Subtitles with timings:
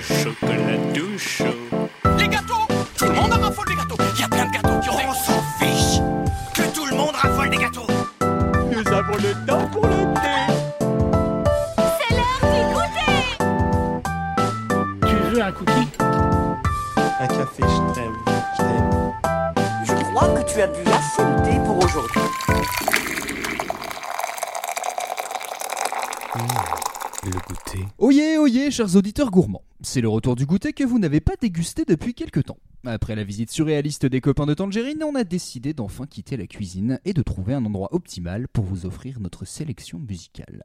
[0.00, 1.44] chocolat tout chaud.
[2.18, 2.66] Les gâteaux
[2.96, 4.94] Tout le monde en raffole des gâteaux Il y a plein de gâteaux qui ont...
[5.08, 6.00] On s'en fiche
[6.54, 7.86] Que tout le monde raffole des gâteaux
[8.20, 10.36] Nous avons le temps pour le thé.
[11.98, 13.14] C'est l'heure du goûter
[15.06, 15.88] Tu veux un cookie?
[17.18, 18.90] Un café, je t'aime, je t'aime.
[19.84, 22.20] Je crois que tu as bu assez de thé pour aujourd'hui.
[27.24, 27.84] Le goûter.
[27.98, 29.65] Oyez, oyez, chers auditeurs gourmands.
[29.96, 32.58] C'est le retour du goûter que vous n'avez pas dégusté depuis quelque temps.
[32.84, 37.00] Après la visite surréaliste des copains de Tangerine, on a décidé d'enfin quitter la cuisine
[37.06, 40.64] et de trouver un endroit optimal pour vous offrir notre sélection musicale.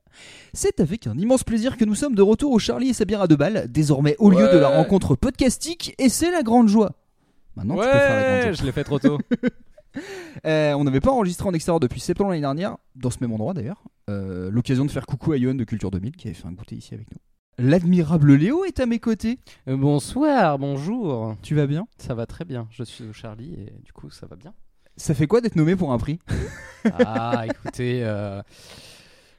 [0.52, 3.22] C'est avec un immense plaisir que nous sommes de retour au Charlie et sa bière
[3.22, 6.92] à deux balles, désormais au lieu de la rencontre podcastique, et c'est la grande joie.
[7.56, 8.52] Maintenant, tu peux faire la grande joie.
[8.52, 9.18] Je l'ai fait trop tôt.
[10.46, 13.54] Euh, on n'avait pas enregistré en extérieur depuis septembre l'année dernière, dans ce même endroit
[13.54, 13.84] d'ailleurs.
[14.10, 16.78] Euh, L'occasion de faire coucou à Yohan de Culture 2000 qui avait fait un goûter
[16.78, 17.20] ici avec nous.
[17.64, 19.38] L'admirable Léo est à mes côtés.
[19.68, 21.36] Euh, Bonsoir, bonjour.
[21.44, 21.86] Tu vas bien?
[22.00, 22.68] Ça va très bien.
[22.72, 24.52] Je suis au Charlie et du coup ça va bien.
[24.98, 26.18] Ça fait quoi d'être nommé pour un prix?
[27.06, 28.42] Ah, écoutez, euh,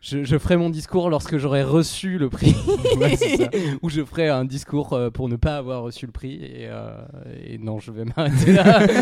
[0.03, 2.55] je, je ferai mon discours lorsque j'aurai reçu le prix.
[2.99, 3.49] Ouais, c'est ça.
[3.81, 6.35] Ou je ferai un discours euh, pour ne pas avoir reçu le prix.
[6.35, 7.03] Et, euh,
[7.43, 8.87] et non, je vais m'arrêter là.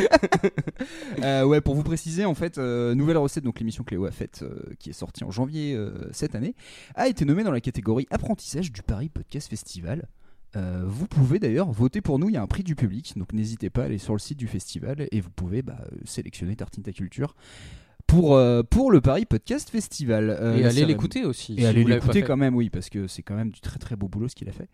[1.23, 4.11] Euh, Ouais, pour vous préciser, en fait, euh, Nouvelle Recette, donc l'émission que Léo a
[4.11, 4.45] faite,
[4.79, 5.79] qui est sortie en janvier
[6.13, 6.55] cette année,
[6.95, 10.07] a été nommée dans la catégorie apprentissage du Paris Podcast Festival.
[10.57, 13.33] Euh, vous pouvez d'ailleurs voter pour nous, il y a un prix du public, donc
[13.33, 16.83] n'hésitez pas à aller sur le site du festival et vous pouvez bah, sélectionner Tartine
[16.83, 17.35] ta culture
[18.11, 20.31] pour, euh, pour le Paris Podcast Festival.
[20.31, 21.55] Euh, et allez l'écouter aussi.
[21.55, 23.97] Et si allez l'écouter quand même, oui, parce que c'est quand même du très très
[23.97, 24.69] beau boulot ce qu'il a fait.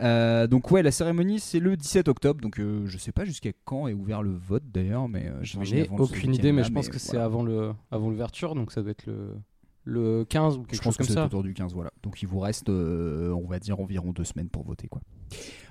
[0.00, 3.50] Euh, donc ouais, la cérémonie c'est le 17 octobre, donc euh, je sais pas jusqu'à
[3.64, 6.98] quand est ouvert le vote d'ailleurs, mais J'en ai aucune idée, mais je pense que
[6.98, 9.36] c'est avant le avant l'ouverture, donc ça doit être le
[9.84, 11.24] le 15 ou quelque Je chose pense que comme c'est ça.
[11.24, 11.90] autour du 15, voilà.
[12.02, 15.00] Donc il vous reste, euh, on va dire, environ deux semaines pour voter, quoi.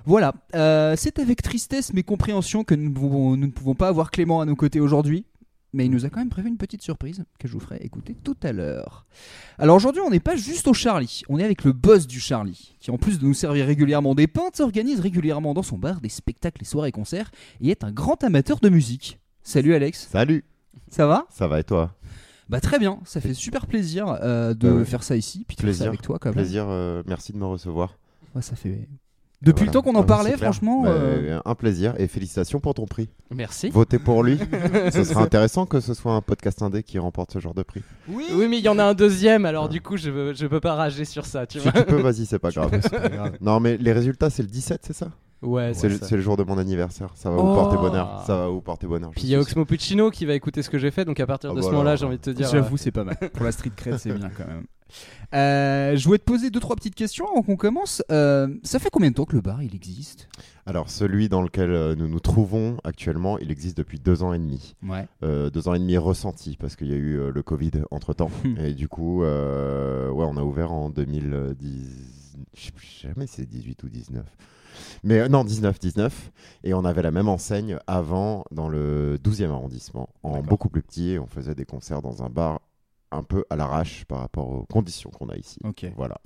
[0.04, 4.40] Voilà, euh, c'est avec tristesse mais compréhension que nous, nous ne pouvons pas avoir Clément
[4.40, 5.24] à nos côtés aujourd'hui.
[5.74, 8.14] Mais il nous a quand même prévu une petite surprise que je vous ferai écouter
[8.22, 9.06] tout à l'heure.
[9.58, 12.76] Alors aujourd'hui, on n'est pas juste au Charlie, on est avec le boss du Charlie,
[12.78, 16.10] qui en plus de nous servir régulièrement des pintes, organise régulièrement dans son bar des
[16.10, 17.30] spectacles et soirées concerts
[17.62, 19.18] et est un grand amateur de musique.
[19.42, 20.44] Salut Alex, Salut,
[20.90, 21.26] ça va?
[21.30, 21.94] Ça va et toi?
[22.50, 25.62] Bah très bien, ça fait super plaisir euh, de Bah faire ça ici, puis de
[25.62, 25.88] faire ça Plaisir.
[25.88, 26.34] avec toi quand même.
[26.34, 27.96] Plaisir, euh, merci de me recevoir.
[28.34, 28.88] Ouais, ça fait.
[29.42, 30.84] Depuis le temps qu'on en Ah, parlait, franchement.
[30.86, 33.08] Euh, Un plaisir et félicitations pour ton prix.
[33.34, 33.70] Merci.
[33.70, 34.38] Votez pour lui.
[34.92, 37.82] ce sera intéressant que ce soit un podcast indé qui remporte ce genre de prix.
[38.08, 38.24] Oui.
[38.34, 39.68] Oui, mais il y en a un deuxième, alors Ah.
[39.68, 41.72] du coup, je, veux- je peux pas rager sur ça, tu Si vois.
[41.72, 42.70] tu peux, vas-y, c'est pas grave.
[43.40, 45.08] Non, mais les résultats, c'est le 17, c'est ça?
[45.42, 46.06] Ouais, C'est le, ça.
[46.06, 47.10] c'est le jour de mon anniversaire.
[47.16, 47.42] Ça va Oh.
[47.48, 48.22] vous porter bonheur.
[48.24, 49.10] Ça va vous porter bonheur.
[49.10, 49.40] Puis il y a.
[49.40, 51.66] Oxmo Puccino qui va écouter ce que j'ai fait, donc à partir Ah de bah
[51.66, 52.48] ce moment-là, j'ai envie de te dire.
[52.48, 53.16] J'avoue, c'est pas mal.
[53.34, 54.62] Pour la street cred, c'est bien quand même.
[55.34, 58.02] Euh, je voulais te poser deux trois petites questions avant qu'on commence.
[58.10, 60.28] Euh, ça fait combien de temps que le bar il existe?
[60.66, 64.38] Alors, celui dans lequel euh, nous nous trouvons actuellement, il existe depuis deux ans et
[64.38, 64.76] demi.
[64.82, 65.08] Ouais.
[65.22, 68.30] Deux ans et demi ressentis parce qu'il y a eu le Covid entre temps.
[68.58, 72.12] et du coup, ouais, on a ouvert en 2010.
[72.54, 74.24] Je sais plus jamais si c'est 18 ou 19.
[75.04, 76.32] Mais non, 19, 19.
[76.64, 81.12] Et on avait la même enseigne avant dans le 12e arrondissement, en beaucoup plus petit.
[81.12, 82.60] Et on faisait des concerts dans un bar
[83.12, 85.58] un peu à l'arrache par rapport aux conditions qu'on a ici.
[85.64, 85.86] Ok.
[85.96, 86.16] Voilà.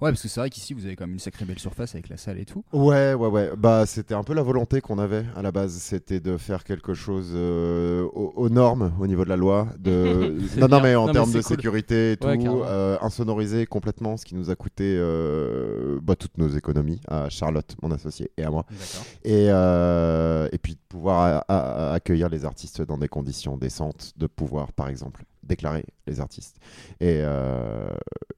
[0.00, 2.08] Ouais, parce que c'est vrai qu'ici vous avez quand même une sacrée belle surface avec
[2.08, 2.64] la salle et tout.
[2.72, 3.50] Ouais, ouais, ouais.
[3.56, 5.74] Bah, c'était un peu la volonté qu'on avait à la base.
[5.74, 9.68] C'était de faire quelque chose euh, aux, aux normes au niveau de la loi.
[9.78, 10.38] De...
[10.58, 11.42] Non, non, mais en termes de cool.
[11.56, 16.36] sécurité et tout, Ouais, euh, insonorisé complètement, ce qui nous a coûté euh, bah, toutes
[16.36, 18.64] nos économies à Charlotte, mon associé, et à moi.
[18.70, 19.06] D'accord.
[19.22, 21.54] Et, euh, et puis de pouvoir a-
[21.90, 26.56] a- accueillir les artistes dans des conditions décentes, de pouvoir, par exemple, déclarer les artistes.
[27.00, 27.88] Et, euh,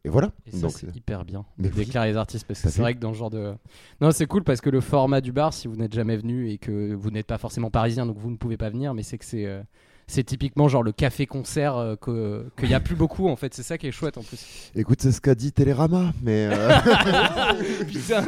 [0.05, 0.31] et voilà.
[0.47, 1.85] Et ça, Donc, c'est hyper bien Mais de oui.
[1.85, 3.55] déclarer les artistes parce que c'est vrai que dans ce genre de.
[4.01, 6.59] Non, c'est cool parce que le format du bar, si vous n'êtes jamais venu et
[6.59, 9.25] que vous n'êtes pas forcément parisien, donc vous ne pouvez pas venir, mais c'est que
[9.25, 9.47] c'est.
[9.47, 9.63] euh,
[10.07, 13.63] C'est typiquement genre le café-concert euh, que- qu'il n'y a plus beaucoup en fait, c'est
[13.63, 14.71] ça qui est chouette en plus.
[14.75, 16.47] écoute, c'est ce qu'a dit Télérama, mais.
[16.53, 16.69] euh,
[17.91, 18.23] Putain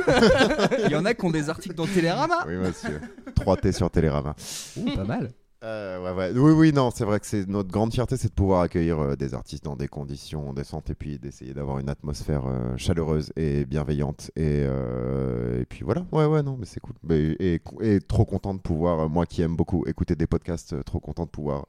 [0.87, 2.44] Il y en a qui ont des articles dans Télérama.
[2.49, 2.99] oui, monsieur.
[3.37, 4.34] 3T sur Télérama.
[4.79, 5.32] Ouh, pas mal.
[5.66, 6.38] Euh, ouais, ouais.
[6.38, 9.16] Oui, oui, non, c'est vrai que c'est notre grande fierté, c'est de pouvoir accueillir euh,
[9.16, 13.64] des artistes dans des conditions décentes et puis d'essayer d'avoir une atmosphère euh, chaleureuse et
[13.64, 14.30] bienveillante.
[14.36, 16.94] Et, et puis voilà, ouais, ouais, non, mais c'est cool.
[17.02, 21.00] Mais- et, et trop content de pouvoir, moi qui aime beaucoup écouter des podcasts, trop
[21.00, 21.66] content de pouvoir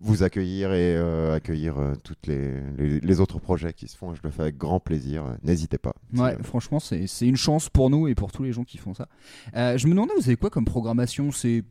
[0.00, 0.96] vous accueillir et
[1.32, 4.12] accueillir toutes les, les, les autres projets qui se font.
[4.12, 5.24] Et je le fais avec grand plaisir.
[5.42, 5.94] N'hésitez pas.
[6.16, 8.94] Ouais, franchement, c'est c'est une chance pour nous et pour tous les gens qui font
[8.94, 9.08] ça.
[9.54, 11.30] Je me demandais, vous avez quoi comme programmation?
[11.30, 11.62] C'est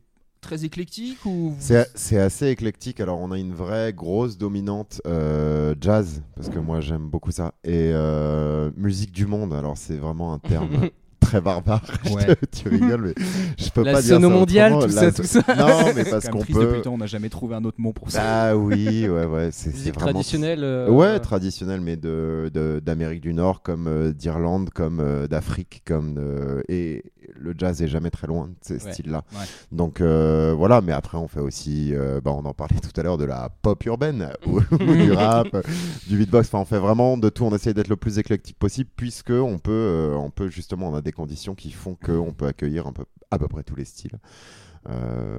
[0.44, 3.00] très éclectique ou vous- C'est assez éclectique.
[3.00, 7.52] Alors, on a une vraie grosse dominante euh, jazz, parce que moi, j'aime beaucoup ça.
[7.64, 9.52] Et euh, musique du monde.
[9.54, 10.68] Alors, c'est vraiment un terme
[11.20, 11.82] très barbare.
[12.14, 12.36] Ouais.
[12.52, 13.24] tu rigoles, mais
[13.58, 15.40] je peux La pas dire ça mondiale, tout La ça, tout ça.
[15.56, 16.74] Non, mais C'est parce qu'on depuis peut.
[16.76, 18.20] le temps, on n'a jamais trouvé un autre mot pour ça.
[18.50, 20.12] Ah oui, ouais, ouais, c'est vraiment.
[20.12, 20.62] traditionnelle.
[20.62, 25.82] euh, Ouais, traditionnel, mais de de- d'Amérique du Nord, comme euh, d'Irlande, comme euh, d'Afrique,
[25.86, 27.02] comme de- et
[27.34, 28.92] le jazz est jamais très loin de ces Ouais.
[28.92, 29.24] styles-là.
[29.32, 29.44] Ouais.
[29.72, 33.02] Donc euh, voilà, mais après on fait aussi, euh, bah, on en parlait tout à
[33.02, 35.62] l'heure de la pop urbaine, ou, du rap, euh,
[36.08, 36.48] du beatbox.
[36.48, 37.44] Enfin, on fait vraiment de tout.
[37.44, 40.94] On essaye d'être le plus éclectique possible, puisque on peut, euh, on peut justement, on
[40.94, 43.84] a des conditions qui font qu'on peut accueillir un peu, à peu près tous les
[43.84, 44.18] styles.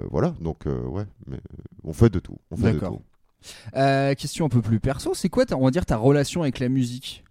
[0.10, 1.38] Voilà, donc ouais, mais
[1.84, 2.38] on fait de tout.
[2.52, 3.02] On fait de tout.
[4.18, 6.70] Question un peu plus perso, c'est quoi, ta- on va dire, ta relation avec la
[6.70, 7.24] musique?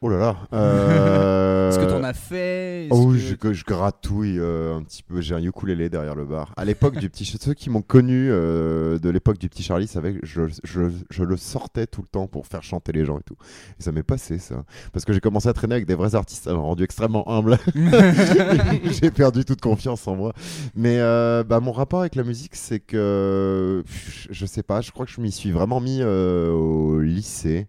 [0.00, 0.36] Oh là là.
[0.52, 2.84] euh, Est-ce que t'en as fait?
[2.84, 5.20] Est-ce Oh que- je, gratouille euh, un petit peu.
[5.20, 6.52] J'ai un ukulélé derrière le bar.
[6.56, 10.14] À l'époque du petit, ceux qui m'ont connu euh, de l'époque du petit Charlie savaient
[10.14, 13.22] que je, je, je le sortais tout le temps pour faire chanter les gens et
[13.24, 13.34] tout.
[13.80, 16.44] Et ça m'est passé ça, parce que j'ai commencé à traîner avec des vrais artistes.
[16.44, 17.58] Ça m'a rendu extrêmement humble.
[19.02, 20.32] j'ai perdu toute confiance en moi.
[20.76, 23.82] Mais bah, mon rapport avec la musique, c'est que
[24.30, 24.80] je, sais pas.
[24.80, 27.66] Je crois que je m'y suis vraiment mis au lycée.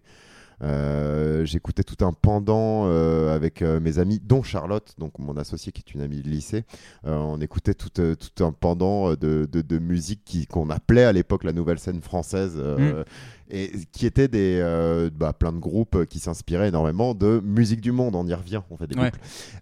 [0.62, 5.72] Euh, J'écoutais tout un pendant euh, avec euh, mes amis, dont Charlotte, donc mon associé
[5.72, 6.64] qui est une amie de lycée.
[7.06, 11.44] Euh, on écoutait tout, tout un pendant de, de, de musique qu'on appelait à l'époque
[11.44, 12.54] la nouvelle scène française.
[12.58, 13.04] euh,
[13.52, 17.90] Et qui étaient des, euh, bah, plein de groupes qui s'inspiraient énormément de musique du
[17.90, 18.14] monde.
[18.14, 19.10] On y revient, on fait des Ouais.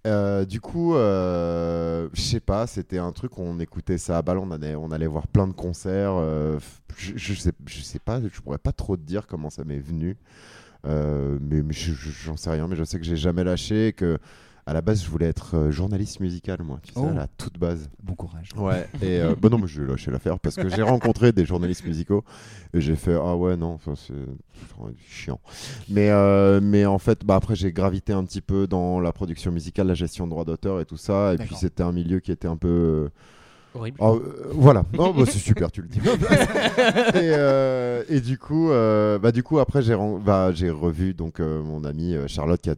[0.06, 4.38] Euh, du coup, euh, je sais pas, c'était un truc, on écoutait ça à balle,
[4.38, 6.12] on allait, on allait voir plein de concerts.
[6.16, 6.58] euh,
[6.96, 9.78] je, je sais, je sais pas, je pourrais pas trop te dire comment ça m'est
[9.78, 10.16] venu.
[10.86, 13.92] Euh, mais mais je- je- j'en sais rien, mais je sais que j'ai jamais lâché,
[13.92, 14.18] que
[14.64, 17.08] à la base je voulais être euh, journaliste musical, moi, tu sais, Oh.
[17.08, 17.88] à la toute base.
[18.02, 18.50] Bon courage.
[18.56, 18.86] Ouais.
[19.02, 22.22] Et euh, bah non, mais j'ai lâché l'affaire parce que j'ai rencontré des journalistes musicaux
[22.74, 24.12] et j'ai fait ah ouais non, c'est
[25.08, 25.40] chiant.
[25.88, 29.50] Mais euh, mais en fait, bah après j'ai gravité un petit peu dans la production
[29.50, 32.30] musicale, la gestion de droits d'auteur et tout ça, et puis c'était un milieu qui
[32.30, 33.08] était un peu
[33.74, 33.98] Horrible.
[34.00, 35.98] Oh, euh, voilà, non, bah, c'est super, tu le dis.
[36.04, 36.10] et,
[37.14, 41.62] euh, et du coup, euh, bah, du coup, après, j'ai bah, j'ai revu donc euh,
[41.62, 42.76] mon amie euh, Charlotte qui a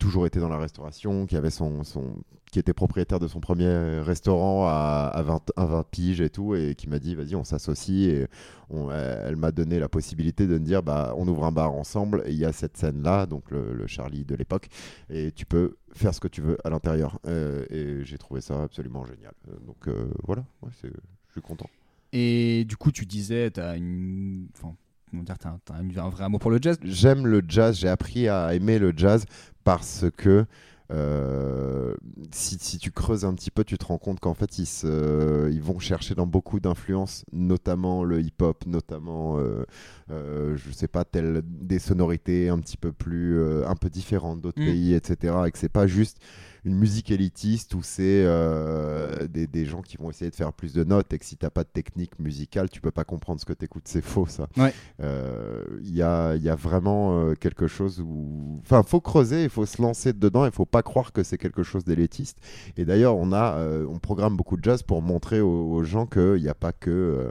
[0.00, 2.16] toujours été dans la restauration, qui avait son, son
[2.50, 6.56] qui était propriétaire de son premier restaurant à, à 20, à 20 piges et tout,
[6.56, 8.08] et qui m'a dit vas-y, on s'associe.
[8.08, 8.26] Et
[8.70, 12.24] on- elle m'a donné la possibilité de me dire bah, on ouvre un bar ensemble,
[12.26, 14.66] et il y a cette scène-là, donc le, le Charlie de l'époque,
[15.10, 17.20] et tu peux faire ce que tu veux à l'intérieur.
[17.26, 19.32] Euh, et j'ai trouvé ça absolument génial.
[19.48, 20.88] Euh, donc euh, voilà, ouais, je
[21.32, 21.70] suis content.
[22.12, 24.48] Et du coup, tu disais, t'as une.
[24.56, 24.74] Enfin,
[25.12, 26.76] dire, t'as un, t'as un- un vrai amour pour le jazz?
[26.82, 29.24] J'aime le jazz, j'ai appris à aimer le jazz
[29.64, 30.46] parce que
[30.92, 31.94] euh,
[32.32, 35.48] si, si tu creuses un petit peu, tu te rends compte qu'en fait, ils, se-
[35.52, 39.64] ils vont chercher dans beaucoup d'influences, notamment le hip-hop, notamment, euh,
[40.10, 44.40] euh, je sais pas, telles des sonorités un petit peu plus, euh, un peu différentes
[44.40, 44.64] d'autres Mm.
[44.64, 45.46] pays, etc.
[45.46, 46.18] Et que c'est pas juste
[46.64, 50.72] une musique élitiste où c'est euh, des, des gens qui vont essayer de faire plus
[50.72, 53.44] de notes et que si t'as pas de technique musicale, tu peux pas comprendre ce
[53.46, 53.88] que t'écoutes.
[53.88, 54.48] C'est faux, ça.
[54.56, 54.72] Ouais.
[55.00, 58.60] Euh, Il y, a, il y a vraiment euh, quelque chose où.
[58.62, 61.62] Enfin, faut creuser, il faut se lancer dedans, il faut pas croire que c'est quelque
[61.62, 62.38] chose d'élitiste.
[62.76, 66.06] Et d'ailleurs, on, a, euh, on programme beaucoup de jazz pour montrer aux, aux gens
[66.06, 67.30] qu'il n'y a pas que.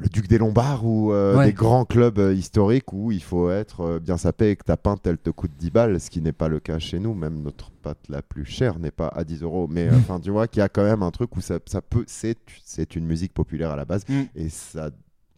[0.00, 1.46] Le Duc des Lombards ou euh, Ouais.
[1.46, 4.76] des grands clubs euh, historiques où il faut être euh, bien sapé et que ta
[4.76, 7.14] pinte elle te coûte 10 balles, ce qui n'est pas le cas chez nous.
[7.14, 9.66] Même notre pâte la plus chère n'est pas à 10 euros.
[9.70, 12.04] Mais enfin, tu vois qu'il y a quand même un truc où ça, ça peut.
[12.06, 14.22] C'est c'est une musique populaire à la base Mm.
[14.34, 14.90] et ça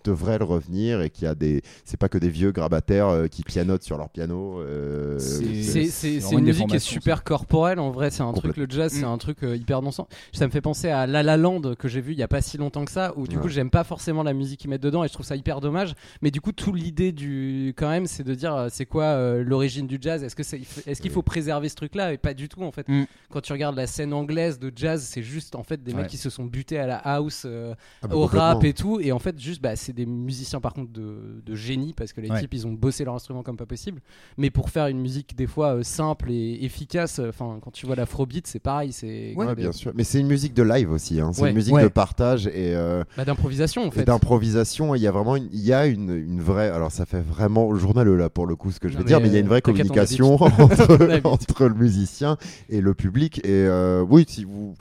[0.04, 3.26] devrait le revenir et qu'il y a des c'est pas que des vieux grabataires euh,
[3.28, 8.10] qui pianotent sur leur piano euh, C'est- une musique qui est super corporelle en vrai,
[8.10, 10.08] c'est un truc, le jazz c'est un truc euh, hyper dansant.
[10.32, 12.40] Ça me fait penser à La La Land que j'ai vu il y a pas
[12.40, 15.04] si longtemps que ça, où du coup j'aime pas forcément la musique qu'ils mettent dedans
[15.04, 15.94] et je trouve ça hyper dommage.
[16.20, 19.42] Mais du coup, tout l'idée du quand même, c'est de dire euh, c'est quoi euh,
[19.44, 20.22] l'origine du jazz?
[20.22, 22.12] Est-ce que c'est est-ce qu'il faut préserver ce truc-là?
[22.12, 22.88] Et pas du tout en fait.
[22.88, 23.04] Mm.
[23.30, 26.02] Quand tu regardes la scène anglaise de jazz, c'est juste en fait des Ouais.
[26.02, 28.98] mecs qui se sont butés à la house, euh, Ah bah, au rap et tout,
[29.00, 32.20] et en fait juste bah, c'est des musiciens par contre de, de génie parce que
[32.20, 32.40] les Ouais.
[32.40, 34.00] types ils ont bossé leur instrument comme pas possible.
[34.38, 37.86] Mais pour faire une musique des fois euh, simple et efficace, euh, enfin quand tu
[37.86, 39.92] vois l'afrobeat c'est pareil, c'est Ouais, bien sûr.
[39.94, 41.20] Mais c'est une musique de live aussi.
[41.20, 41.30] hein.
[41.32, 41.50] C'est Ouais.
[41.50, 41.82] une musique Ouais.
[41.82, 44.04] de partage et, euh, bah, d'improvisation en et fait.
[44.04, 44.94] d'improvisation.
[44.94, 46.70] Il y a vraiment une, il y a une, une vraie.
[46.70, 49.28] Alors ça fait vraiment journaleux là pour le coup ce que je Non, dire, mais,
[49.28, 52.36] il y a une vraie communication On entre, le musicien
[52.68, 53.38] et le public.
[53.44, 54.74] Et euh, oui, si vous.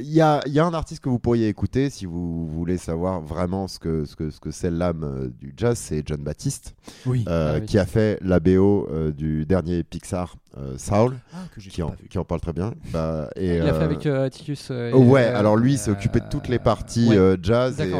[0.00, 3.20] Il y a, y a un artiste que vous pourriez écouter si vous voulez savoir
[3.20, 6.74] vraiment ce que, ce que, ce que c'est l'âme euh, du jazz, c'est John Baptiste,
[7.06, 7.24] Oui.
[7.28, 7.66] euh, Ah oui.
[7.66, 12.18] qui a fait la BO euh, du dernier Pixar, euh, Soul, Ah, qui en, qui
[12.18, 12.74] en parle très bien.
[12.92, 14.70] Bah, et, Il l'a fait avec Atticus.
[14.70, 17.36] et, ouais, alors lui, il s'est occupé de toutes les parties ouais.
[17.40, 17.90] jazz et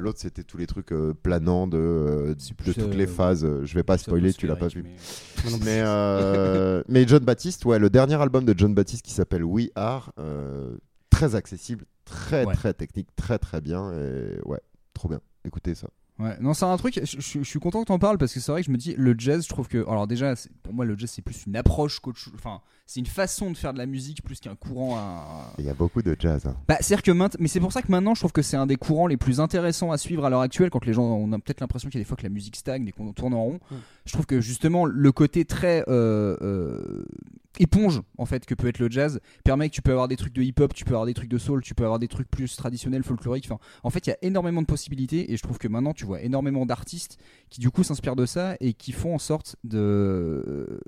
[0.00, 2.34] l'autre c'était tous les trucs planants de,
[2.66, 3.46] de toutes les phases.
[3.64, 4.84] Je vais pas spoiler, tu l'as pas vu.
[5.64, 5.82] Mais-.
[5.82, 10.12] Mais, mais John Baptiste, ouais, le dernier album de John Baptiste qui s'appelle We Are,
[11.28, 12.54] très accessible, très Ouais.
[12.54, 13.92] très technique, très très bien.
[13.92, 14.60] Et ouais,
[14.94, 15.20] trop bien.
[15.44, 15.88] Écoutez ça.
[16.18, 17.00] Ouais, non, c'est un truc.
[17.02, 18.76] Je, je- je suis content que t'en parles parce que c'est vrai que je me
[18.76, 19.42] dis le jazz.
[19.44, 22.34] Je trouve que, alors déjà, pour moi, le jazz c'est plus une approche qu'autre chose.
[22.34, 22.60] Enfin,
[22.90, 24.96] c'est une façon de faire de la musique plus qu'un courant.
[24.96, 26.44] à- Il y a beaucoup de jazz.
[26.44, 26.56] hein.
[26.66, 28.66] Bah, c'est que maintenant, mais c'est pour ça que maintenant, je trouve que c'est un
[28.66, 30.70] des courants les plus intéressants à suivre à l'heure actuelle.
[30.70, 32.56] Quand les gens, on a peut-être l'impression qu'il y a des fois que la musique
[32.56, 33.60] stagne et qu'on tourne en rond.
[33.70, 33.74] Mm.
[34.06, 37.04] Je trouve que justement le côté très euh, euh,
[37.60, 40.32] éponge en fait que peut être le jazz permet que tu peux avoir des trucs
[40.34, 42.56] de hip-hop, tu peux avoir des trucs de soul, tu peux avoir des trucs plus
[42.56, 43.44] traditionnels, folkloriques.
[43.46, 46.06] Enfin, en fait, il y a énormément de possibilités et je trouve que maintenant, tu
[46.06, 47.18] vois énormément d'artistes
[47.50, 50.80] qui du coup s'inspirent de ça et qui font en sorte de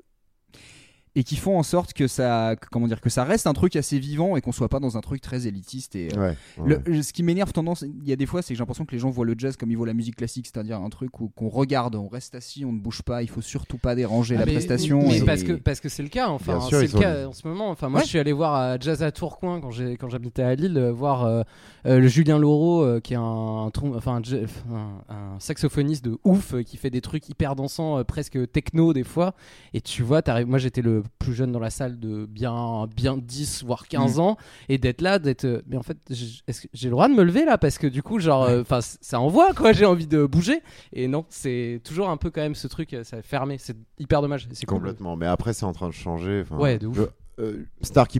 [1.15, 3.75] et qui font en sorte que ça que- comment dire que ça reste un truc
[3.75, 6.79] assez vivant et qu'on soit pas dans un truc très élitiste et euh, Ouais, ouais.
[6.85, 8.91] le- ce qui m'énerve tendance, il y a des fois, c'est que j'ai l'impression que
[8.93, 11.29] les gens voient le jazz comme ils voient la musique classique, c'est-à-dire un truc où
[11.29, 14.39] qu'on regarde, on reste assis, on ne bouge pas, il faut surtout pas déranger Ah,
[14.39, 15.03] la mais- prestation.
[15.07, 16.29] Mais et- parce que parce que c'est le cas.
[16.29, 17.69] Enfin, c'est le sont- cas en ce moment.
[17.69, 18.05] Enfin, moi, Ouais.
[18.05, 20.91] je suis allé voir à Jazz à Tourcoing quand j'ai quand j'habitais à Lille, euh,
[20.91, 21.43] voir euh,
[21.85, 26.53] euh, le Julien Laureau, euh, qui est un, enfin un, un- un saxophoniste de ouf,
[26.53, 29.33] euh, qui fait des trucs hyper dansants, euh, presque techno des fois.
[29.73, 33.63] Et tu vois, moi j'étais le plus jeune dans la salle de bien bien 10
[33.63, 34.37] voire 15 ans,
[34.69, 35.45] et d'être là, d'être.
[35.45, 37.57] euh, Mais en fait, j'ai le droit de me lever là?
[37.57, 39.71] Parce que du coup, genre, euh, enfin, ça envoie quoi.
[39.73, 40.61] J'ai envie de bouger.
[40.91, 43.57] Et non, c'est toujours un peu quand même ce truc, euh, ça fermé.
[43.59, 44.47] C'est hyper dommage.
[44.47, 44.77] cool.
[44.77, 45.15] Complètement.
[45.15, 46.41] Mais après, c'est en train de changer.
[46.41, 46.97] enfin, Ouais, de ouf.
[46.97, 47.03] je-
[47.43, 47.65] euh,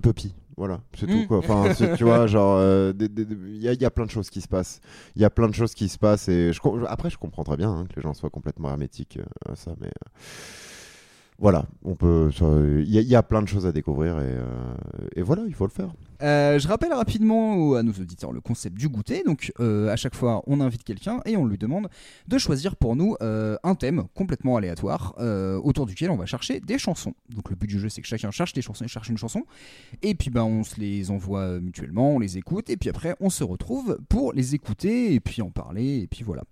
[0.02, 0.34] Puppy.
[0.56, 1.25] Voilà, c'est tout Mm.
[1.28, 1.40] quoi.
[1.40, 4.40] Enfin, tu vois, genre, euh, il y, a- il y a plein de choses qui
[4.40, 4.82] se passent.
[5.16, 7.58] Il y a plein de choses qui se passent et je, après, je comprends très
[7.58, 10.10] bien hein, que les gens soient complètement hermétiques euh, à ça, mais euh,
[11.43, 12.31] voilà, on peut.
[12.85, 14.23] Il y, a- plein de choses à découvrir et,
[15.17, 15.93] euh, voilà, il faut le faire.
[16.21, 19.23] Euh, je rappelle rapidement à nos auditeurs le concept du goûter.
[19.25, 21.89] Donc, euh, à chaque fois, on invite quelqu'un et on lui demande
[22.29, 25.15] de choisir pour nous un thème complètement aléatoire
[25.65, 27.13] autour duquel on va chercher des chansons.
[27.27, 29.43] Donc, le but du jeu, c'est que chacun cherche des chansons cherche une chanson.
[30.01, 32.69] Et puis, ben, on se les envoie mutuellement, on les écoute.
[32.69, 35.97] Et puis après, on se retrouve pour les écouter et puis en parler.
[36.03, 36.43] Et puis voilà.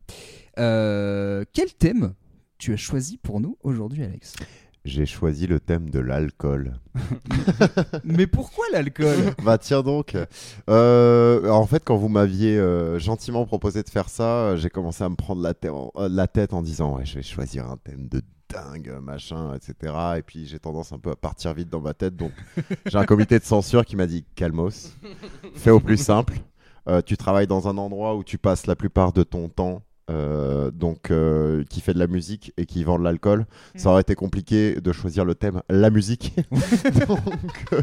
[1.54, 2.14] Quel thème
[2.58, 4.36] tu as choisi pour nous aujourd'hui, Alex?
[4.84, 6.74] J'ai choisi le thème de l'alcool.
[8.04, 9.16] Mais pourquoi l'alcool?
[9.44, 10.18] Bah tiens donc.
[10.70, 15.10] Euh, en fait, quand vous m'aviez euh, gentiment proposé de faire ça, j'ai commencé à
[15.10, 17.78] me prendre la, tête en- euh, la tête en disant ouais, je vais choisir un
[17.78, 19.94] thème de dingue, machin, etc.
[20.18, 22.16] Et puis j'ai tendance un peu à partir vite dans ma tête.
[22.16, 22.32] Donc
[22.88, 24.94] j'ai un comité de censure qui m'a dit calmos,
[25.54, 26.34] fais au plus simple.
[27.06, 29.84] Tu travailles dans un endroit où tu passes la plupart de ton temps.
[30.12, 34.02] Euh, donc euh, qui fait de la musique et qui vend de l'alcool, ça aurait
[34.02, 36.36] été compliqué de choisir le thème la musique.
[37.08, 37.20] donc,
[37.74, 37.82] euh,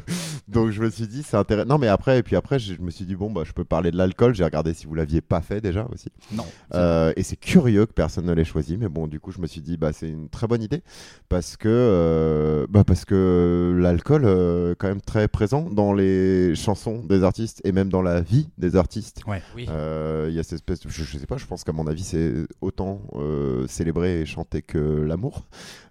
[0.49, 1.69] donc je me suis dit c'est intéressant.
[1.69, 3.65] Non mais après et puis après je je me suis dit bon bah je peux
[3.65, 4.35] parler de l'alcool.
[4.35, 6.09] J'ai regardé si vous l'aviez pas fait déjà aussi.
[6.33, 6.45] Non.
[6.75, 9.47] Euh, et c'est curieux que personne ne l'ait choisi, mais bon, du coup, je me
[9.47, 10.83] suis dit, bah, c'est une très bonne idée
[11.29, 16.55] parce que, euh, bah, parce que l'alcool euh, est quand même très présent dans les
[16.55, 19.23] chansons des artistes et même dans la vie des artistes.
[19.27, 19.67] Oui.
[19.69, 21.87] Euh, Il y a cette espèce, de- je, je sais pas, je pense qu'à mon
[21.87, 22.18] avis, c'est
[22.61, 25.45] autant euh, célébrer et chanter que l'amour.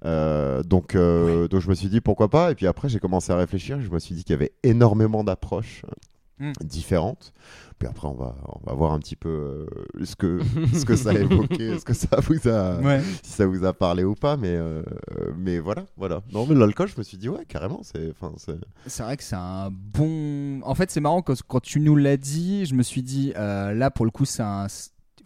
[0.06, 2.52] Euh, donc, euh, donc, je me suis dit pourquoi pas.
[2.52, 3.80] Et puis après, j'ai commencé à réfléchir.
[3.82, 5.84] Je me suis dit qu'il y avait énormément d'approches
[6.40, 6.52] Mm.
[6.64, 7.34] différentes.
[7.80, 9.66] Puis après, on va, on va voir un petit peu euh,
[10.06, 10.40] ce, que,
[10.72, 13.02] ce que ça a évoqué, ce que ça vous a, Ouais.
[13.24, 14.38] si ça vous a parlé ou pas.
[14.38, 14.84] Mais, euh,
[15.36, 16.22] mais voilà, voilà.
[16.32, 18.14] Non, mais l'alcool, je me suis dit, ouais, carrément, c'est.
[18.38, 18.52] c'est-
[18.86, 20.62] C'est vrai que c'est un bon.
[20.62, 23.74] En fait, c'est marrant quand, quand tu nous l'as dit, je me suis dit euh,
[23.74, 24.68] là pour le coup, c'est un.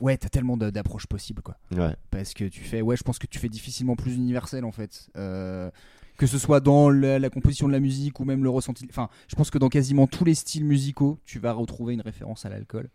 [0.01, 1.58] Ouais, t'as tellement d'approches possibles quoi.
[1.72, 1.96] Ouais.
[2.10, 5.08] Parce que tu fais, ouais, je pense que tu fais difficilement plus universel en fait.
[5.15, 5.70] Euh,
[6.17, 8.86] que ce soit dans la, la composition de la musique ou même le ressenti.
[8.89, 12.46] Enfin, je pense que dans quasiment tous les styles musicaux, tu vas retrouver une référence
[12.46, 12.89] à l'alcool.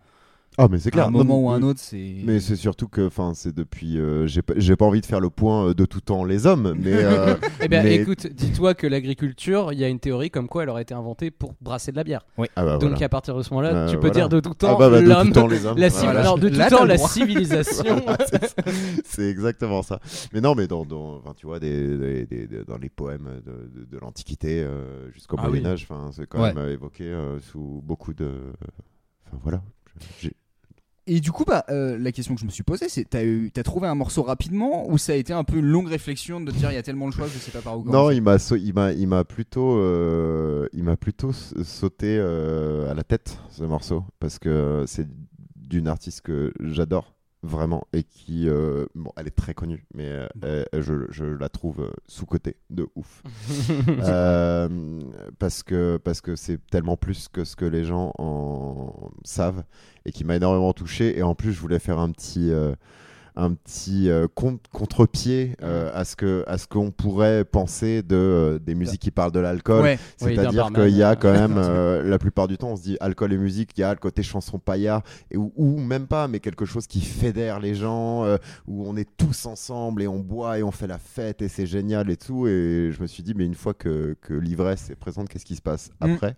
[0.58, 1.06] Ah, mais c'est À clair.
[1.08, 2.16] un Non, moment ou mais- un autre, c'est.
[2.24, 3.98] Mais c'est surtout que, enfin, c'est depuis.
[3.98, 6.46] euh, j'ai pas- j'ai pas envie de faire le point euh, de tout temps les
[6.46, 6.94] hommes, mais.
[6.94, 10.62] euh, Eh bien, mais- écoute, dis-toi que l'agriculture, il y a une théorie comme quoi
[10.62, 12.24] elle aurait été inventée pour brasser de la bière.
[12.38, 13.04] ah bah, Donc voilà.
[13.04, 14.14] à partir de ce moment-là, Euh, tu peux voilà.
[14.14, 15.76] dire de tout Ah temps bah, bah, de l'homme, tout temps les hommes.
[15.78, 16.22] la Voilà.
[16.24, 18.02] non, de tout Là, temps la civilisation.
[19.04, 20.00] C'est exactement ça.
[20.32, 23.80] Mais non, mais dans, dans tu vois, des, des- des- des- dans les poèmes de,
[23.80, 25.60] de- de l'Antiquité euh, jusqu'au Ah oui.
[25.60, 26.54] Moyen Âge, enfin, c'est quand Ouais.
[26.54, 28.30] même évoqué euh, sous beaucoup de.
[29.26, 29.62] Enfin voilà.
[30.20, 30.32] J'ai-
[31.08, 33.50] Et du coup, bah, euh, la question que je me suis posée, c'est t'as eu,
[33.52, 36.50] t'as trouvé un morceau rapidement ou ça a été un peu une longue réflexion de
[36.50, 38.16] te dire il y a tellement de choix, je sais pas par où Non, commencer
[38.16, 43.04] il m'a il m'a il m'a plutôt euh, il m'a plutôt sauté euh, à la
[43.04, 45.06] tête ce morceau parce que c'est
[45.54, 50.64] d'une artiste que j'adore vraiment et qui euh, bon elle est très connue mais euh,
[50.72, 53.22] je, je la trouve sous côté de ouf.
[54.06, 54.68] Euh,
[55.38, 59.64] parce que parce que c'est tellement plus que ce que les gens en savent
[60.04, 61.18] et qui m'a énormément touché.
[61.18, 62.74] Et en plus je voulais faire un petit euh,
[63.36, 68.16] un petit euh, con- contre-pied euh, à ce que à ce qu'on pourrait penser de
[68.16, 69.82] euh, des musiques qui parlent de l'alcool.
[69.82, 71.56] Ouais, Oui, c'est-à-dire barman, qu'il y a quand même
[72.08, 74.22] la plupart du temps on se dit alcool et musique il y a le côté
[74.22, 78.24] chanson paillard et ou, ou même pas mais quelque chose qui fédère les gens
[78.66, 81.66] où on est tous ensemble et on boit et on fait la fête et c'est
[81.66, 82.46] génial et tout.
[82.46, 85.56] Et je me suis dit mais une fois que, que l'ivresse est présente qu'est-ce qui
[85.56, 86.12] se passe Mm.
[86.14, 86.36] après?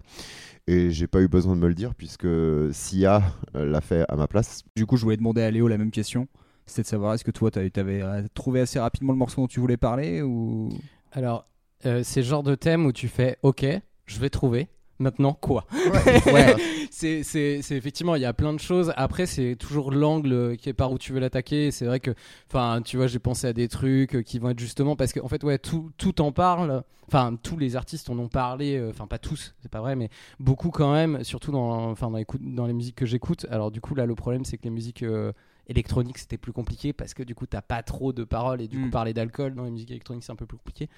[0.67, 2.27] Et j'ai pas eu besoin de me le dire puisque
[2.73, 3.23] Sia
[3.55, 4.63] l'a fait à ma place.
[4.77, 6.29] Du coup, je voulais demander à Léo la même question.
[6.69, 9.47] C'était de savoir est-ce que toi, t'as- t'avais euh, trouvé assez rapidement le morceau dont
[9.49, 10.69] tu voulais parler ou?
[11.13, 11.47] Alors,
[11.87, 13.65] euh, c'est le genre de thème où tu fais Ok,
[14.07, 14.69] je vais trouver.
[15.01, 15.65] Maintenant, quoi?
[16.33, 16.57] Ouais.
[16.91, 18.93] c'est, c'est, c'est effectivement, il y a plein de choses.
[18.97, 21.71] Après, c'est toujours l'angle euh, qui est par où tu veux l'attaquer.
[21.71, 22.11] C'est vrai que,
[22.49, 25.45] enfin, tu vois, j'ai pensé à des trucs qui vont être justement parce qu'en fait,
[25.45, 26.83] ouais, tout, tout en parle.
[27.07, 28.85] Enfin, tous les artistes en ont parlé.
[28.91, 30.11] Enfin, pas tous, c'est pas vrai, mais
[30.41, 31.23] beaucoup quand même.
[31.23, 33.47] Surtout dans, enfin, dans, dans les musiques que j'écoute.
[33.51, 35.05] Alors, du coup, là, le problème, c'est que les musiques.
[35.05, 35.33] euh,
[35.69, 38.79] électroniques c'était plus compliqué parce que du coup t'as pas trop de paroles et du
[38.79, 38.91] coup Mm.
[38.91, 40.89] parler d'alcool dans les musiques électroniques c'est un peu plus compliqué.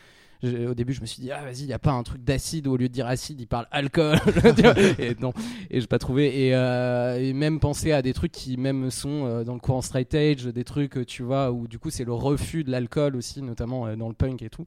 [0.42, 2.66] Je- au début je me suis dit ah vas-y y a pas un truc d'acide
[2.66, 4.16] où au lieu de dire acide il parle alcool.
[4.98, 5.32] Et non
[5.70, 6.46] et j'ai pas trouvé.
[6.46, 9.82] Et, euh, et même penser à des trucs qui même sont euh, dans le courant
[9.82, 13.16] straight edge des trucs euh, tu vois où du coup c'est le refus de l'alcool
[13.16, 14.66] aussi notamment euh, dans le punk et tout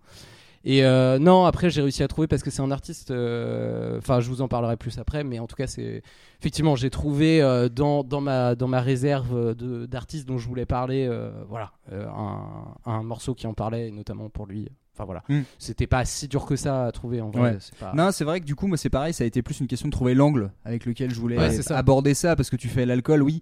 [0.65, 4.19] et euh, non après j'ai réussi à trouver parce que c'est un artiste euh, enfin
[4.21, 6.01] je vous en parlerai plus après mais en tout cas c'est
[6.39, 11.09] effectivement j'ai trouvé euh, dans, dans ma dans ma réserve d'artistes dont je voulais parler
[11.49, 12.45] voilà un,
[12.85, 15.41] un morceau qui en parlait et notamment pour lui enfin voilà Mm.
[15.57, 17.57] c'était pas si dur que ça à trouver en vrai Ouais.
[17.59, 19.11] c'est pas Non, c'est vrai que du coup, moi, c'est pareil.
[19.11, 21.63] Ça a été plus une question de trouver l'angle avec lequel je voulais Ouais, c'est
[21.63, 21.77] ça.
[21.79, 23.41] aborder ça parce que tu fais l'alcool, oui.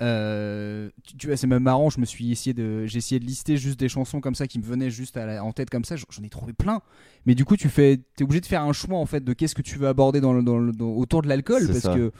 [0.00, 1.90] Euh, tu, vois, c'est même marrant.
[1.90, 4.58] Je me suis essayé de, j'ai essayé de lister juste des chansons comme ça qui
[4.58, 5.96] me venaient juste à la- en tête comme ça.
[5.96, 6.80] J'en ai trouvé plein.
[7.24, 9.54] Mais du coup, tu fais, t'es obligé de faire un choix en fait de qu'est-ce
[9.54, 11.94] que tu veux aborder dans, le- dans le- dans- autour de l'alcool parce ça.
[11.94, 12.12] que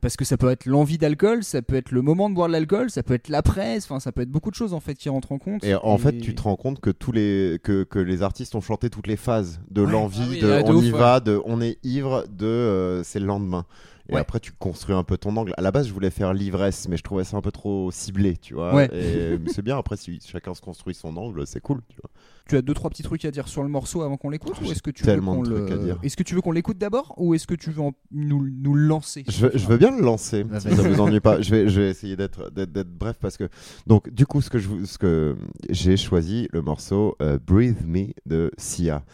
[0.00, 2.52] parce que ça peut être l'envie d'alcool, ça peut être le moment de boire de
[2.52, 3.78] l'alcool, ça peut être l'après.
[3.78, 5.64] Enfin, ça peut être beaucoup de choses en fait qui rentrent en compte.
[5.64, 8.60] Et en fait, tu te rends compte que tous les que, que les artistes ont
[8.60, 9.90] chanté toutes les phases de Ouais.
[9.90, 13.26] l'envie, Ah oui, de on y va, de on est ivre, de euh, c'est le
[13.26, 13.66] lendemain.
[14.10, 14.20] Et Ouais.
[14.20, 15.52] après, tu construis un peu ton angle.
[15.58, 18.36] À la base, je voulais faire l'ivresse, mais je trouvais ça un peu trop ciblé,
[18.38, 18.74] tu vois.
[18.74, 18.88] Ouais.
[18.92, 19.76] Et mais c'est bien.
[19.78, 21.82] Après, si chacun se construit son angle, c'est cool.
[21.90, 22.10] Tu vois.
[22.48, 24.64] Tu as deux trois petits trucs à dire sur le morceau avant qu'on l'écoute ou
[24.64, 25.66] J'ai est-ce que tu tellement veux qu'on de le...
[25.66, 25.98] trucs à dire.
[26.02, 28.74] Est-ce que tu veux qu'on l'écoute d'abord ou est-ce que tu veux en- nous, nous
[28.74, 31.40] le lancer Je veux, je veux bien le lancer, si ça vous ennuie pas.
[31.42, 32.50] Je vais, je vais essayer d'être,
[32.98, 33.48] bref parce que
[33.86, 35.36] donc du coup ce que je, vous- ce que
[35.70, 39.04] j'ai choisi le morceau euh, Breathe Me de Sia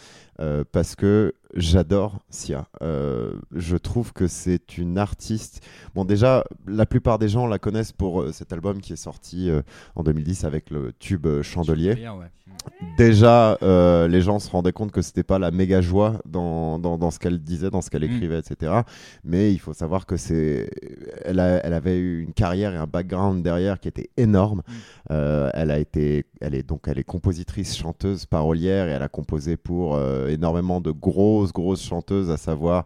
[0.41, 2.69] euh, parce que j'adore Sia.
[2.83, 5.65] Euh, je trouve que c'est une artiste.
[5.97, 9.63] Bon déjà la plupart des gens la connaissent pour cet album qui est sorti euh,
[9.97, 11.95] en 2010 avec le tube Chandelier.
[11.95, 16.99] Déjà, euh, les gens se rendaient compte que c'était pas la méga joie dans, dans,
[16.99, 18.15] dans ce qu'elle disait, dans ce qu'elle Mm.
[18.15, 18.73] écrivait, etc.
[19.25, 20.69] Mais il faut savoir que c'est,
[21.25, 24.63] elle, a- elle avait eu une carrière et un background derrière qui était énorme.
[24.67, 24.73] Mm.
[25.13, 29.09] Euh, elle a été, elle est donc, elle est compositrice, chanteuse, parolière et elle a
[29.09, 32.85] composé pour euh, énormément de grosses, grosses chanteuses, à savoir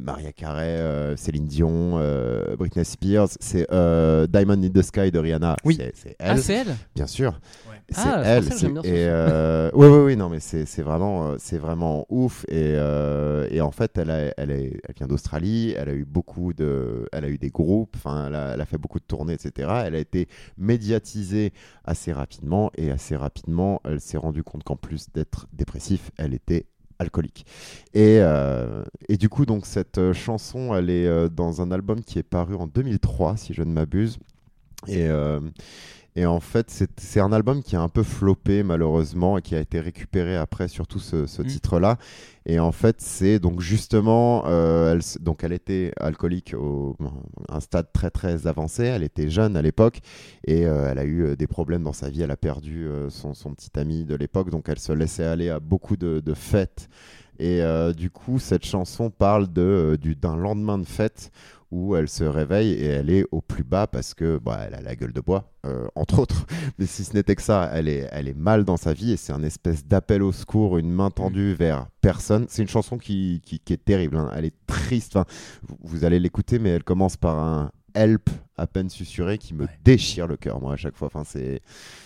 [0.00, 1.98] Maria Carey, Céline Dion,
[2.58, 3.28] Britney Spears.
[3.40, 3.66] C'est
[4.30, 5.56] Diamond in the Sky de Rihanna.
[5.64, 5.78] Oui.
[5.94, 6.38] C'est, ah elle.
[6.42, 6.76] c'est elle?
[6.94, 7.40] Bien sûr.
[7.90, 8.44] C'est Ah, c'est elle.
[8.60, 12.44] J'aime bien ce euh, oui, oui, oui, non, mais c'est vraiment, euh, c'est vraiment ouf.
[12.48, 15.74] Et, euh, et en fait, elle, a- elle, est, elle vient d'Australie.
[15.76, 17.94] Elle a eu beaucoup de, elle a eu des groupes.
[17.96, 19.82] Enfin, elle a, elle a fait beaucoup de tournées, etc.
[19.86, 21.52] Elle a été médiatisée
[21.84, 26.66] assez rapidement et assez rapidement, elle s'est rendue compte qu'en plus d'être dépressif, elle était
[26.98, 27.46] alcoolique.
[27.94, 32.18] Et, euh, et du coup, donc cette chanson, elle est euh, dans un album qui
[32.18, 34.18] est paru en 2003, si je ne m'abuse.
[34.86, 35.40] Et, euh,
[36.18, 39.60] et en fait, c'est un album qui a un peu floppé malheureusement et qui a
[39.60, 41.46] été récupéré après, surtout ce, ce Mm.
[41.46, 41.96] titre-là.
[42.44, 46.96] Et en fait, c'est donc justement, euh, elle, donc elle était alcoolique au
[47.48, 48.84] à un stade très très avancé.
[48.84, 50.00] Elle était jeune à l'époque
[50.46, 52.22] et euh, elle a eu euh, des problèmes dans sa vie.
[52.22, 55.50] Elle a perdu euh, son, son petit ami de l'époque, donc elle se laissait aller
[55.50, 56.88] à beaucoup de, de fêtes.
[57.40, 57.60] Et
[57.96, 61.30] du coup, cette chanson parle de, du- d'un lendemain de fête
[61.70, 64.80] où elle se réveille et elle est au plus bas parce que bah, elle a
[64.80, 66.46] la gueule de bois, euh, entre autres.
[66.78, 69.16] Mais si ce n'était que ça, elle est, elle est mal dans sa vie et
[69.16, 72.46] c'est un espèce d'appel au secours, une main tendue vers personne.
[72.48, 74.30] C'est une chanson qui, qui, qui est terrible, hein.
[74.34, 75.16] elle est triste.
[75.16, 75.26] Enfin,
[75.62, 79.62] vous, vous allez l'écouter, mais elle commence par un help à peine susurrés qui me
[79.64, 79.68] Ouais.
[79.84, 81.06] déchirent le cœur, moi, à chaque fois.
[81.06, 81.60] Enfin, c'est.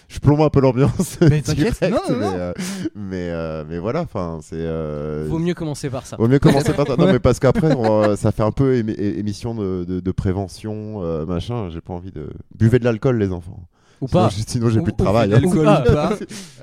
[0.08, 1.18] Je plombe un peu l'ambiance.
[1.20, 2.32] Mais t'inquiète, direct, non, non, mais, non.
[2.36, 2.52] euh,
[2.94, 4.56] mais, euh, mais voilà, enfin, c'est.
[4.56, 6.16] euh, Vaut mieux commencer par ça.
[6.16, 7.12] Vaut mieux commencer par Non, Ouais.
[7.14, 7.74] mais parce qu'après,
[8.16, 11.70] ça fait un peu émi- émission de, de- de prévention, euh, machin.
[11.70, 12.28] J'ai pas envie de.
[12.58, 13.60] Buvez de l'alcool, les enfants.
[14.02, 14.28] Ou Sinon, pas.
[14.30, 15.32] j'ai- Sinon, j'ai plus de travail.
[15.32, 15.40] hein.
[15.64, 15.80] pas.
[15.82, 16.12] pas.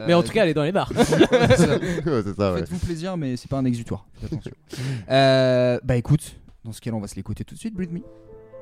[0.06, 0.92] Mais en tout cas, allez dans les bars.
[0.94, 1.78] c'est ça.
[1.78, 2.56] Ouais, ça.
[2.58, 4.06] Faites-vous plaisir, mais c'est pas un exutoire.
[4.22, 4.52] Faites attention.
[5.10, 8.00] Euh, bah écoute, dans ce cas-là, on va se l'écouter tout de suite, Breathe Me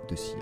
[0.09, 0.37] de Sia.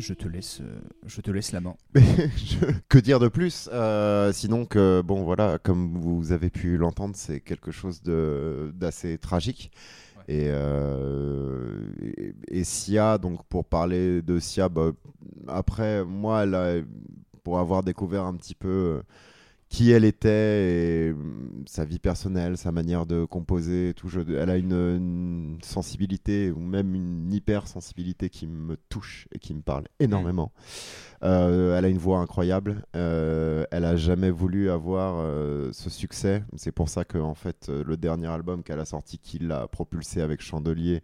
[0.00, 1.74] Je te laisse, euh, je te laisse la main.
[2.88, 7.40] Que dire de plus Euh, Sinon que, bon, voilà, comme vous avez pu l'entendre, c'est
[7.40, 9.70] quelque chose d'assez tragique.
[10.28, 14.92] Et, euh, et, et Sia, donc pour parler de Sia, bah,
[15.48, 16.82] après, moi, elle a-
[17.42, 19.02] pour avoir découvert un petit peu euh,
[19.70, 24.56] qui elle était et hum, sa vie personnelle, sa manière de composer, tout, elle a
[24.56, 30.52] une, sensibilité ou même une hypersensibilité qui me touche et qui me parle énormément.
[31.22, 32.82] Euh, elle a une voix incroyable.
[32.96, 36.42] Euh, elle a jamais voulu avoir euh, ce succès.
[36.56, 40.20] C'est pour ça que en fait, le dernier album qu'elle a sorti, qui l'a propulsé
[40.20, 41.02] avec Chandelier,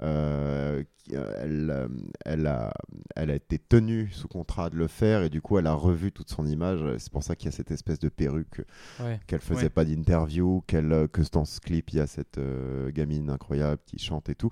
[0.00, 0.82] euh,
[1.14, 1.88] euh, elle, euh,
[2.26, 2.72] elle, a,
[3.16, 6.12] elle a été tenue sous contrat de le faire et du coup, elle a revu
[6.12, 6.80] toute son image.
[6.98, 8.62] C'est pour ça qu'il y a cette espèce de perruque
[9.00, 9.18] Ouais.
[9.26, 9.68] qu'elle faisait Ouais.
[9.70, 13.98] pas d'interview, qu'elle, que dans ce clip, il y a cette euh, gamine incroyable qui
[13.98, 14.50] chante et tout.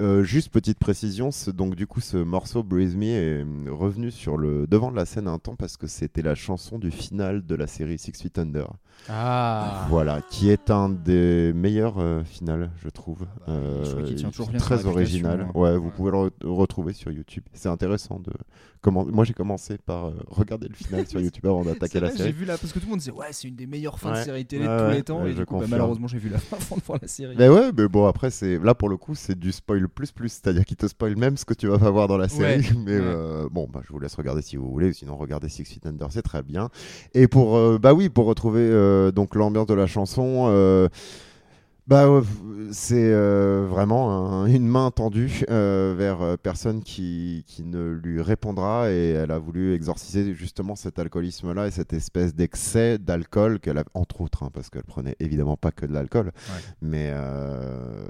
[0.00, 4.36] Euh, juste petite précision, donc du coup ce morceau Breathe Me est euh, revenu sur
[4.36, 7.54] le devant de la scène un temps parce que c'était la chanson du final de
[7.54, 8.72] la série Six Feet Under.
[9.08, 9.86] Ah.
[9.90, 13.26] Voilà, qui est un des meilleurs euh, finales, je trouve.
[13.46, 15.42] je crois qu'il tient toujours bien très original.
[15.42, 15.50] hein.
[15.54, 17.44] Ouais, vous pouvez le re- retrouver sur YouTube.
[17.52, 18.32] C'est intéressant de
[18.80, 19.04] comment.
[19.04, 22.22] Moi, j'ai commencé par euh, regarder le final sur YouTube avant d'attaquer la que J'ai
[22.24, 22.32] série.
[22.32, 24.24] vu là parce que tout le monde disait ouais c'est une des meilleures fins de
[24.24, 26.38] série télé de tous les temps et je du coup bah, malheureusement j'ai vu la
[26.38, 27.34] fin avant de voir la série.
[27.38, 30.28] Mais ouais, mais bon après c'est là pour le coup c'est du spoil plus plus,
[30.30, 32.66] c'est-à-dire qu'il te spoil même ce que tu vas pas voir dans la série.
[32.86, 35.84] Mais euh, bon bah je vous laisse regarder si vous voulez, sinon regardez Six Feet
[35.86, 36.70] Under c'est très bien.
[37.12, 40.46] Et pour euh, bah oui pour retrouver euh, donc l'ambiance de la chanson.
[40.48, 40.88] euh,
[41.86, 42.22] bah, ouais,
[42.72, 44.10] c'est euh, vraiment
[44.42, 49.30] un- une main tendue euh, vers euh, personne qui, qui ne lui répondra et elle
[49.30, 54.44] a voulu exorciser justement cet alcoolisme-là et cette espèce d'excès d'alcool qu'elle a, entre autres,
[54.44, 56.32] hein, parce qu'elle prenait évidemment pas que de l'alcool,
[56.80, 58.06] mais, euh,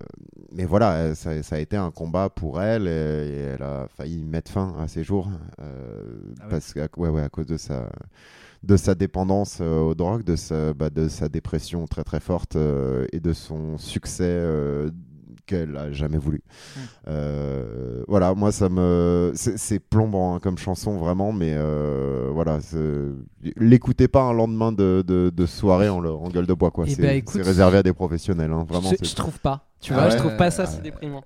[0.52, 4.22] mais voilà, ça, ça a été un combat pour elle et, et elle a failli
[4.22, 5.28] mettre fin à ses jours
[5.60, 6.00] euh,
[6.38, 6.50] Ah ouais.
[6.50, 7.88] parce ouais, ouais, à cause de sa
[8.64, 12.56] de sa dépendance euh, aux drogues, de sa, bah, de sa dépression très très forte
[12.56, 14.90] euh, et de son succès euh,
[15.46, 16.42] qu'elle a jamais voulu.
[17.08, 22.60] Euh, voilà, moi ça me c'est c'est plombant hein, comme chanson vraiment, mais euh, voilà,
[22.60, 22.78] c'est-
[23.56, 26.84] l'écoutez pas un lendemain de, de, de soirée en, le- en gueule de bois quoi.
[26.88, 28.90] Eh C'est ben, c'est réservé à des professionnels, hein, vraiment.
[28.90, 29.66] je, c'est- je trouve pas.
[29.80, 31.22] Tu Ah vois, je trouve pas ça Euh, si déprimant.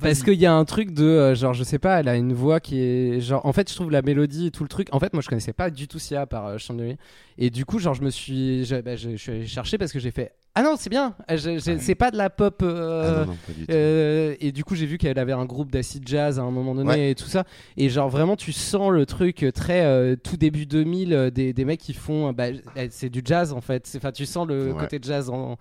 [0.00, 2.32] Parce qu'il y a un truc de euh, genre je sais pas, elle a une
[2.32, 4.88] voix qui est genre en fait je trouve la mélodie et tout le truc.
[4.92, 6.96] En fait moi je connaissais pas du tout Sia par euh, Chandelier
[7.38, 9.92] et du coup genre je me suis je, bah, je- je suis allé chercher parce
[9.92, 12.56] que j'ai fait ah non c'est bien, Euh, je- c'est pas de la pop.
[12.60, 13.36] Ah euh, non, non,
[13.70, 16.74] euh, et du coup, j'ai vu qu'elle avait un groupe d'acid jazz à un moment
[16.74, 17.10] donné Ouais.
[17.12, 17.44] et tout ça.
[17.76, 21.78] Et genre, vraiment, tu sens le truc très tout début 2000 euh, des, des mecs
[21.78, 22.32] qui font.
[22.32, 22.46] bah,
[22.90, 23.86] c'est du jazz en fait.
[23.86, 24.78] C'est- Enfin, tu sens le Ouais.
[24.80, 25.58] côté jazz en, en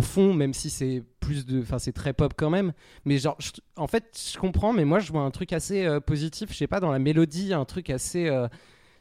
[0.00, 1.60] fond, même si c'est plus de.
[1.62, 2.72] Enfin, c'est très pop quand même.
[3.04, 6.00] Mais genre, je- en fait, je comprends, mais moi, je vois un truc assez euh,
[6.00, 6.50] positif.
[6.52, 8.28] Je sais pas, dans la mélodie, un truc assez.
[8.28, 8.48] euh,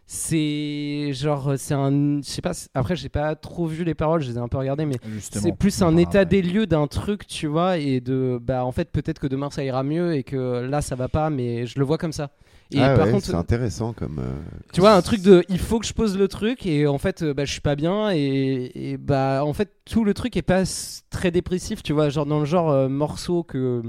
[0.05, 4.29] c'est genre c'est un je sais pas après j'ai pas trop vu les paroles je
[4.31, 4.97] les ai un peu regardées mais
[5.39, 8.71] c'est plus en un état des lieux d'un truc, tu vois, et de bah en
[8.73, 11.79] fait peut-être que demain ça ira mieux et que là ça va pas, mais je
[11.79, 12.31] le vois comme ça.
[12.73, 14.19] Et Ah par ouais, contre, c'est intéressant comme.
[14.19, 14.31] euh,
[14.73, 17.21] tu vois, un truc de il faut que je pose le truc et en fait
[17.21, 20.41] euh, bah je suis pas bien et, et, bah en fait tout le truc est
[20.41, 20.63] pas
[21.09, 23.81] très dépressif, tu vois, genre dans le genre euh, morceau que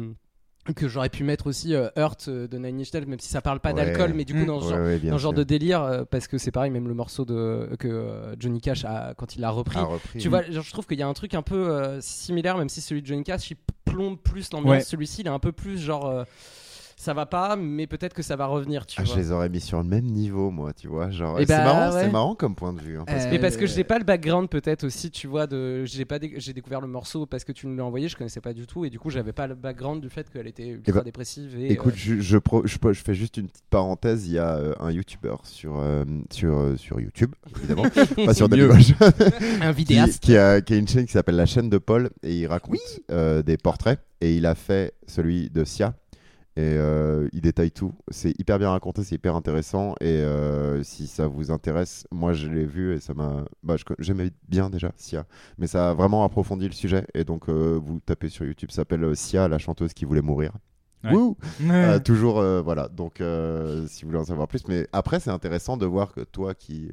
[0.74, 3.60] que j'aurais pu mettre aussi euh, Hurt de Nine Inch Nails même si ça parle
[3.60, 3.84] pas Ouais.
[3.84, 4.46] d'alcool mais du coup Mm.
[4.46, 6.94] dans ce ouais, genre ouais, dans de délire euh, parce que c'est pareil même le
[6.94, 10.18] morceau de que euh, Johnny Cash a quand il l'a repris A repris.
[10.18, 12.70] tu vois, genre, je trouve qu'il y a un truc un peu euh, similaire, même
[12.70, 14.70] si celui de Johnny Cash il plombe plus l'ambiance.
[14.70, 14.80] Ouais.
[14.80, 16.24] Celui-ci, il est un peu plus genre.
[17.04, 19.18] Ça va pas, mais peut-être que ça va revenir, tu Ah, je vois.
[19.20, 21.10] les aurais mis sur le même niveau, moi, tu vois.
[21.10, 22.02] Genre, Eh c'est bah, marrant, ouais.
[22.02, 22.96] c'est marrant comme point de vue.
[22.98, 25.84] hein, parce Euh, Mais parce que j'ai pas le background peut-être aussi, tu vois, de
[25.84, 28.40] j'ai pas dé- j'ai découvert le morceau parce que tu me l'as envoyé, je connaissais
[28.40, 30.92] pas du tout et du coup j'avais pas le background du fait qu'elle était ultra
[30.98, 34.26] bah, dépressive et Écoute, euh, je, je, pro- je, je fais juste une petite parenthèse.
[34.26, 37.84] Il y a euh, un YouTuber sur, euh, sur, euh, sur YouTube, évidemment,
[38.24, 38.48] pas sur
[39.60, 40.22] un vidéaste.
[40.22, 42.78] qui a, qui a une chaîne qui s'appelle La chaîne de Paul et il raconte
[43.10, 43.98] euh, des portraits.
[44.20, 45.92] Et il a fait celui de Sia.
[46.56, 47.92] Et euh, il détaille tout.
[48.08, 49.94] C'est hyper bien raconté, c'est hyper intéressant.
[50.00, 53.44] Et euh, si ça vous intéresse, moi je l'ai vu et ça m'a.
[53.62, 55.26] Bah, J'aimais bien déjà Sia,
[55.58, 57.06] mais ça a vraiment approfondi le sujet.
[57.14, 60.52] Et donc euh, vous tapez sur YouTube, ça s'appelle Sia, la chanteuse qui voulait mourir.
[61.04, 61.34] Ouais.
[61.70, 62.88] Euh, toujours, euh, voilà.
[62.88, 66.20] Donc, euh, si vous voulez en savoir plus, mais après, c'est intéressant de voir que
[66.20, 66.90] toi qui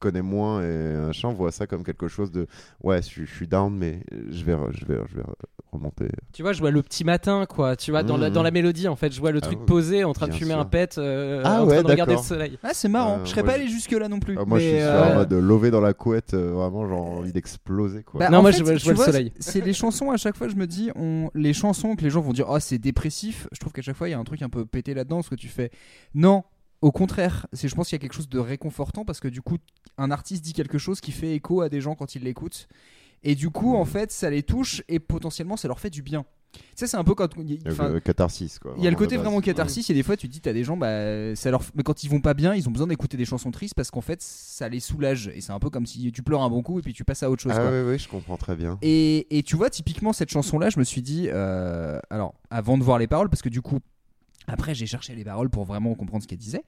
[0.00, 2.46] connais moins et un chant vois ça comme quelque chose de
[2.82, 5.22] ouais, je, je suis down, mais je vais, je vais, je vais
[5.74, 6.08] remonter.
[6.32, 7.76] Tu vois, je vois le petit matin, quoi.
[7.76, 8.34] Tu vois, dans, la, Mhm.
[8.34, 10.52] dans la mélodie, en fait, je vois le Ah truc posé en train de fumer
[10.52, 10.58] sûr.
[10.60, 12.58] un pet, euh, Ah en ouais, train de regarder le soleil.
[12.62, 13.18] Ah, c'est marrant.
[13.18, 14.36] Euh, je serais pas je- allé jusque là non plus.
[14.38, 16.88] Ah, moi, je mais, suis sur euh, en mode lever dans la couette, euh, vraiment,
[16.88, 18.20] genre envie d'exploser quoi.
[18.20, 19.32] Bah, Non, moi, fait, je vois- je le vois, soleil.
[19.38, 20.48] C'est les chansons à chaque fois.
[20.48, 21.30] Je me dis, on...
[21.34, 23.48] les chansons que les gens vont dire, oh c'est dépressif.
[23.52, 25.30] Je trouve qu'à chaque fois il y a un truc un peu pété là-dedans, ce
[25.30, 25.70] que tu fais.
[26.14, 26.44] Non,
[26.80, 27.46] au contraire.
[27.52, 29.56] C'est, je pense qu'il y a quelque chose de réconfortant parce que du coup,
[29.98, 32.68] un artiste dit quelque chose qui fait écho à des gens quand ils l'écoutent,
[33.24, 36.24] et du coup, en fait, ça les touche et potentiellement ça leur fait du bien.
[36.54, 37.28] Tu sais, c'est un peu quand.
[37.66, 38.74] enfin, Euh, catharsis quoi.
[38.78, 40.62] il y a le côté vraiment catharsis et des fois tu te dis t'as des
[40.62, 43.24] gens bah ça leur mais quand ils vont pas bien ils ont besoin d'écouter des
[43.24, 46.22] chansons tristes parce qu'en fait ça les soulage et c'est un peu comme si tu
[46.22, 47.70] pleures un bon coup et puis tu passes à autre chose Ah quoi.
[47.72, 48.78] ouais, ouais, je comprends très bien.
[48.82, 52.84] Et, et tu vois, typiquement, cette chanson-là, je me suis dit, euh, alors, avant de
[52.84, 53.80] voir les paroles, parce que du coup,
[54.46, 56.64] après, j'ai cherché les paroles pour vraiment comprendre ce qu'elle disait.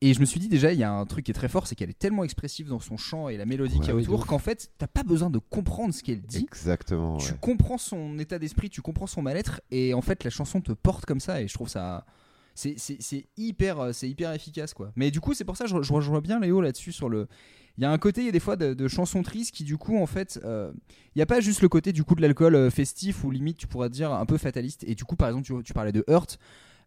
[0.00, 1.66] Et je me suis dit, déjà, il y a un truc qui est très fort,
[1.66, 3.94] c'est qu'elle est tellement expressive dans son chant et la mélodie Ouais, qu'il y a
[3.96, 6.46] oui, autour qu'en fait, t'as pas besoin de comprendre ce qu'elle dit.
[6.50, 7.16] Exactement.
[7.18, 7.38] Tu ouais.
[7.40, 11.04] comprends son état d'esprit, tu comprends son mal-être, et en fait, la chanson te porte
[11.06, 12.06] comme ça, et je trouve ça.
[12.54, 14.90] c'est c'est- c'est hyper, euh, c'est hyper efficace quoi.
[14.96, 17.28] Mais du coup, c'est pour ça que je, je rejoins bien Léo là-dessus sur le.
[17.76, 19.62] Il y a un côté, il y a des fois de, de chansons tristes qui
[19.62, 20.72] du coup en fait, euh,
[21.14, 23.58] il n'y a pas juste le côté du coup de l'alcool euh, festif ou limite
[23.58, 24.82] tu pourrais dire un peu fataliste.
[24.88, 26.40] Et du coup, par exemple, tu, tu parlais de Hurt.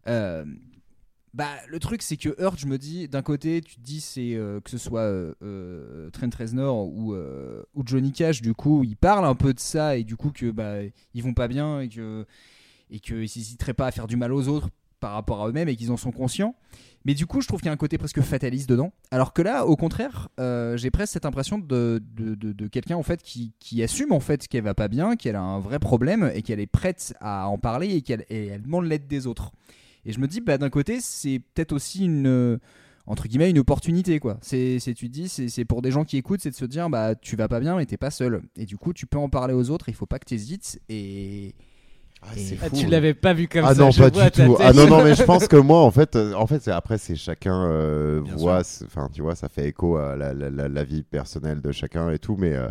[0.08, 0.44] Euh,
[1.34, 4.34] bah, le truc, c'est que Hurt, je me dis, d'un côté, tu te dis, c'est
[4.34, 8.96] euh, que ce soit euh, euh, Trent Reznor ou, ou Johnny Cash, du coup, ils
[8.96, 10.76] parlent un peu de ça et du coup, que bah,
[11.14, 12.26] ils vont pas bien et que
[12.90, 14.68] et qu'ils n'hésiteraient pas à faire du mal aux autres
[15.00, 16.54] par rapport à eux-mêmes et qu'ils en sont conscients.
[17.06, 18.92] Mais du coup, je trouve qu'il y a un côté presque fataliste dedans.
[19.10, 20.28] Alors que là, au contraire,
[20.76, 24.46] j'ai presque cette impression de, de, de- quelqu'un en fait qui, qui assume en fait
[24.46, 27.56] qu'elle va pas bien, qu'elle a un vrai problème et qu'elle est prête à en
[27.56, 29.52] parler et qu'elle elle demande l'aide des autres.
[30.04, 32.58] Et je me dis, bah, d'un côté, c'est peut-être aussi une euh,
[33.06, 34.38] entre guillemets une opportunité quoi.
[34.42, 37.36] C'est, tu dis, c'est pour des gens qui écoutent, c'est de se dire, bah tu
[37.36, 38.42] vas pas bien, mais t'es pas seul.
[38.56, 39.88] Et du coup, tu peux en parler aux autres.
[39.88, 41.54] Il faut pas que t'hésites et
[42.24, 43.80] Ah, Et- Ah, tu l'avais pas vu comme ah ça.
[43.82, 44.56] non je pas du tout.
[44.60, 47.16] Ah non non mais je pense que moi en fait euh, en fait après c'est
[47.16, 51.02] chacun euh, voit enfin tu vois ça fait écho à la, la, la, la vie
[51.02, 52.68] personnelle de chacun et tout mais euh,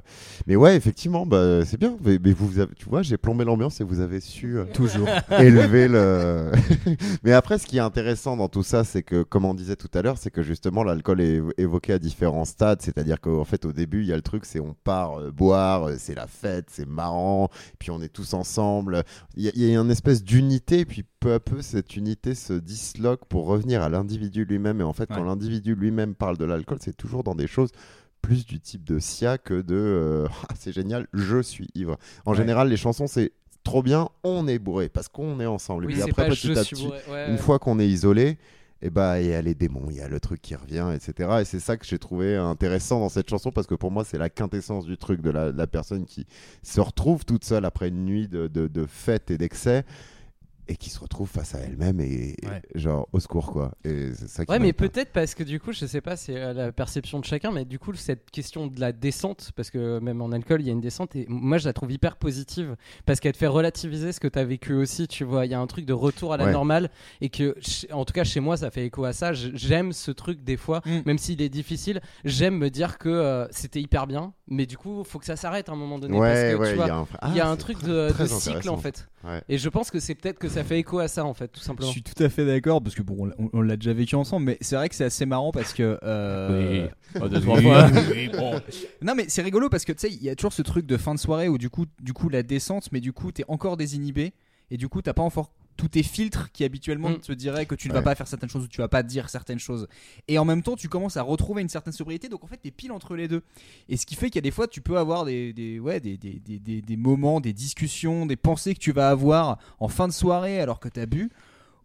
[0.47, 1.97] mais ouais effectivement bah c'est bien.
[2.03, 5.07] Mais, mais vous avez, tu vois j'ai plombé l'ambiance et vous avez su euh, toujours.
[5.39, 6.51] élever le
[7.23, 9.89] mais après ce qui est intéressant dans tout ça c'est que comme on disait tout
[9.93, 12.81] à l'heure c'est que justement l'alcool est évo- évoqué à différents stades.
[12.81, 15.89] C'est-à-dire qu'en fait au début il y a le truc c'est on part euh, boire
[15.89, 19.03] euh, c'est la fête c'est marrant puis on est tous ensemble.
[19.35, 23.25] il il y a une espèce d'unité, puis peu à peu, cette unité se disloque
[23.25, 24.81] pour revenir à l'individu lui-même.
[24.81, 27.71] Et en fait, quand l'individu lui-même parle de l'alcool, c'est toujours dans des choses
[28.21, 31.97] plus du type de Sia que de euh, Ah, c'est génial, je suis ivre.
[32.25, 32.37] En Ouais.
[32.37, 33.31] général, les chansons, c'est
[33.63, 35.85] trop bien, on est bourré parce qu'on est ensemble.
[35.85, 36.87] Oui, et puis après, petit à petit.
[37.09, 38.37] Ouais, une fois qu'on est isolé,
[38.81, 41.29] et bah il y a les démons, il y a le truc qui revient, etc.
[41.41, 44.17] Et c'est ça que j'ai trouvé intéressant dans cette chanson parce que pour moi c'est
[44.17, 46.25] la quintessence du truc de la, personne qui
[46.63, 49.85] se retrouve toute seule après une nuit de, de, de fête et d'excès
[50.71, 52.35] et qui se retrouve face à elle-même et,
[52.75, 53.73] genre au secours quoi.
[53.83, 56.53] Et c'est ça qui Ouais, mais peut-être parce que du coup, je sais pas, c'est
[56.53, 60.21] la perception de chacun, mais du coup, cette question de la descente, parce que même
[60.21, 63.19] en alcool, il y a une descente, et moi, je la trouve hyper positive, parce
[63.19, 65.45] qu'elle te fait relativiser ce que tu as vécu aussi, tu vois.
[65.45, 66.51] Il y a un truc de retour à la Ouais.
[66.53, 67.55] normale, et que,
[67.91, 69.33] en tout cas, chez moi, ça fait écho à ça.
[69.33, 70.99] J'aime ce truc, des fois, Mm.
[71.05, 75.03] même s'il est difficile, j'aime me dire que euh, c'était hyper bien, mais du coup,
[75.03, 76.87] faut que ça s'arrête à un moment donné, Ouais, parce que ouais, tu il vois.
[76.87, 78.77] y a un, Il y a Ah, un truc très- de, très de cycle en
[78.77, 79.07] fait.
[79.23, 79.41] Ouais.
[79.49, 81.59] Et je pense que c'est peut-être que ça fait écho à ça en fait, tout
[81.59, 81.91] Je simplement.
[81.91, 84.15] suis tout à fait d'accord parce que bon, on l'a- on, on l'a déjà vécu
[84.15, 85.97] ensemble, mais c'est vrai que c'est assez marrant parce que.
[86.03, 86.87] euh,
[87.21, 87.89] Oh, deux, trois fois.
[89.01, 90.97] Non mais c'est rigolo parce que tu sais, il y a toujours ce truc de
[90.97, 93.75] fin de soirée où du coup, du coup la descente, mais du coup t'es encore
[93.77, 94.33] désinhibé
[94.69, 97.21] et du coup t'as pas encore tous tes filtres qui habituellement Mm.
[97.21, 97.99] te diraient que tu ne Ouais.
[97.99, 99.87] vas pas faire certaines choses ou tu vas pas dire certaines choses.
[100.27, 102.69] Et en même temps, tu commences à retrouver une certaine sobriété, donc en fait t'es
[102.69, 103.41] pile entre les deux.
[103.89, 105.99] Et ce qui fait qu'il y a des fois, tu peux avoir des, des, ouais,
[105.99, 109.87] des, des, des, des- des moments, des discussions, des pensées que tu vas avoir en
[109.87, 111.29] fin de soirée alors que t'as bu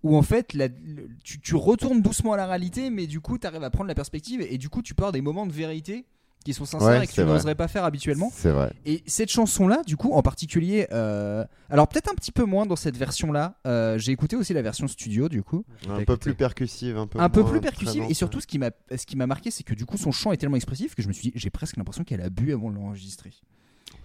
[0.03, 3.39] où en fait la- le- tu, tu retournes doucement à la réalité, mais du coup
[3.39, 5.53] tu arrives à prendre la perspective et du coup tu peux avoir des moments de
[5.53, 6.05] vérité
[6.47, 8.31] qui sont sincères Ouais, et que tu n'oserais pas faire habituellement.
[8.35, 8.73] C'est vrai.
[8.87, 12.77] Et cette chanson-là, du coup, en particulier, euh, alors peut-être un petit peu moins dans
[12.77, 13.59] cette version-là.
[13.67, 17.21] euh, J'ai écouté aussi la version studio, du coup, Un peu plus percussive, un peu
[17.21, 18.05] un peu plus percussive.
[18.09, 20.33] Et surtout, ce qui m'a, ce qui m'a marqué, c'est que du coup, son chant
[20.33, 22.71] est tellement expressif que je me suis dit, j'ai presque l'impression qu'elle a bu avant
[22.71, 23.33] de l'enregistrer.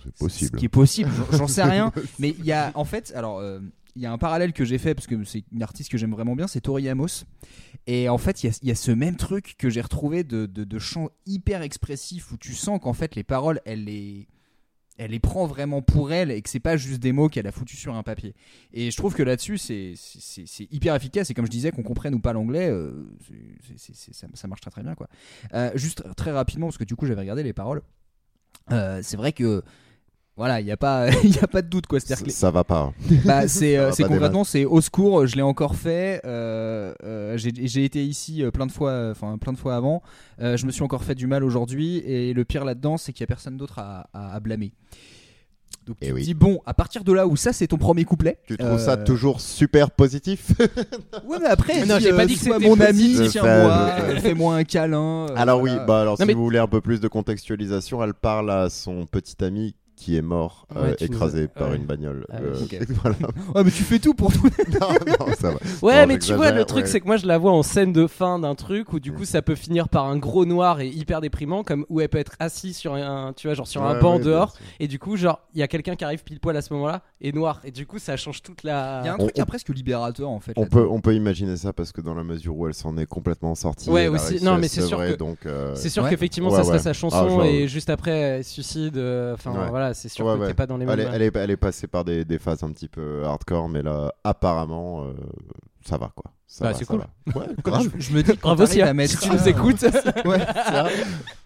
[0.04, 0.51] c'est possible.
[0.51, 1.91] Ce qui est possible, j'en- j'en sais rien.
[2.19, 3.60] Mais il y a, en fait, alors, euh,
[3.95, 6.12] il y a un parallèle que j'ai fait parce que c'est une artiste que j'aime
[6.12, 7.25] vraiment bien, c'est Tori Amos.
[7.88, 11.10] Et en fait, il y a, ce même truc que j'ai retrouvé de, de, chant
[11.25, 14.27] hyper expressif où tu sens qu'en fait, les paroles, elle les,
[14.97, 17.51] elle les prend vraiment pour elle et que c'est pas juste des mots qu'elle a
[17.51, 18.36] foutu sur un papier.
[18.71, 19.95] Et je trouve que là-dessus, c'est,
[20.71, 21.30] hyper efficace.
[21.30, 22.91] Et comme je disais, qu'on comprenne ou pas l'anglais, euh,
[24.34, 24.95] ça marche très très bien.
[24.95, 25.08] Quoi.
[25.54, 27.82] Euh, juste très rapidement, parce que du coup, j'avais regardé les paroles.
[28.71, 29.63] Euh, c'est vrai que
[30.41, 31.86] voilà, il n'y a, pas- il y a pas de doute.
[31.88, 31.99] quoi.
[31.99, 32.91] C'est-à-dire que Ça va pas.
[33.25, 37.51] bah, c'est Ça euh, concrètement c'est au secours je l'ai encore fait euh, euh, j'ai
[37.56, 40.01] j'ai été ici euh, plein de fois enfin plein de fois avant
[40.41, 43.21] Euh, je me suis encore fait du mal aujourd'hui et le pire là-dedans c'est qu'il
[43.21, 44.73] y a personne d'autre à, à- à blâmer
[45.88, 46.23] donc tu Eh te oui.
[46.23, 48.97] dis bon à partir de là où ça c'est ton premier couplet Tu trouves ça
[48.97, 50.51] toujours super positif
[51.25, 53.15] ouais mais après Non, dis, j'ai pas dit que c'était mon ami
[54.21, 55.77] fais-moi un câlin Alors voilà.
[55.80, 58.51] oui, bah alors Non, si mais- vous voulez un peu plus de contextualisation, elle parle
[58.51, 61.76] à son petit ami qui est mort, Ouais, euh, écrasé as- par ouais.
[61.76, 62.26] une bagnole.
[62.32, 62.56] Ah, Euh,
[63.02, 63.16] voilà.
[63.56, 64.42] ouais mais tu fais tout pour tout
[64.82, 65.58] non, non, ça va.
[65.84, 66.90] Ouais, Non, mais tu vois, le truc, ouais.
[66.90, 69.16] c'est que moi, je la vois en scène de fin d'un truc où, du Mm.
[69.16, 72.18] coup, ça peut finir par un gros noir et hyper déprimant, comme où elle peut
[72.18, 75.40] être assise sur un, tu vois, genre sur un banc dehors, et du coup, genre,
[75.54, 77.86] il y a quelqu'un qui arrive pile poil à ce moment-là, et noir, et du
[77.86, 79.02] coup, ça change toute la.
[79.04, 80.88] il y a un On- truc qui est on- presque libérateur en fait On peut,
[80.90, 83.90] on peut imaginer ça parce que dans la mesure où elle s'en est complètement sortie.
[83.90, 84.44] Ouais, aussi.
[84.44, 87.90] Non, mais c'est sûr euh, C'est sûr qu'effectivement, ça serait sa chanson, Ah, et juste
[87.90, 88.98] après, elle suicide.
[89.34, 89.70] Enfin, Ouais.
[89.93, 90.47] C'est sûr Ouais, que ouais.
[90.47, 90.99] t'es pas dans les mêmes.
[90.99, 93.69] elle, est, elle, est, elle est passée par des, des phases un petit peu hardcore,
[93.69, 95.13] mais là, apparemment, euh,
[95.86, 96.32] ça va quoi.
[96.47, 97.04] Ça Bah, va, c'est ça cool.
[97.34, 97.39] va.
[97.39, 97.89] Ouais, grave.
[97.97, 98.82] Je, je me dis, Bravo si
[99.19, 99.86] tu nous écoutes.
[100.25, 100.45] Ouais.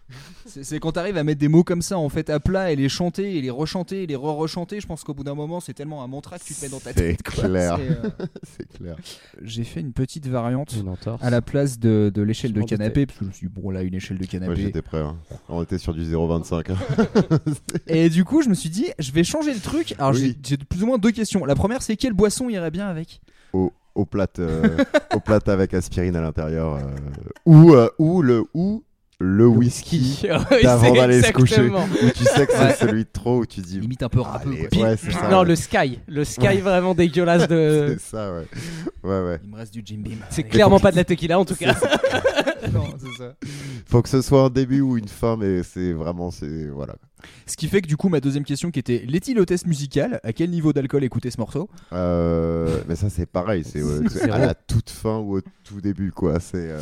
[0.46, 2.76] C'est c'est quand t'arrives à mettre des mots comme ça en fait à plat et
[2.76, 4.80] les chanter et les rechanter et les re-rechanter.
[4.80, 6.80] Je pense qu'au bout d'un moment, c'est tellement un mantra que tu te mets dans
[6.80, 7.24] ta C'est tête.
[7.24, 7.43] quoi.
[7.45, 7.78] clair.
[7.80, 7.91] C'est,
[8.24, 8.28] euh,
[8.58, 8.95] C'est clair.
[9.41, 13.18] J'ai fait une petite variante Une à la place de, de l'échelle de canapé parce
[13.18, 14.56] que je me suis dit, bon là une échelle de canapé.
[14.58, 14.99] j'étais prêt.
[14.99, 15.18] hein.
[15.49, 16.72] On était sur du 0,25.
[16.72, 17.39] hein.
[17.88, 19.95] et du coup, je me suis dit, je vais changer le truc.
[19.97, 20.38] Alors j'ai- Oui.
[20.45, 21.45] j'ai plus ou moins deux questions.
[21.45, 23.22] La première, c'est quelle boisson irait bien avec?
[23.53, 24.78] Au, au plat, euh,
[25.16, 26.76] au plat avec aspirine à l'intérieur.
[26.76, 26.82] euh,
[27.45, 28.84] ou, euh, ou le ou
[29.20, 30.22] le whisky.
[30.51, 31.70] C'est d'aller se coucher.
[31.70, 32.74] Où tu sais que c'est Ouais.
[32.78, 33.80] celui de trop où tu dis.
[33.80, 34.49] Limite un peu râpeux.
[34.51, 34.89] Allez, quoi.
[34.89, 35.30] ouais, c'est ça.
[35.30, 35.45] Non, ouais.
[35.45, 35.99] le Sky.
[36.07, 37.95] Le Sky vraiment dégueulasse de.
[37.99, 38.45] C'est ça, ouais.
[39.03, 39.39] Ouais, ouais.
[39.43, 40.18] Il me reste du Jim Beam.
[40.30, 41.76] C'est clairement pas de la tequila en tout cas.
[42.74, 43.36] Non, c'est ça.
[43.86, 46.32] Faut que ce soit un début ou une fin, mais c'est vraiment.
[46.32, 46.95] c'est Voilà.
[47.45, 50.20] Ce qui fait que du coup, ma deuxième question qui était l'est-il au test musical?
[50.24, 51.70] À quel niveau d'alcool écouter ce morceau?
[51.93, 53.63] Euh, mais ça, c'est pareil.
[53.63, 54.01] C'est euh,
[54.32, 56.39] à la toute fin ou au tout début, quoi.
[56.39, 56.55] C'est.
[56.57, 56.80] euh,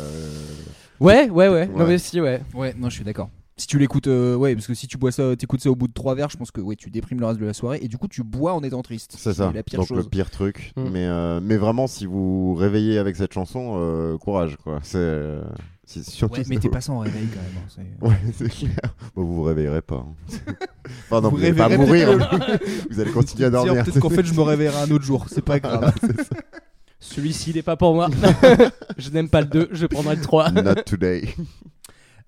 [1.04, 1.66] Ouais, ouais, ouais.
[1.68, 2.40] Non, mais si, ouais.
[2.54, 3.28] Ouais, non, je suis d'accord.
[3.56, 5.86] Si tu l'écoutes, euh, ouais, parce que si tu bois ça, t'écoutes ça au bout
[5.86, 7.86] de trois verres, je pense que ouais, tu déprimes le reste de la soirée et
[7.86, 9.14] du coup tu bois en étant triste.
[9.16, 9.52] C'est ça.
[9.54, 9.98] la pire Donc chose.
[9.98, 10.72] le pire truc.
[10.76, 10.82] Mm.
[10.90, 14.80] Mais, euh, mais vraiment, si vous réveillez avec cette chanson, euh, courage, quoi.
[14.82, 14.96] C'est.
[14.98, 15.40] euh,
[15.86, 16.34] c'est surtout.
[16.38, 16.62] Ouais, mais ça.
[16.62, 17.86] t'es pas sans réveil quand même.
[18.02, 18.70] hein, Ouais, c'est clair.
[19.14, 20.04] Bon, vous vous réveillerai pas.
[20.04, 20.54] hein.
[21.10, 22.58] enfin, non, Vous vous, allez pas réveillerez mourir.
[22.90, 23.84] vous allez continuer à dormir.
[23.84, 25.94] Peut-être qu'en fait je me réveillerai un autre jour, c'est pas grave.
[27.04, 28.08] Celui-ci, il est pas pour moi.
[28.96, 30.50] je n'aime pas le 2, je prendrai le 3.
[30.52, 31.28] Not today.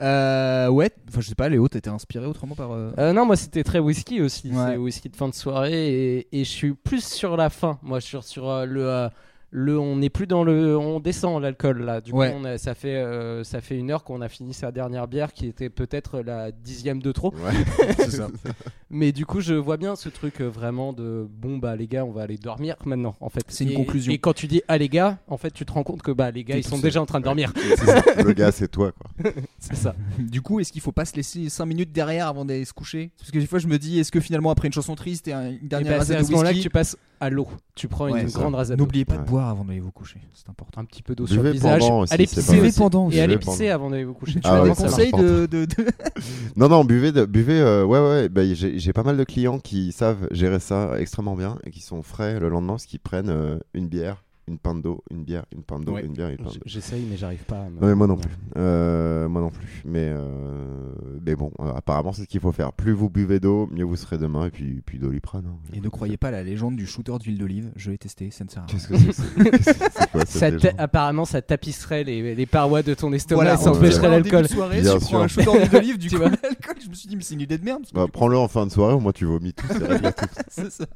[0.03, 2.71] Euh, ouais, enfin je sais pas, Léo, t'étais inspiré autrement par.
[2.73, 4.51] euh, Euh, non, moi c'était très whisky aussi.
[4.51, 4.73] Ouais.
[4.73, 7.79] C'est whisky de fin de soirée et, et je suis plus sur la fin.
[7.83, 9.09] Moi je suis sur euh, le.
[9.51, 12.01] Le, on n'est plus dans le, on descend l'alcool là.
[12.01, 12.31] Du Ouais.
[12.33, 15.07] coup, on a- ça fait, euh, ça fait une heure qu'on a fini sa dernière
[15.09, 17.33] bière qui était peut-être la dixième de trop.
[17.33, 17.53] Ouais.
[17.99, 18.29] c'est ça.
[18.91, 22.05] Mais du coup, je vois bien ce truc euh, vraiment de bon bah les gars,
[22.05, 23.15] on va aller dormir maintenant.
[23.21, 24.13] En fait, C'est une Et- conclusion.
[24.13, 26.31] Et quand tu dis ah les gars, en fait, tu te rends compte que bah
[26.31, 27.53] les gars, ils sont déjà en train de dormir.
[27.57, 28.03] C'est ça.
[28.23, 29.33] Le gars, c'est toi, quoi.
[29.59, 29.95] C'est ça.
[30.19, 33.11] Du coup, est-ce qu'il faut pas se laisser 5 minutes derrière avant d'aller se coucher?
[33.19, 35.33] Parce que des fois je me dis, est-ce que finalement après une chanson triste et
[35.33, 37.31] un- une Et dernière bah, c'est rasade à ce moment-là que whisky, tu passes à
[37.31, 37.49] l'eau.
[37.75, 38.79] Tu prends Ouais, une grande rasade.
[38.79, 39.25] n'oubliez pas de Ouais.
[39.27, 40.81] boire avant d'aller vous coucher, c'est important.
[40.81, 41.83] un petit peu d'eau sur le visage.
[41.83, 43.17] aussi, allez pisser pendant aussi.
[43.19, 44.35] Et allez pisser avant d'aller vous coucher.
[44.41, 45.87] Tu Ah ça conseil de, de- de-
[46.57, 49.59] Non, non, buvez, de- buvez euh, ouais, ouais, bah, j'ai j'ai pas mal de clients
[49.59, 53.31] qui savent gérer ça extrêmement bien et qui sont frais le lendemain, parce qu'ils prennent
[53.31, 56.05] euh, une bière, une pinte d'eau, une bière, une pinte d'eau, Ouais.
[56.05, 56.61] une bière, une pinte d'eau.
[56.67, 57.63] J'essaye, mais j'arrive pas.
[57.63, 58.31] à me- Non, mais moi non plus.
[58.57, 59.83] Euh, moi non plus.
[59.85, 60.93] Mais, euh,
[61.25, 62.73] mais bon, euh, apparemment, c'est ce qu'il faut faire.
[62.73, 64.47] Plus vous buvez d'eau, mieux vous serez demain.
[64.47, 65.47] Et puis, puis doliprane.
[65.47, 65.57] hein.
[65.75, 68.45] Et ne croyez pas à la légende du shooter d'huile d'olive, je l'ai testé, ça
[68.45, 68.79] ne sert à rien.
[68.79, 70.47] Qu'est-ce que c'est quoi Ça
[70.79, 74.49] apparemment, ça tapisserait les, les parois de ton estomac Voilà, et ça empêcherait l'alcool.
[74.49, 77.09] soirée, Bien tu prends un shooter d'huile d'olive, du Tu coup l'alcool, je me suis
[77.09, 77.83] dit mais c'est une idée de merde.
[77.93, 79.67] Bah, Prends-le en fin de soirée, au moins tu vomis tout.
[80.49, 80.87] c'est ça.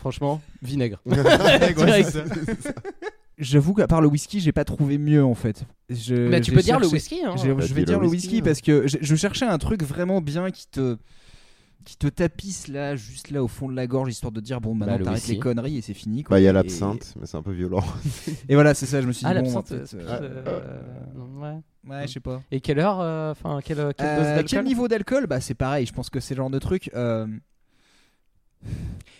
[0.00, 0.98] Franchement, vinaigre.
[1.06, 2.24] Ouais, c'est ça.
[3.38, 5.64] J'avoue qu'à part le whisky, j'ai pas trouvé mieux en fait.
[5.88, 7.20] Je, Mais tu peux dire le whisky.
[7.24, 7.34] Hein.
[7.36, 8.42] Je, Bah, je vais dire le whisky, whisky hein.
[8.44, 10.96] parce que je, je cherchais un truc vraiment bien qui te
[11.84, 14.74] qui te tapisse là, juste là au fond de la gorge, histoire de dire bon
[14.74, 16.22] maintenant Bah, le t'arrêtes les conneries et c'est fini.
[16.22, 16.36] Quoi.
[16.36, 17.82] Bah, il y a Et- l'absinthe, mais c'est un peu violent.
[18.50, 19.00] Et voilà, c'est ça.
[19.00, 19.72] Je me suis dit Ah, bon, l'absinthe.
[19.72, 20.82] en fait, euh, euh,
[21.40, 21.60] ouais.
[21.90, 22.42] ouais, je sais pas.
[22.50, 25.26] Et quelle heure euh, Enfin, quelle, quelle Euh, dose quel niveau d'alcool?
[25.26, 25.86] Bah c'est pareil.
[25.86, 26.90] Je pense que c'est le genre de truc.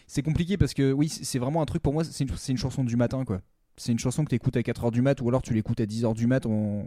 [0.07, 2.05] C'est compliqué parce que oui, c'est vraiment un truc pour moi.
[2.05, 3.41] C'est une, c'est une chanson du matin quoi.
[3.77, 6.15] C'est une chanson que t'écoutes à 4h du mat ou alors tu l'écoutes à 10h
[6.15, 6.85] du mat en,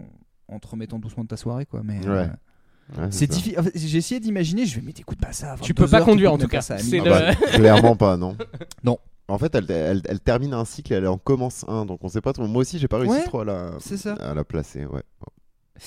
[0.47, 1.81] en te remettant doucement de ta soirée quoi.
[1.83, 3.07] Mais euh, Ouais.
[3.11, 3.57] C'est difficile.
[3.73, 4.65] J'ai essayé d'imaginer.
[4.65, 5.55] Je vais mais t'écoutes pas ça.
[5.61, 6.59] Tu peux 22 pas heures, conduire, en tout cas.
[6.61, 6.75] ça.
[6.79, 8.35] Ah bah, clairement pas, non.
[8.83, 8.97] Non.
[9.29, 12.19] En fait, elle, elle, elle termine un cycle, elle en commence un, donc on sait
[12.19, 12.45] pas trop.
[12.45, 14.15] Moi aussi, j'ai pas réussi Ouais, trop à la, c'est ça.
[14.15, 14.91] à la placer, ouais,
[15.21, 15.81] Ouais,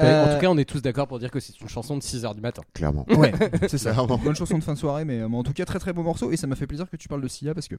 [0.00, 2.02] Euh, En tout cas, on est tous d'accord pour dire que c'est une chanson de
[2.02, 2.62] 6h du matin.
[2.72, 3.06] clairement.
[3.10, 3.32] Ouais,
[3.68, 3.92] c'est ça.
[3.92, 4.18] Clairement.
[4.18, 6.02] Bonne chanson de fin de soirée, mais, euh, mais en tout cas très très beau
[6.02, 7.76] morceau et ça m'a fait plaisir que tu parles de Sia parce que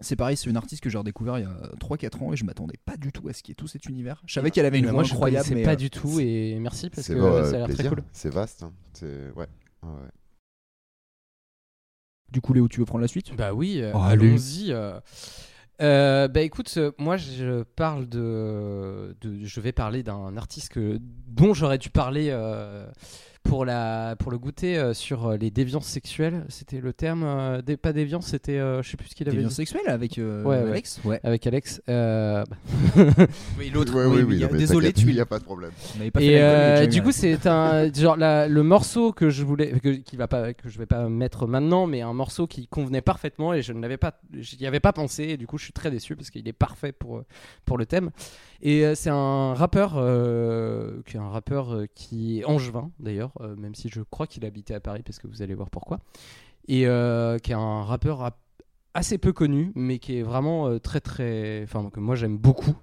[0.00, 2.44] c'est pareil, c'est une artiste que j'ai redécouvert il y a 3-4 ans et je
[2.44, 4.22] m'attendais pas du tout à ce qui est tout cet univers.
[4.26, 6.20] Je savais qu'elle avait une voix moi, je incroyable, connaissais mais pas euh, du tout
[6.20, 8.02] et merci parce que bon, ça euh, a l'air très cool.
[8.12, 8.62] C'est vaste.
[8.62, 8.72] hein.
[8.94, 9.46] C'est ouais.
[12.30, 13.34] Du coup Léo, tu veux prendre la suite?
[13.36, 14.72] Bah oui, euh, Oh, allons-y.
[15.80, 16.28] Euh.
[16.28, 21.90] Bah écoute, euh, moi je parle de, je vais parler d'un artiste dont j'aurais dû
[21.90, 22.86] parler euh,
[23.42, 26.44] pour la pour le goûter euh, sur euh, les déviances sexuelles.
[26.48, 29.36] C'était le terme, euh, des, pas déviance, c'était, euh, je sais plus ce qu'il avait
[29.36, 29.56] Déviance dit.
[29.56, 30.56] sexuelle avec euh, Ouais.
[30.56, 31.20] Alex Ouais.
[31.22, 31.82] Avec Alex.
[31.88, 32.44] euh,
[33.58, 33.94] Oui, l'autre.
[33.94, 35.70] Ouais, oui, oui, oui, désolé, tu il y a pas de problème.
[36.12, 39.90] pas Et euh, du coup, c'est un genre la- le morceau que je voulais, que,
[39.90, 43.52] qui va pas, que je vais pas mettre maintenant, mais un morceau qui convenait parfaitement
[43.54, 45.90] et je ne l'avais pas, j'y avais pas pensé et du coup, je suis très
[45.90, 47.22] déçu parce qu'il est parfait pour
[47.64, 48.10] pour le thème.
[48.64, 53.32] Et euh, c'est un rappeur, euh, qui est un rappeur euh, qui est angevin d'ailleurs,
[53.58, 55.98] même si je crois qu'il habitait à Paris parce que vous allez voir pourquoi.
[56.68, 56.82] Et
[57.42, 58.38] qui est un rappeur rap-
[58.94, 62.74] assez peu connu, mais qui est vraiment euh, très très, enfin que moi j'aime beaucoup.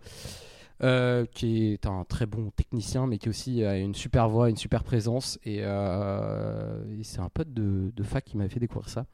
[0.82, 4.55] euh, qui est un très bon technicien, mais qui aussi a une super voix, une
[4.55, 5.38] super présence.
[5.43, 9.05] Et, euh, et c'est un pote de, de fac qui m'avait fait découvrir ça.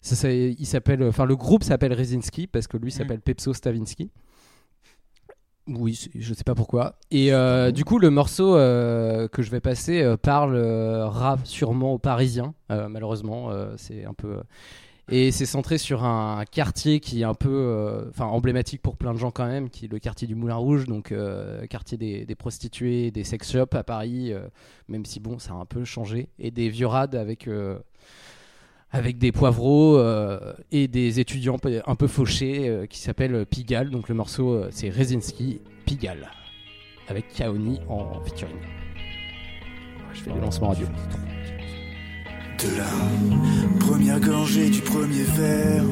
[0.00, 4.10] ça, ça- il s'appelle, enfin, le groupe s'appelle Rezinski parce que lui s'appelle Pepso Stavinsky.
[5.66, 6.96] Oui, je sais pas pourquoi.
[7.10, 11.92] Et euh, du coup, le morceau euh, que je vais passer euh, parle rap sûrement
[11.94, 12.54] aux Parisiens.
[12.68, 14.40] Malheureusement, c'est un peu.
[15.12, 19.18] Et c'est centré sur un quartier qui est un peu, enfin emblématique pour plein de
[19.18, 21.12] gens quand même, qui est le quartier du Moulin Rouge, donc
[21.68, 24.32] quartier des, des prostituées, des sex shops à Paris,
[24.86, 27.48] même si bon, ça a un peu changé, et des vieux rades avec
[28.92, 33.90] avec des poivreaux euh, et des étudiants un peu fauchés euh, qui s'appellent Pigalle.
[33.90, 36.28] Donc le morceau euh, c'est Rezinski Pigalle
[37.08, 38.56] avec Kaoni en featuring.
[40.12, 40.86] Je fais des lancements radio.
[42.58, 45.84] De la première gorgée du premier verre,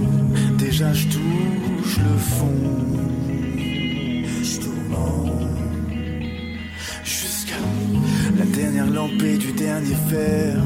[0.59, 2.53] déjà je touche le fond.
[4.43, 4.71] Je
[7.05, 7.55] jusqu'à
[8.39, 10.59] la dernière lampée du dernier fer.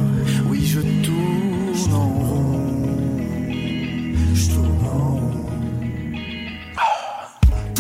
[0.49, 1.52] Oui, je tourne
[1.89, 2.63] en rond.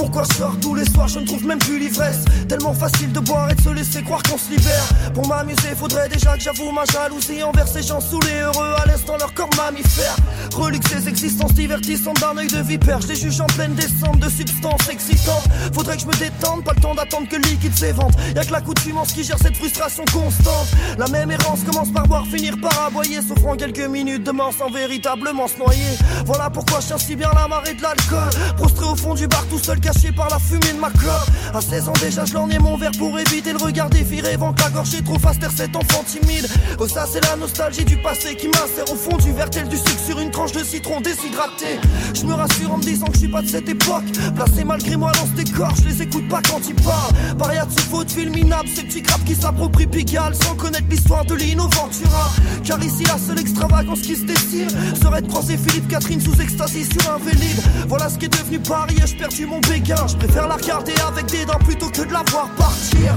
[0.03, 3.21] Pourquoi je sors tous les soirs, je ne trouve même plus l'ivresse Tellement facile de
[3.21, 5.13] boire et de se laisser croire qu'on se libère.
[5.15, 9.05] Pour m'amuser, faudrait déjà que j'avoue ma jalousie Envers ces gens saoulés, heureux à l'aise
[9.07, 10.17] dans leur corps mammifère.
[10.57, 13.01] Relique ces existences divertissantes d'un œil de vipère.
[13.01, 15.45] Je les juge en pleine descente de substances excitantes.
[15.73, 18.13] Faudrait que je me détende, pas le temps d'attendre que le liquide s'évente.
[18.35, 20.67] Y'a que l'accoutumance qui gère cette frustration constante.
[20.99, 25.47] La même errance commence par boire, finir par aboyer en quelques minutes demain sans véritablement
[25.47, 25.97] se noyer.
[26.27, 28.31] Voilà pourquoi je tiens si bien la marée de l'alcool.
[28.57, 29.79] Prostré au fond du bar tout seul
[30.17, 31.29] par la fumée de ma clope.
[31.55, 33.89] À 16 ans déjà je lorgnais mon verre pour éviter le regard
[34.23, 36.47] rêvant que la gorge trop fast cet enfant timide
[36.79, 39.77] Oh ça c'est la nostalgie du passé qui m'insère au fond du verre tel du
[39.77, 41.79] sucre sur une tranche de citron déshydraté.
[42.15, 44.05] Je me rassure en me disant que je suis pas de cette époque.
[44.35, 47.37] Placé malgré moi dans ce décor, je les écoute pas quand ils parlent.
[47.39, 51.35] Paria de de film minable, ces petits crapes qui s'approprient Pigalle Sans connaître l'histoire de
[51.35, 52.31] Lino Ventura.
[52.65, 54.69] Car ici la seule extravagance qui se dessine
[55.01, 57.59] Serait de croiser Philippe Catherine sous extasie sur un vélib.
[57.89, 60.93] Voilà ce qui est devenu Paris et j'ai perdu mon béguin Je préfère la regarder
[61.07, 63.17] avec des dents plutôt que de la voir partir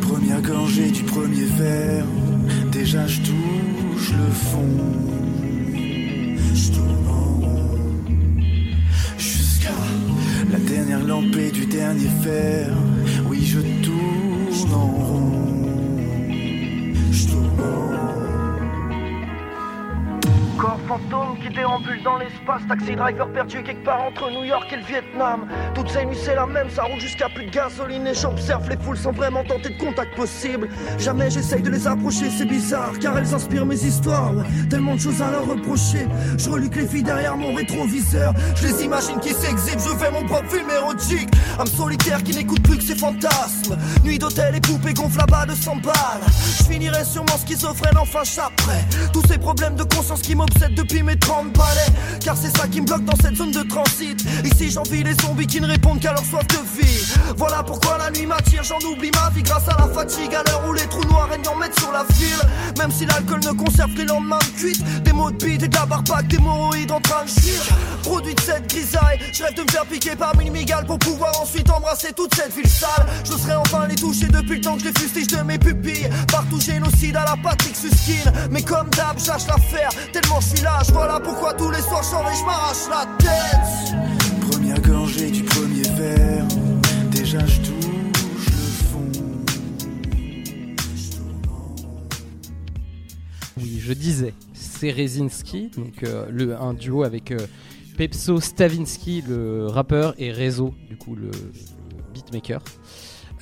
[0.00, 2.04] Première gorgée du premier verre,
[2.70, 4.68] déjà je touche le fond.
[6.54, 6.72] Je
[7.08, 7.40] en
[9.16, 9.70] jusqu'à
[10.50, 12.68] la dernière lampée du dernier fer.
[13.28, 13.60] Oui, je
[14.74, 15.32] en rond.
[17.12, 18.11] Je tourne en rond.
[20.62, 22.62] Corps fantôme qui déambule dans l'espace.
[22.68, 25.48] Taxi driver perdu quelque part entre New York et le Vietnam.
[25.74, 28.06] Toutes ces nuits c'est la même, ça roule jusqu'à plus de gasoline.
[28.06, 30.68] Et j'observe les foules sans vraiment tenter de contact possible.
[31.00, 34.34] Jamais j'essaye de les approcher, c'est bizarre Car elles inspirent mes histoires,
[34.70, 36.06] tellement de choses à leur reprocher.
[36.38, 38.32] Je reluque les filles derrière mon rétroviseur.
[38.54, 41.28] Je les imagine qui s'exhibent, je fais mon propre film érotique.
[41.58, 43.76] Âme solitaire qui n'écoute plus que ses fantasmes.
[44.04, 46.22] Nuit d'hôtel et poupées gonflent à bas de 100 balles.
[46.28, 49.10] Je finirai sûrement schizophrène, enfin j'apprends.
[49.12, 50.36] Tous ces problèmes de conscience qui
[50.74, 51.92] depuis mes 30 balais.
[52.20, 54.22] Car c'est ça qui me bloque dans cette zone de transit.
[54.44, 57.14] Ici j'envie les zombies qui ne répondent qu'à leur soif de vie.
[57.36, 60.34] Voilà pourquoi la nuit m'attire, j'en oublie ma vie grâce à la fatigue.
[60.34, 62.78] À l'heure où les trous noirs régnent en mettent sur la ville.
[62.78, 65.02] Même si l'alcool ne conserve que les lendemains de cuite.
[65.02, 67.62] Des mots de bite et de la barbaque, des hémorroïdes en train de fuir.
[68.02, 71.40] Produit de cette grisaille, je rêve de me faire piquer par mille migales Pour pouvoir
[71.40, 73.06] ensuite embrasser toute cette ville sale.
[73.24, 76.08] Je serais enfin les toucher depuis le temps que je les fustige de mes pupilles.
[76.30, 81.54] Partout génocide à la Patrick Suskine Mais comme d'hab, j'âche l'affaire Tellement lâche, voilà pourquoi
[81.54, 86.46] tous les soirs je sors et je m'arrache la tête Première gorgée du premier verre,
[87.10, 88.52] déjà je touche le
[88.90, 89.10] fond.
[93.58, 97.38] Oui, je disais, c'est Rezinski, donc euh, un duo avec euh,
[97.96, 101.30] Pepso Stavinsky, le rappeur, et Rezo, du coup le
[102.12, 102.62] beatmaker.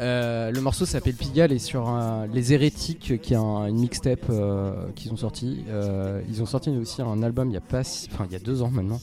[0.01, 4.25] Euh, le morceau s'appelle Pigalle et sur un- Les Hérétiques, qui est un- une mixtape
[4.31, 5.65] euh, qu'ils ont sorti.
[5.69, 8.37] Euh, ils ont sorti aussi un album il y a pas, si- enfin il y
[8.37, 9.01] a deux ans maintenant.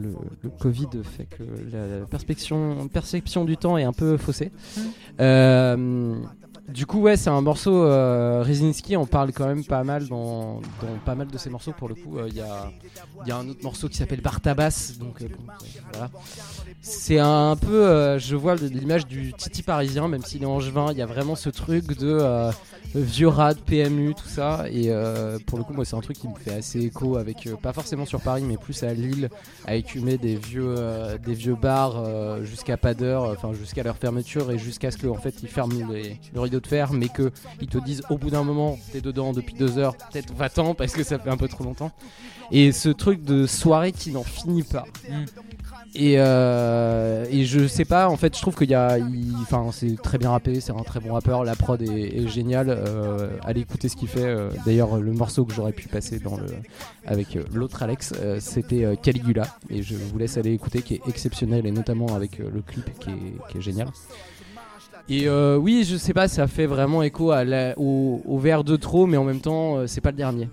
[0.00, 4.50] Le, le Covid fait que la perception, perception du temps est un peu faussée.
[5.20, 6.14] Euh,
[6.68, 7.84] du coup, ouais, c'est un morceau.
[7.84, 8.44] Euh,
[8.96, 10.60] en parle quand même pas mal dans,
[11.04, 11.72] pas mal de ses morceaux.
[11.72, 14.92] Pour le coup, Euh, il y, a, un autre morceau qui s'appelle Bartabas.
[14.98, 15.28] Donc, euh,
[15.92, 16.10] voilà.
[16.80, 17.86] C'est un peu.
[17.86, 20.92] euh, je vois l'image du Titi parisien, même s'il est angevin.
[20.92, 22.50] Il y a vraiment ce truc de
[22.94, 24.66] vieux rad, PMU, tout ça.
[24.70, 27.46] Et euh, pour le coup, moi, c'est un truc qui me fait assez écho avec.
[27.46, 29.30] euh, pas forcément sur Paris, mais plus à Lille,
[29.66, 32.02] à écumer des vieux, euh, des vieux bars
[32.44, 35.90] jusqu'à pas d'heure, enfin jusqu'à leur fermeture et jusqu'à ce que en fait ils ferment
[35.92, 37.30] les- leur de te faire, mais que
[37.60, 40.92] ils te disent au bout d'un moment, t'es dedans depuis deux heures, peut-être va-t'en parce
[40.92, 41.92] que ça fait un peu trop longtemps.
[42.50, 44.84] Et ce truc de soirée qui n'en finit pas.
[45.94, 48.96] Et, euh, et je sais pas, en fait, je trouve qu'il y a.
[49.42, 52.70] Enfin, c'est très bien rappé, c'est un très bon rappeur, la prod est, géniale.
[52.70, 54.24] Euh, allez écouter ce qu'il fait.
[54.24, 56.46] euh, D'ailleurs, le morceau que j'aurais pu passer dans le,
[57.06, 59.46] avec euh, l'autre Alex, c'était Caligula.
[59.68, 63.10] Et je vous laisse aller écouter, qui est exceptionnel, et notamment avec le clip qui
[63.58, 63.88] est, génial.
[65.10, 67.32] Et euh, oui, je sais pas, ça fait vraiment écho
[67.76, 70.48] au, au de trop, mais en même temps, c'est pas le dernier.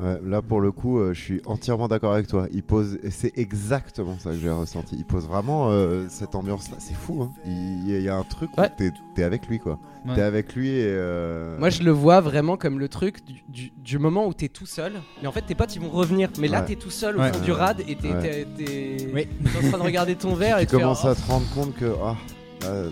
[0.00, 2.46] Ouais, là pour le coup, euh, je suis entièrement d'accord avec toi.
[2.52, 4.96] Il pose, c'est exactement ça que j'ai ressenti.
[4.98, 6.76] Il pose vraiment euh, cette ambiance-là.
[6.78, 7.22] C'est fou.
[7.22, 7.32] Hein.
[7.44, 8.70] Il, il y a un truc où Ouais.
[8.76, 9.78] t'es, t'es avec lui, quoi.
[10.06, 10.14] Ouais.
[10.14, 10.84] T'es avec lui et.
[10.86, 14.48] euh, Moi, je le vois vraiment comme le truc du, du- du moment où t'es
[14.48, 14.94] tout seul.
[15.20, 16.30] Mais en fait, tes potes ils vont revenir.
[16.38, 16.66] Mais là, Ouais.
[16.68, 17.32] t'es tout seul au Ouais.
[17.32, 18.20] fond du rad et t'es, Ouais.
[18.22, 19.26] t'es- t'es- Oui.
[19.44, 21.26] t'es en train de regarder ton verre et tu de faire, commences oh, à te
[21.30, 21.92] rendre compte que.
[22.02, 22.16] Ah,
[22.62, 22.90] là, euh,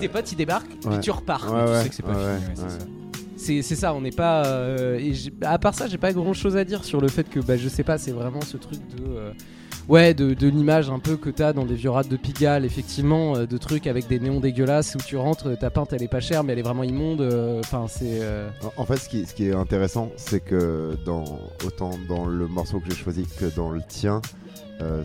[0.00, 0.96] Tes potes ils débarquent Ouais.
[0.96, 1.52] et tu repars.
[1.52, 2.70] Ouais, tu ouais, sais que c'est pas ouais, fini, ouais, ouais, c'est ouais.
[2.70, 2.86] ça.
[3.36, 4.46] C'est, c'est ça, on n'est pas.
[4.46, 5.12] euh, et
[5.42, 7.68] à part ça, j'ai pas grand chose à dire sur le fait que, bah, je
[7.68, 9.04] sais pas, c'est vraiment ce truc de.
[9.08, 9.32] euh,
[9.88, 13.36] ouais, de, de l'image un peu que t'as dans des vieux rades de Pigalle, effectivement,
[13.36, 16.20] euh, de trucs avec des néons dégueulasses où tu rentres, ta pinte elle est pas
[16.20, 17.20] chère, mais elle est vraiment immonde.
[17.20, 18.20] euh, Enfin, c'est.
[18.22, 21.24] euh, En- En fait, ce qui, ce qui est intéressant, c'est que dans,
[21.64, 24.22] autant dans le morceau que j'ai choisi que dans le tien,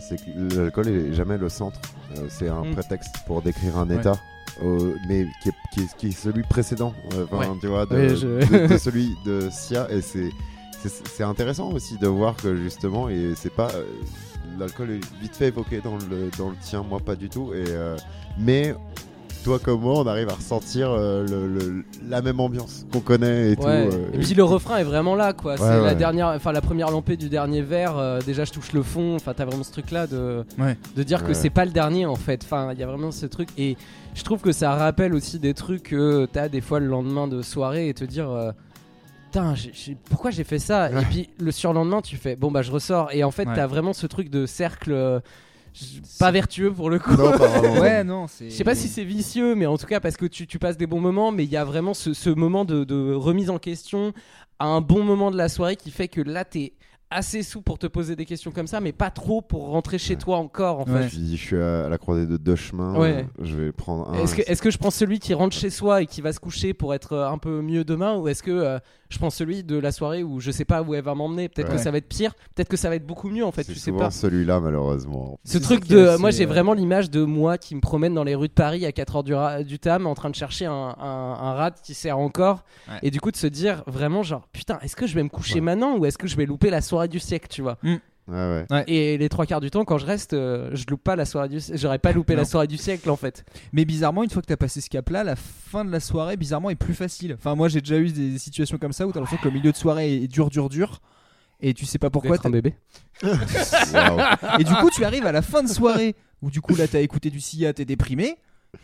[0.00, 1.80] c'est que l'alcool est jamais le centre.
[2.28, 2.72] C'est un Mm.
[2.72, 3.96] prétexte pour décrire un Ouais.
[3.96, 4.18] état,
[4.62, 6.92] euh, mais qui est, qui, est, qui est celui précédent.
[7.14, 7.46] euh, Ouais.
[7.60, 8.26] tu vois, de, Ouais, je-
[8.66, 9.88] de- de celui de Sia.
[9.90, 13.70] Et c'est intéressant aussi de voir que justement, et c'est pas.
[13.74, 13.84] euh,
[14.58, 17.52] l'alcool est vite fait évoqué dans le, dans le tien, moi pas du tout.
[17.54, 17.96] Et, euh,
[18.38, 18.74] mais
[19.42, 23.52] toi comme moi, on arrive à ressentir euh, le- le- la même ambiance qu'on connaît
[23.52, 23.62] et tout.
[23.64, 23.88] Ouais.
[23.92, 25.56] euh, et puis le refrain est vraiment là, quoi.
[25.56, 27.96] c'est Ouais, la dernière, enfin la première lampée du dernier verre.
[27.98, 29.14] euh, déjà, je touche le fond.
[29.16, 30.76] Enfin, t'as vraiment ce truc-là de, Ouais.
[30.96, 32.42] de dire que c'est pas le dernier en fait.
[32.44, 33.48] Enfin, il y a vraiment ce truc.
[33.58, 33.76] Et
[34.14, 37.42] je trouve que ça rappelle aussi des trucs que t'as des fois le lendemain de
[37.42, 38.30] soirée et te dire.
[38.30, 38.52] euh,
[39.32, 39.54] Putain,
[40.10, 40.90] pourquoi j'ai fait ça?
[40.90, 43.08] Et puis le surlendemain, tu fais bon bah je ressors.
[43.12, 43.54] Et en fait, Ouais.
[43.54, 45.20] t'as vraiment ce truc de cercle euh,
[46.18, 47.12] pas vertueux pour le coup.
[47.16, 47.80] Non, pas vraiment.
[47.80, 48.50] Ouais, non, c'est.
[48.50, 50.76] Je sais pas si c'est vicieux, mais en tout cas parce que tu, tu passes
[50.76, 53.58] des bons moments, mais il y a vraiment ce, ce moment de, de remise en
[53.58, 54.12] question
[54.58, 56.74] à un bon moment de la soirée qui fait que là t'es
[57.12, 60.16] assez sous pour te poser des questions comme ça, mais pas trop pour rentrer chez
[60.16, 61.02] toi encore en Ouais.
[61.02, 61.08] fait.
[61.10, 62.96] Je dis, je suis à la croisée de deux chemins.
[62.98, 63.26] Ouais.
[63.40, 64.14] Je vais prendre un.
[64.22, 66.40] Est-ce que, est-ce que je prends celui qui rentre chez soi et qui va se
[66.40, 68.78] coucher pour être euh, un peu mieux demain ou est-ce que euh,
[69.10, 71.48] je prends celui de la soirée où je sais pas où elle va m'emmener?
[71.48, 71.76] Peut-être Ouais.
[71.76, 73.74] que ça va être pire, peut-être que ça va être beaucoup mieux en fait, tu
[73.74, 74.10] sais pas.
[74.10, 75.38] celui-là, malheureusement.
[75.44, 76.16] Ce truc est de.
[76.18, 78.86] moi, j'ai euh, vraiment l'image de moi qui me promène dans les rues de Paris
[78.86, 82.18] à 4h du, du tam en train de chercher un, un, un rat qui sert
[82.18, 82.64] encore.
[82.88, 82.98] Ouais.
[83.02, 85.54] Et du coup, de se dire vraiment, genre, putain, est-ce que je vais me coucher
[85.56, 85.60] Ouais.
[85.60, 87.78] maintenant ou est-ce que je vais louper la soirée du siècle, tu vois
[88.28, 88.84] Ouais, ouais.
[88.86, 91.48] Et les trois quarts du temps, quand je reste, euh, je loupe pas la soirée
[91.48, 91.80] du siècle.
[91.80, 93.44] J'aurais pas loupé la soirée du siècle en fait.
[93.72, 96.70] Mais bizarrement, une fois que t'as passé ce cap-là, la fin de la soirée, bizarrement,
[96.70, 97.34] est plus facile.
[97.36, 99.72] Enfin, moi, j'ai déjà eu des situations comme ça où t'as l'impression que le milieu
[99.72, 101.00] de soirée est dur, dur, dur.
[101.60, 102.36] Et tu sais pas pourquoi.
[102.36, 102.74] D'être un bébé.
[104.58, 107.00] Et du coup, tu arrives à la fin de soirée où, du coup, là, t'as
[107.00, 108.36] écouté du Sia, t'es déprimé.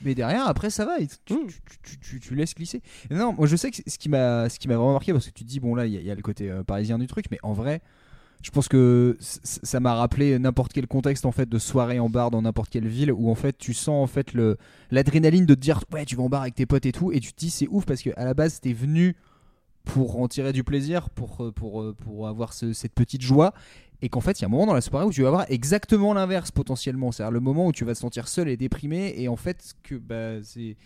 [0.03, 0.99] Mais derrière, après, ça va.
[0.99, 1.47] et tu, Mm.
[1.47, 2.83] tu, tu- tu- tu laisses glisser.
[3.11, 5.27] Et non, moi, je sais que ce qui m'a ce qui m'a vraiment marqué, parce
[5.27, 6.63] que tu te dis, bon, là, il y, a- il y a le côté euh,
[6.63, 7.81] parisien du truc, mais en vrai.
[8.43, 12.31] Je pense que ça m'a rappelé n'importe quel contexte en fait de soirée en bar
[12.31, 14.33] dans n'importe quelle ville où en fait tu sens en fait
[14.91, 17.19] l'adrénaline de te dire ouais tu vas en bar avec tes potes et tout et
[17.19, 19.17] tu te dis c'est ouf parce que à la base t'es venu
[19.85, 23.55] pour en tirer du plaisir pour euh, pour euh, pour avoir ce- cette petite joie
[24.03, 25.47] et qu'en fait il y a un moment dans la soirée où tu vas avoir
[25.51, 27.11] exactement l'inverse potentiellement.
[27.11, 29.97] C'est-à-dire le moment où tu vas te sentir seul et déprimé et en fait que
[29.97, 30.77] bah c'est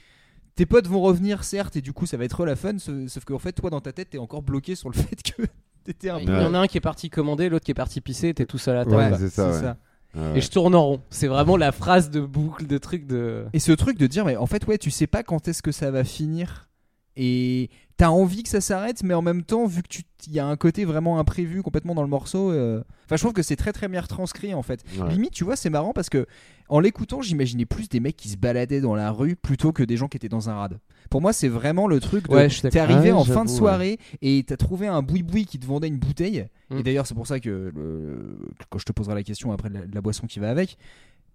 [0.54, 3.38] tes potes vont revenir certes et du coup ça va être la fun sauf qu'en
[3.38, 5.42] fait toi dans ta tête t'es encore bloqué sur le fait que
[5.84, 7.74] t'étais un Il peu y en a un qui est parti commander, l'autre qui est
[7.74, 8.96] parti pisser, t'es tout seul à table.
[8.96, 9.72] Ouais, c'est ça, ouais.
[10.14, 10.38] Ouais.
[10.38, 11.00] Et je tourne en rond.
[11.10, 13.46] C'est vraiment la phrase de boucle, de truc de.
[13.52, 15.72] Et ce truc de dire, mais en fait, ouais, tu sais pas quand est-ce que
[15.72, 16.68] ça va finir.
[17.16, 20.38] Et t'as envie que ça s'arrête, mais en même temps, vu que tu il y
[20.38, 22.52] a un côté vraiment imprévu complètement dans le morceau.
[22.52, 24.84] euh, Enfin, je trouve que c'est très très bien retranscrit en fait.
[24.96, 25.08] Ouais.
[25.10, 26.26] Limite, tu vois, c'est marrant parce que
[26.68, 29.96] en l'écoutant, j'imaginais plus des mecs qui se baladaient dans la rue plutôt que des
[29.96, 30.78] gens qui étaient dans un rad.
[31.10, 33.98] Pour moi, c'est vraiment le truc de Ouais, t'es arrivé Ah en fin de soirée
[34.22, 36.46] et t'as trouvé un boui-boui qui te vendait une bouteille.
[36.70, 36.78] Mm.
[36.78, 38.38] Et d'ailleurs, c'est pour ça que le-
[38.70, 40.78] quand je te poserai la question après de la, de la boisson qui va avec.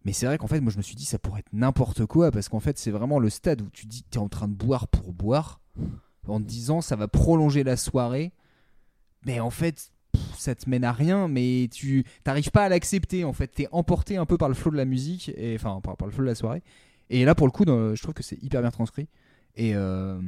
[0.05, 2.31] Mais c'est vrai qu'en fait, moi, je me suis dit, ça pourrait être n'importe quoi
[2.31, 4.87] parce qu'en fait, c'est vraiment le stade où tu dis, t'es en train de boire
[4.87, 5.59] pour boire
[6.27, 8.31] en disant, ça va prolonger la soirée.
[9.25, 9.91] Mais en fait,
[10.37, 13.23] ça te mène à rien, mais tu t'arrives pas à l'accepter.
[13.23, 15.95] En fait, t'es emporté un peu par le flot de la musique, et enfin, par,
[16.05, 16.63] le flot de la soirée.
[17.09, 19.07] Et là, pour le coup, je trouve que c'est hyper bien transcrit.
[19.55, 20.19] Et, euh,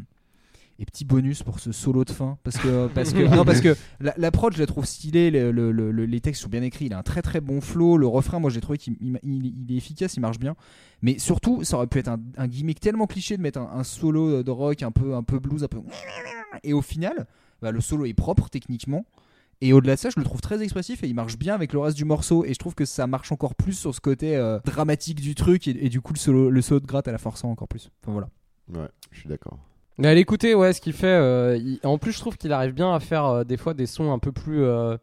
[0.81, 3.75] Et petit bonus pour ce solo de fin parce que parce que non parce que
[3.99, 6.61] la, la prod je la trouve stylée, le- le- le- le- les textes sont bien
[6.61, 9.19] écrits, il a un très très bon flow, le refrain moi j'ai trouvé qu'il il-
[9.23, 10.55] il- il est efficace, il marche bien.
[11.01, 13.83] Mais surtout ça aurait pu être un, un gimmick tellement cliché de mettre un, un
[13.83, 15.79] solo de rock un peu un peu blues un peu
[16.63, 17.27] et au final
[17.61, 19.05] bah, le solo est propre techniquement.
[19.61, 21.79] Et au-delà de ça, je le trouve très expressif et il marche bien avec le
[21.79, 22.45] reste du morceau.
[22.45, 25.67] Et je trouve que ça marche encore plus sur ce côté euh, dramatique du truc.
[25.67, 27.91] Et, et du coup, le solo, le solo de gratte à la forçant encore plus.
[28.01, 28.29] Enfin voilà.
[28.73, 29.59] Ouais, je suis d'accord.
[29.99, 31.07] Mais à l'écouter, ouais, ce qu'il fait.
[31.07, 33.85] euh, il- En plus, je trouve qu'il arrive bien à faire euh, des fois des
[33.85, 34.97] sons un peu plus euh,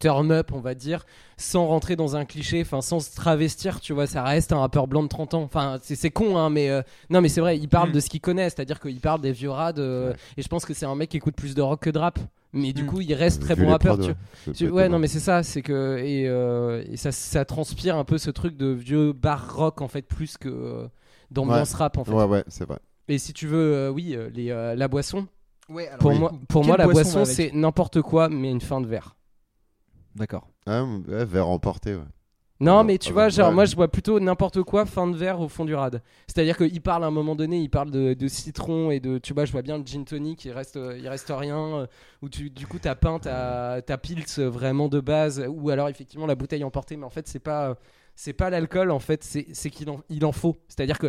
[0.00, 1.04] turn up, on va dire,
[1.36, 4.06] sans rentrer dans un cliché, enfin, sans se travestir, tu vois.
[4.06, 5.42] Ça reste un rappeur blanc de 30 ans.
[5.42, 7.92] Enfin, c'est con, hein, mais euh, non, mais c'est vrai, il parle Mm.
[7.92, 9.78] de ce qu'il connaît, c'est-à-dire qu'il parle des vieux rades.
[9.78, 11.98] euh, Et je pense que c'est un mec qui écoute plus de rock que de
[11.98, 12.18] rap.
[12.52, 12.86] Mais du Mm.
[12.86, 13.96] coup, il reste très Vu bon rappeur.
[13.98, 14.08] prods,
[14.44, 17.94] tu- tu- ouais, non, mais c'est ça, c'est que et, euh, et ça, ça transpire
[17.96, 20.86] un peu ce truc de vieux bar rock en fait plus que euh,
[21.30, 22.10] d'ambiance rap en fait.
[22.10, 22.78] Ouais, ouais, c'est vrai.
[23.10, 25.26] Et si tu veux, euh, oui, euh, les, euh, la boisson.
[25.68, 26.18] Ouais, alors, Pour oui.
[26.18, 28.80] moi, pour Quelle moi, la boisson boisson, va avec c'est n'importe quoi, mais une fin
[28.80, 29.16] de verre.
[30.14, 30.48] D'accord.
[30.66, 32.02] Ah, ouais, verre emporté, ouais.
[32.60, 33.54] Non, Ouais, mais tu vois, genre, ouais.
[33.54, 36.02] moi, je vois plutôt n'importe quoi, fin de verre au fond du rad.
[36.26, 39.32] C'est-à-dire qu'il parle à un moment donné, il parle de, de citron et de, tu
[39.32, 41.56] vois, je vois bien le gin tonic, il reste, il reste rien.
[41.58, 41.86] euh,
[42.22, 45.88] Ou tu, du coup, ta pain, ta, ta pils euh, vraiment de base, ou alors
[45.88, 47.78] effectivement la bouteille emportée, mais en fait, c'est pas,
[48.22, 50.58] c'est pas l'alcool, en fait, c'est qu'il en, il en faut.
[50.68, 51.06] C'est-à-dire que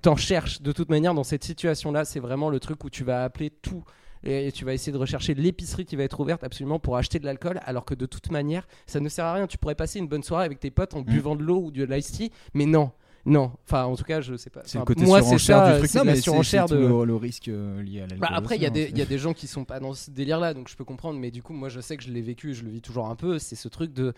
[0.00, 3.24] t'en cherches de toute manière dans cette situation-là, c'est vraiment le truc où tu vas
[3.24, 3.84] appeler tout
[4.24, 7.26] et tu vas essayer de rechercher l'épicerie qui va être ouverte absolument pour acheter de
[7.26, 9.46] l'alcool, alors que de toute manière, ça ne sert à rien.
[9.46, 11.84] Tu pourrais passer une bonne soirée avec tes potes en buvant de l'eau ou de
[11.84, 12.90] l'ice tea, mais non.
[13.26, 14.62] Non, enfin en tout cas je sais pas.
[14.64, 15.90] C'est Enfin, le côté moi surenchère du truc.
[15.90, 16.76] c'est la surenchère de.
[16.76, 18.18] le, le risque euh, lié à l'alcool.
[18.20, 19.80] Bah, après, il y, a des- hein, il y a des gens qui sont pas
[19.80, 21.18] dans ce délire-là, donc je peux comprendre.
[21.18, 23.08] Mais du coup, moi, je sais que je l'ai vécu, et je le vis toujours
[23.08, 23.40] un peu.
[23.40, 24.14] C'est ce truc de,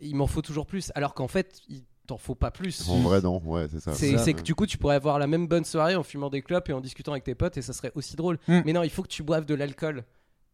[0.00, 2.88] il m'en faut toujours plus, alors qu'en fait, il t'en faut pas plus.
[2.88, 3.92] En vrai, non, ouais, c'est ça.
[3.92, 6.28] C'est Ça, c'est que du coup, tu pourrais avoir la même bonne soirée en fumant
[6.30, 8.38] des clopes et en discutant avec tes potes, et ça serait aussi drôle.
[8.48, 8.60] Mm.
[8.64, 10.04] Mais non, il faut que tu boives de l'alcool.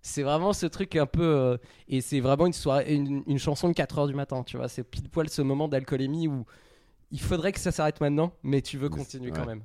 [0.02, 1.24] C'est vraiment ce truc un peu.
[1.24, 1.56] euh,
[1.88, 4.68] et c'est vraiment une, soirée, une, une chanson de 4h du matin, tu vois.
[4.68, 6.44] C'est pile poil ce moment d'alcoolémie où
[7.10, 9.46] il faudrait que ça s'arrête maintenant, mais tu veux Mais continuer quand ouais.
[9.46, 9.62] même.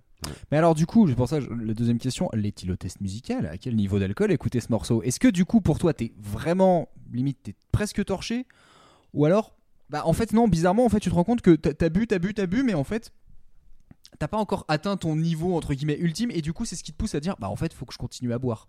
[0.52, 3.76] Mais alors du coup, c'est pour ça je- la deuxième question, l'éthylotest musical, à quel
[3.76, 5.02] niveau d'alcool écouter ce morceau?
[5.04, 8.46] Est-ce que du coup pour toi t'es vraiment limite t'es presque torché?
[9.14, 9.56] Ou alors
[9.92, 12.18] bah en fait non bizarrement en fait tu te rends compte que t'as bu t'as
[12.18, 13.12] bu t'as bu mais en fait
[14.20, 16.92] t'as pas encore atteint ton niveau entre guillemets ultime et du coup c'est ce qui
[16.92, 18.68] te pousse à dire bah en fait faut que je continue à boire.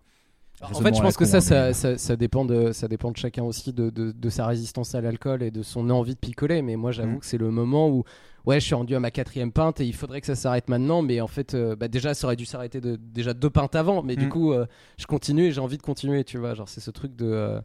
[0.61, 3.17] En fait, je pense que ça, ça, mais- ça, ça dépend de, ça dépend de
[3.17, 6.61] chacun aussi, de, de, de sa résistance à l'alcool et de son envie de picoler.
[6.61, 7.19] Mais moi, j'avoue Mm.
[7.19, 8.03] que c'est le moment où,
[8.45, 11.01] ouais, je suis rendu à ma quatrième pinte et il faudrait que ça s'arrête maintenant.
[11.01, 14.03] Mais en fait, euh, bah, déjà, ça aurait dû s'arrêter de, déjà deux pintes avant.
[14.03, 14.29] Mais du Mm.
[14.29, 14.67] coup, euh,
[14.99, 16.53] je continue et j'ai envie de continuer, tu vois.
[16.53, 17.25] Genre, c'est ce truc de.
[17.25, 17.59] euh,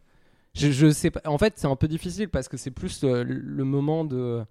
[0.53, 1.21] je, je sais pas.
[1.25, 4.43] En fait, c'est un peu difficile parce que c'est plus euh, le moment de.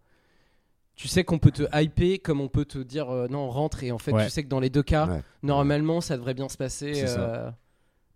[0.95, 3.93] Tu sais qu'on peut te hyper comme on peut te dire euh, non rentre et
[3.93, 4.25] en fait Ouais.
[4.25, 5.23] tu sais que dans les deux cas Ouais.
[5.45, 7.51] normalement ça devrait bien se passer euh,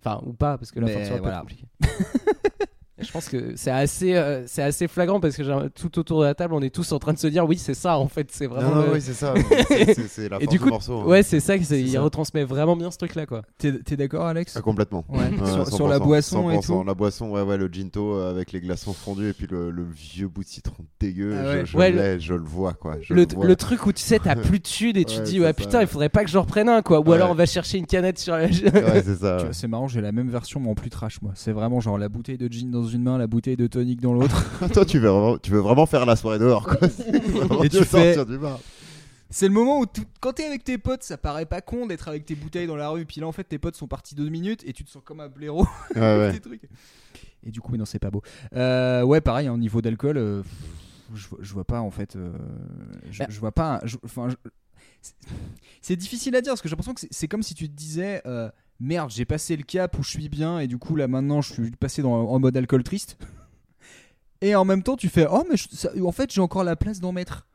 [0.04, 1.40] enfin ou pas parce que la fin de soirée peut être voilà.
[1.40, 1.66] compliquée.
[3.00, 6.34] Je pense que c'est assez euh, c'est assez flagrant parce que tout autour de la
[6.34, 8.46] table on est tous en train de se dire oui c'est ça en fait c'est
[8.46, 9.32] vraiment Non, non, le- oui, c'est ça.
[10.08, 11.00] C'est- la et force du du coup morceau.
[11.00, 11.04] hein.
[11.06, 12.00] ouais c'est ça c'est- il ça.
[12.02, 14.54] retransmet vraiment bien ce truc là quoi T'es t'es d'accord Alex?
[14.56, 15.04] Ah, complètement.
[15.08, 15.20] Ouais.
[15.20, 16.84] Ouais, sur, 100%, sur la boisson et 100%, tout.
[16.84, 19.84] La boisson, ouais, ouais, le ginto euh, avec les glaçons fondus et puis le, le
[19.84, 21.34] vieux bout de citron dégueu.
[21.36, 21.60] Ah ouais.
[21.60, 22.96] Je, je Ouais, je le vois, quoi.
[23.00, 23.46] Je le, le, vois.
[23.46, 25.52] le truc où tu sais t'as plus de sud et tu te Ouais, dis ouais
[25.54, 27.86] putain il faudrait pas que j'en reprenne un quoi ou alors on va chercher une
[27.86, 29.38] canette sur la Ouais, c'est ça.
[29.52, 31.32] C'est marrant, j'ai la même version mais en plus trash moi.
[31.34, 34.12] C'est vraiment genre la bouteille de gin dans une main, la bouteille de tonic dans
[34.12, 34.44] l'autre.
[34.72, 36.88] Toi, tu veux, vraiment, tu veux vraiment faire la soirée dehors, quoi.
[37.64, 38.58] Et tu fais- sortir du bar.
[39.30, 42.06] C'est le moment où tout- quand t'es avec tes potes, ça paraît pas con d'être
[42.08, 43.06] avec tes bouteilles dans la rue.
[43.06, 45.20] Puis là, en fait, tes potes sont partis deux minutes et tu te sens comme
[45.20, 45.66] un blaireau.
[45.96, 46.32] Ouais, avec ouais.
[46.34, 46.68] tes trucs.
[47.44, 48.20] Et du coup, mais non, c'est pas beau.
[48.54, 50.42] Euh, ouais, pareil, en niveau d'alcool, euh,
[51.14, 52.14] je, vois- je vois pas en fait.
[52.16, 52.30] euh,
[53.10, 53.26] je, Bah.
[53.30, 53.80] je vois pas.
[53.84, 54.36] je- Enfin, je-
[55.00, 55.14] c'est-
[55.80, 57.74] c'est difficile à dire parce que j'ai l'impression que c'est- c'est comme si tu te
[57.74, 58.20] disais.
[58.26, 58.50] euh,
[58.82, 61.52] Merde, j'ai passé le cap où je suis bien et du coup là maintenant je
[61.52, 63.16] suis passé dans, en mode alcool triste.
[64.40, 65.54] Et en même temps tu fais oh mais
[66.02, 67.46] en fait j'ai encore la place d'en mettre.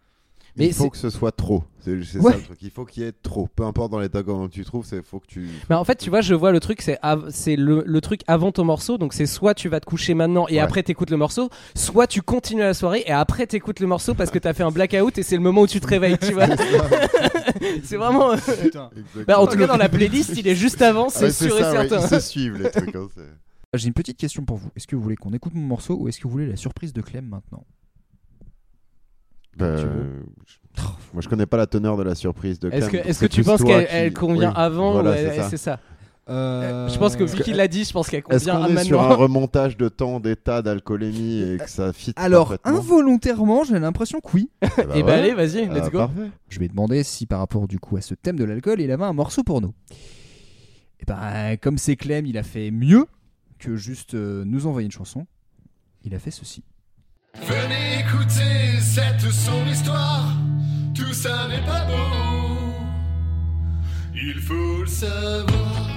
[0.58, 1.64] Mais il faut c'est- que ce soit trop.
[1.80, 2.32] C'est c'est Ouais.
[2.32, 2.58] ça le truc.
[2.62, 3.47] Il faut qu'il y ait trop.
[3.55, 5.47] Peu importe dans l'état comment tu trouves, il faut que tu.
[5.70, 8.22] Mais en fait, tu vois, je vois le truc, c'est av- c'est le, le truc
[8.28, 8.97] avant ton morceau.
[8.97, 10.60] Donc, c'est soit tu vas te coucher maintenant et Ouais.
[10.60, 14.32] après t'écoutes le morceau, soit tu continues la soirée et après t'écoutes le morceau parce
[14.32, 16.47] que t'as fait un blackout et c'est le moment où tu te réveilles, tu vois.
[17.84, 18.32] c'est vraiment.
[18.32, 18.89] euh, Putain.
[19.28, 21.74] Bah, en tout cas, dans la playlist, il est juste avant, c'est Ouais, sûr ça,
[21.76, 21.88] et ouais.
[21.89, 22.05] certain.
[22.16, 22.95] Ils se suivent les trucs.
[22.95, 24.70] hein, c'est- J'ai une petite question pour vous.
[24.76, 26.93] Est-ce que vous voulez qu'on écoute mon morceau ou est-ce que vous voulez la surprise
[26.93, 27.66] de Clem maintenant?
[29.62, 30.82] Euh, je-
[31.14, 33.26] Moi, je connais pas la teneur de la surprise de Est-ce que, Clem, est-ce que
[33.26, 35.49] tu penses qu'elle qui- convient Oui, avant voilà, ou c'est ça.
[35.49, 35.80] c'est ça
[36.30, 38.76] Euh, Je pense que vu Est-ce qu'il l'a dit, je pense qu'elle Est-ce convient qu'on
[38.78, 39.18] à est sur un maintenant.
[39.24, 44.49] remontage de temps, d'état, d'alcoolémie et que ça fit Alors, involontairement, j'ai l'impression que oui.
[44.62, 45.12] Eh bah Et bah ouais.
[45.20, 45.99] allez, vas-y, Ah, let's go.
[45.99, 46.30] parfait.
[46.49, 49.05] Je vais demander si par rapport du coup à ce thème de l'alcool, il avait
[49.05, 49.74] un morceau pour nous.
[50.99, 53.05] Et ben, comme c'est Clem, il a fait mieux
[53.58, 55.26] que juste euh, nous envoyer une chanson.
[56.03, 56.62] Il a fait ceci.
[57.42, 60.34] Venez écouter cette sombre histoire,
[60.96, 62.74] tout ça n'est pas beau,
[64.14, 65.97] il faut le savoir.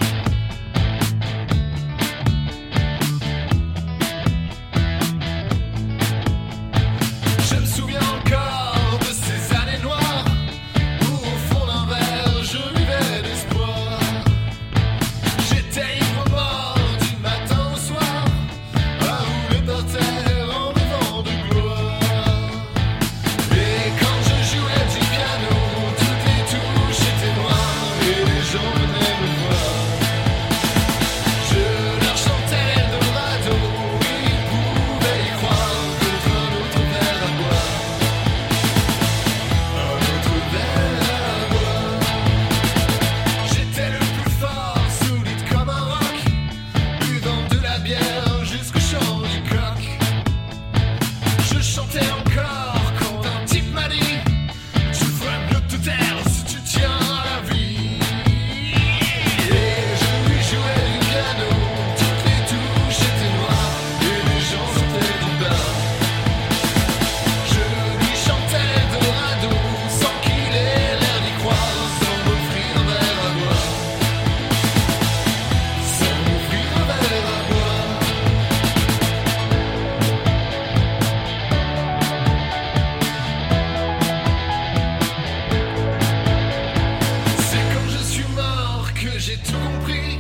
[89.21, 90.19] J'ai tout compris.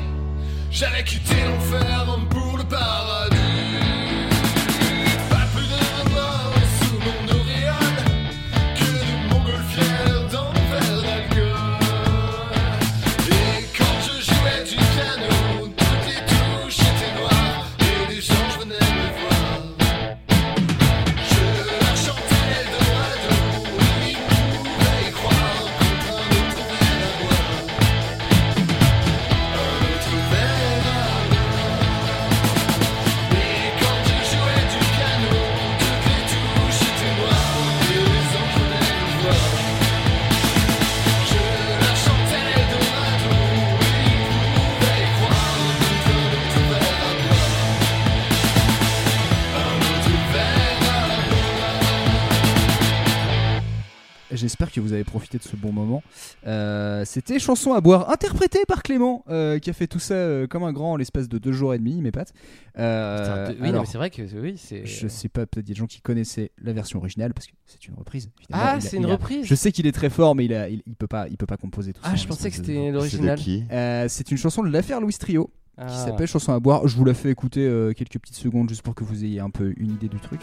[0.71, 3.00] J'allais quitter l'enfer pour le paradis.
[54.91, 56.03] Vous avez profité de ce bon moment.
[56.47, 60.47] Euh, C'était chanson à boire interprétée par Clément euh, qui a fait tout ça euh,
[60.47, 62.33] comme un grand en l'espace de deux jours et demi, mes pattes.
[62.79, 64.85] Euh, Putain, oui, alors, c'est vrai que oui, c'est.
[64.87, 67.47] Je sais pas, peut-être il y a des gens qui connaissaient la version originale parce
[67.47, 68.31] que c'est une reprise.
[68.41, 68.63] évidemment.
[68.67, 69.45] Ah, c'est une a- reprise.
[69.47, 71.47] Je sais qu'il est très fort, mais il, a, il, il peut pas, il peut
[71.47, 72.11] pas composer tout ça.
[72.13, 73.39] Ah, je en pensais que c'était l'original.
[73.39, 75.87] C'est Euh, une chanson de l'affaire Louis Trio Ah.
[75.87, 76.87] qui s'appelle Chanson à boire.
[76.89, 79.51] Je vous la fais écouter euh, quelques petites secondes juste pour que vous ayez un
[79.51, 80.43] peu une idée du truc.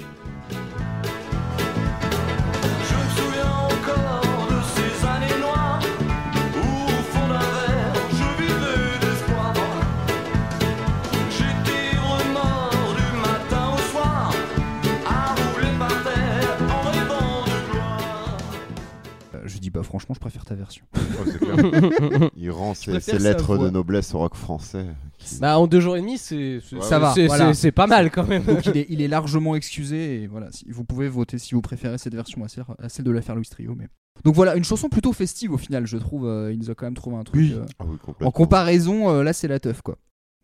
[19.67, 20.85] Dis bah franchement, je préfère ta version.
[21.19, 22.27] Oh.
[22.35, 23.65] Il rend ses, lettres voix.
[23.65, 24.85] de noblesse au rock français.
[25.17, 26.59] qui- Bah, en deux jours et demi, c'est.
[26.81, 27.51] Ça va, c'est- voilà.
[27.75, 28.43] pas mal quand même.
[28.43, 31.61] Donc il est, il est largement excusé et voilà, si, vous pouvez voter si vous
[31.61, 33.73] préférez cette version à celle, à celle de l'affaire Louis Trio.
[33.75, 33.87] Mais...
[34.23, 36.27] Donc voilà, une chanson plutôt festive au final, je trouve.
[36.27, 37.39] euh, il nous a quand même trouvé un truc.
[37.41, 37.53] Oui.
[37.55, 39.97] euh, Ah oui, en comparaison, euh, là c'est la teuf quoi.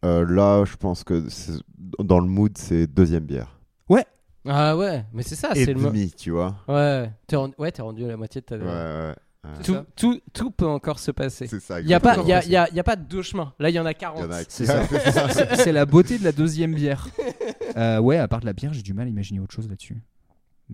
[0.06, 1.24] Euh, là, je pense que
[2.00, 3.60] dans le mood, c'est deuxième bière.
[4.48, 5.82] Ah ouais, mais c'est ça, Et c'est le.
[5.82, 6.56] demi, tu vois.
[6.68, 7.54] Ouais, t'es rendu...
[7.58, 8.58] ouais, t'es rendu à la moitié de ta.
[8.58, 8.70] Ouais, ouais.
[9.46, 9.50] ouais.
[9.64, 11.48] Tout, tout, tout peut encore se passer.
[11.48, 11.80] C'est ça.
[11.82, 12.42] Il y a pas, exactement.
[12.46, 13.54] il y a, il y a- y a pas deux chemins.
[13.60, 14.20] Là, il y en a 40.
[14.20, 14.84] Il y en a- C'est ça.
[14.88, 17.08] C'est- c'est la beauté de la deuxième bière.
[17.78, 20.02] Euh, ouais, à part de la bière, j'ai du mal à imaginer autre chose là-dessus.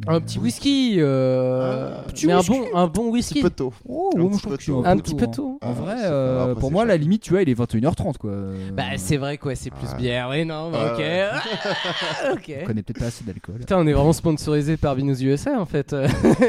[0.07, 2.51] Un euh, petit whisky, euh, Ah, petit mais whisky.
[2.53, 3.33] un bon, un bon whisky.
[3.35, 3.73] Petit peu tôt.
[3.87, 4.83] Oh, Un ouais, petit peu tôt.
[4.85, 5.27] Un petit peu hein.
[5.27, 5.59] tôt.
[5.61, 6.87] En Ah, vrai, euh, grave, pour moi, cher.
[6.89, 8.31] la limite, tu vois, il est 21h30 quoi.
[8.31, 10.29] Euh, Bah, c'est vrai quoi, c'est plus bière.
[10.31, 11.03] Oui, non, bah, ok.
[11.03, 11.41] Ah,
[12.33, 12.53] ok.
[12.61, 13.55] On connaît peut-être pas assez d'alcool.
[13.59, 15.93] Putain, on est vraiment sponsorisé par Binous USA en fait.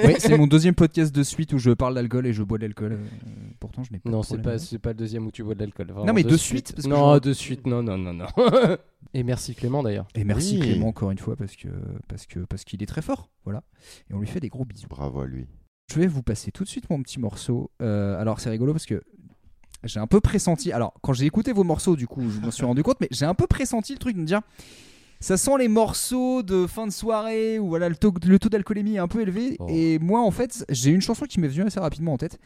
[0.04, 2.62] oui, c'est mon deuxième podcast de suite où je parle d'alcool et je bois de
[2.62, 2.98] l'alcool.
[3.70, 4.10] Pourtant, je n'ai pas.
[4.10, 5.86] non, c'est pas, c'est pas le deuxième où tu bois de l'alcool.
[5.88, 8.26] vraiment, Non, mais de suite, parce que non, je- de suite, non, non, non, non.
[9.14, 10.06] Et merci Clément d'ailleurs.
[10.14, 10.60] Et merci Oui.
[10.60, 11.68] Clément encore une fois parce que
[12.08, 13.62] parce que parce qu'il est très fort, voilà.
[14.10, 14.86] Et on lui fait des gros bisous.
[14.88, 15.46] Bravo à lui.
[15.92, 17.70] Je vais vous passer tout de suite mon petit morceau.
[17.82, 19.02] Euh, alors c'est rigolo parce que
[19.82, 20.70] j'ai un peu pressenti.
[20.72, 23.24] Alors quand j'ai écouté vos morceaux, du coup, je m'en suis rendu compte, mais j'ai
[23.24, 24.42] un peu pressenti le truc de me dire
[25.20, 28.94] ça sent les morceaux de fin de soirée où voilà le taux, le taux d'alcoolémie
[28.96, 29.56] est un peu élevé.
[29.58, 29.66] Oh.
[29.68, 32.38] Et moi, en fait, j'ai une chanson qui m'est venue assez rapidement en tête,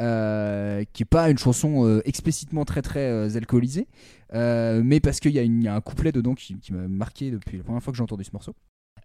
[0.00, 3.86] euh, qui est pas une chanson euh, explicitement très très euh, alcoolisée,
[4.32, 7.64] mais parce qu'il y, a y un couplet dedans qui, qui m'a marqué depuis la
[7.64, 8.54] première fois que j'ai entendu ce morceau.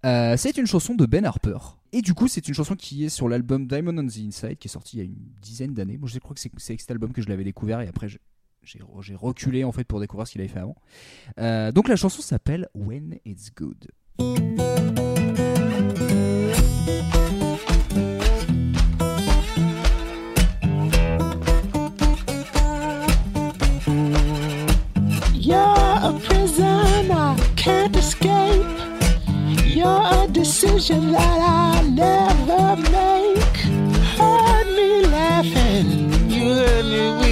[0.04, 1.58] C'est une chanson de Ben Harper.
[1.92, 4.68] Et du coup, c'est une chanson qui est sur l'album Diamond on the Inside, qui
[4.68, 5.98] est sorti il y a une dizaine d'années.
[5.98, 8.08] Moi, je crois que c'est c'est avec cet album que je l'avais découvert, et après,
[8.08, 8.18] je-
[9.02, 10.76] j'ai reculé en fait pour découvrir ce qu'il avait fait avant.
[11.40, 13.92] Euh, donc la chanson s'appelle When It's Good.
[25.34, 28.66] You're a prison I can't escape.
[29.66, 33.58] You're a decision that I never make.
[34.18, 37.27] Heard me laughing, you heard me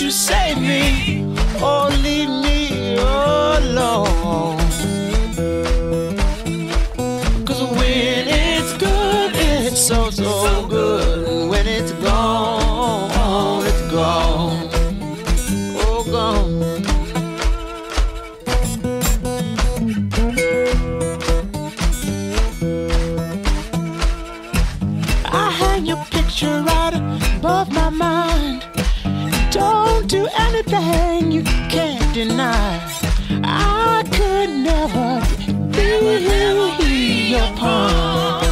[0.00, 1.24] you save me
[1.62, 4.59] or leave me oh alone?
[30.10, 32.80] Do anything you can't deny.
[33.44, 35.22] I could never
[35.70, 38.42] be your pawn.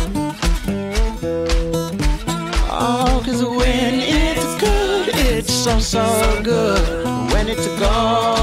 [2.71, 7.05] Oh, cause when it's good, it's so, so good.
[7.33, 8.38] When it's gone,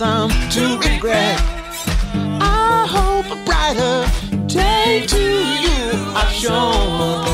[0.00, 1.38] some to regret.
[2.40, 4.06] I hope a brighter
[4.46, 7.29] day to you I've shown.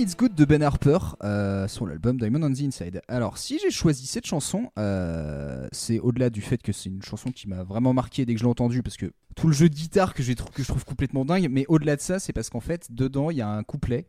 [0.00, 3.02] It's Good de Ben Harper euh, sur l'album Diamond on the Inside.
[3.06, 7.30] Alors si j'ai choisi cette chanson, euh, c'est au-delà du fait que c'est une chanson
[7.30, 9.74] qui m'a vraiment marqué dès que je l'ai entendue parce que tout le jeu de
[9.74, 13.28] guitare que, je trouve complètement dingue, mais au-delà de ça, c'est parce qu'en fait dedans
[13.30, 14.06] il y a un couplet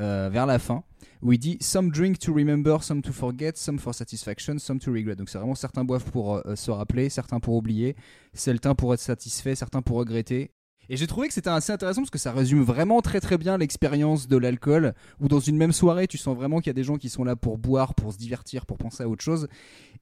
[0.00, 0.82] euh, vers la fin
[1.22, 4.92] où il dit Some drink to remember, some to forget, some for satisfaction, some to
[4.92, 5.14] regret.
[5.14, 7.94] Donc c'est vraiment certains boivent pour euh, se rappeler, certains pour oublier,
[8.32, 10.50] certains pour être satisfaits, certains pour regretter.
[10.90, 13.58] Et j'ai trouvé que c'était assez intéressant parce que ça résume vraiment très très bien
[13.58, 16.84] l'expérience de l'alcool, où dans une même soirée, tu sens vraiment qu'il y a des
[16.84, 19.48] gens qui sont là pour boire, pour se divertir, pour penser à autre chose.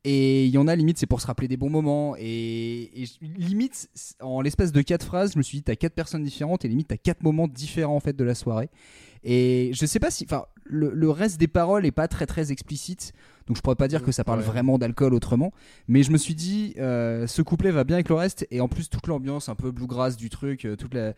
[0.05, 2.15] Et il y en a limite, c'est pour se rappeler des bons moments.
[2.19, 3.89] Et, limite,
[4.21, 6.89] en l'espace de quatre phrases, je me suis dit, t'as quatre personnes différentes et limite,
[6.89, 8.71] t'as quatre moments différents en fait de la soirée.
[9.25, 12.53] Et je sais pas si, enfin, le, le reste des paroles est pas très très
[12.53, 13.13] explicite,
[13.47, 14.45] donc je pourrais pas dire que ça parle Ouais.
[14.45, 15.53] vraiment d'alcool autrement.
[15.89, 18.69] Mais je me suis dit, euh, ce couplet va bien avec le reste, et en
[18.69, 21.15] plus toute l'ambiance un peu bluegrass du truc, euh, toute la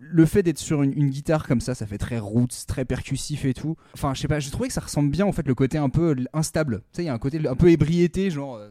[0.00, 3.44] le fait d'être sur une, une guitare comme ça, ça fait très roots, très percussif
[3.44, 3.76] et tout.
[3.94, 5.88] Enfin, je sais pas, j'ai trouvé que ça ressemble bien en fait le côté un
[5.88, 6.78] peu instable.
[6.92, 8.68] Tu sais, il y a un côté un peu ébriété, genre euh,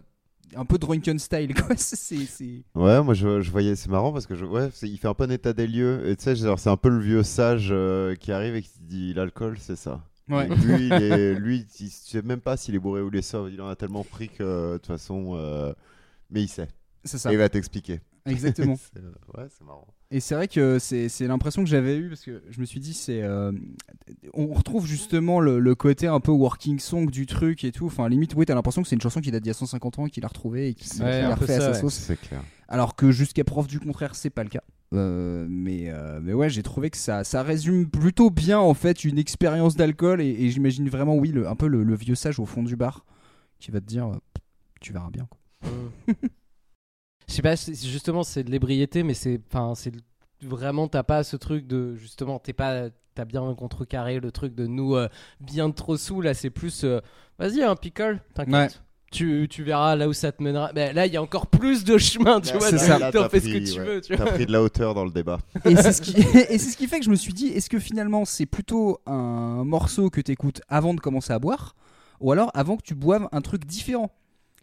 [0.56, 1.76] un peu drunken style quoi.
[1.78, 5.14] C'est- Ouais, moi je, je voyais, c'est marrant parce que je, ouais, il fait un
[5.14, 6.08] peu un état des lieux.
[6.10, 9.14] Et tu sais, c'est un peu le vieux sage euh, qui arrive et qui dit
[9.14, 10.02] l'alcool, c'est ça.
[10.30, 10.48] Ouais.
[10.48, 13.50] Lui, il est, lui, il sait même pas s'il est bourré ou il est sobre.
[13.50, 15.74] Il en a tellement pris que de toute façon, euh,
[16.30, 16.68] mais il sait.
[17.04, 17.30] C'est ça.
[17.32, 18.02] Et il va t'expliquer.
[18.28, 18.76] Exactement.
[19.38, 19.86] Ouais, c'est marrant.
[20.10, 22.80] Et c'est vrai que c'est c'est l'impression que j'avais eue parce que je me suis
[22.80, 23.52] dit c'est euh,
[24.34, 27.88] on retrouve justement le, le côté un peu working song du truc et tout.
[27.88, 30.00] Enfin, limite, oui, t'as l'impression que c'est une chanson qui date d'il y a 150
[30.00, 31.80] ans, qu'il a retrouvée et qui qui Ouais, peu refait à sa ouais.
[31.82, 31.96] sauce.
[31.96, 32.42] C'est clair.
[32.70, 34.64] Alors que jusqu'à preuve du contraire, c'est pas le cas.
[34.94, 39.04] Euh, mais, euh, mais ouais, j'ai trouvé que ça, ça résume plutôt bien en fait
[39.04, 42.40] une expérience d'alcool et, et j'imagine vraiment, oui, le, un peu le, le vieux sage
[42.40, 43.06] au fond du bar
[43.60, 44.10] qui va te dire,
[44.80, 45.28] tu verras bien.
[45.30, 45.74] Quoi.
[47.28, 50.02] Je sais pas, justement c'est de l'ébriété, mais c'est, enfin, c'est le-
[50.48, 54.66] vraiment t'as pas ce truc de justement t'es pas, t'as bien contrecarré le truc de
[54.68, 55.08] nous euh,
[55.42, 57.00] bien trop sous là, c'est plus, euh,
[57.40, 58.54] vas-y un pickle, t'inquiète.
[58.54, 58.70] Ouais.
[59.10, 60.70] Tu, tu verras là où ça te mènera.
[60.76, 63.12] Mais là, il y a encore plus de chemin, tu Là, vois.
[63.12, 63.86] T'en fais ce que pris, tu ouais.
[63.86, 64.34] veux, tu T'as vois.
[64.34, 65.40] pris de la hauteur dans le débat.
[65.66, 66.12] Et c'est ce, qui...
[66.50, 69.00] et c'est ce qui fait que je me suis dit, est-ce que finalement c'est plutôt
[69.06, 71.74] un morceau que t'écoutes avant de commencer à boire
[72.20, 74.12] ou alors avant que tu boives un truc différent?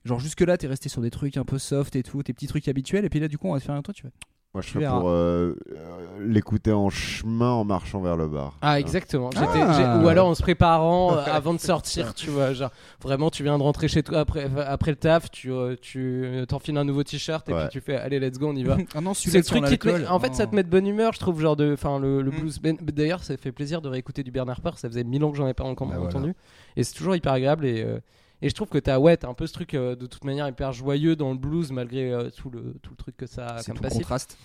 [0.04, 2.68] Genre jusque-là, t'es resté sur des trucs un peu soft et tout, tes petits trucs
[2.68, 4.10] habituels, et puis là, du coup, on va te faire un truc, tu vas.
[4.52, 5.00] Moi, je verras.
[5.00, 8.56] pour euh, euh, l'écouter en chemin en marchant vers le bar.
[8.62, 9.30] Ah, exactement.
[9.34, 10.00] Ah.
[10.00, 12.52] Ou alors en se préparant euh, avant de sortir, tu vois.
[12.52, 12.70] Genre,
[13.02, 16.76] vraiment, tu viens de rentrer chez toi après, après le taf, tu euh, tu t'enfiles
[16.78, 17.62] un nouveau t-shirt et Ouais.
[17.62, 18.76] puis tu fais allez, let's go, on y va.
[18.94, 20.86] Ah non, C'est le truc qui te met- en fait, ça te met de bonne
[20.86, 21.40] humeur, je trouve.
[21.40, 22.38] Genre de, enfin, le, le Mm.
[22.38, 22.60] blues.
[22.60, 24.78] Ben- D'ailleurs, ça fait plaisir de réécouter du Bernard Peur.
[24.78, 26.10] Ça faisait mille ans que j'en ai pas encore Bah, voilà.
[26.14, 26.34] entendu,
[26.76, 27.66] et c'est toujours hyper agréable.
[27.66, 27.98] Et, euh,
[28.44, 30.46] et je trouve que t'as ouais, t'as un peu ce truc euh, de toute manière
[30.48, 33.62] hyper joyeux dans le blues malgré euh, tout le tout le truc que ça a
[33.62, 33.98] comme tout passif.
[34.00, 34.38] contraste.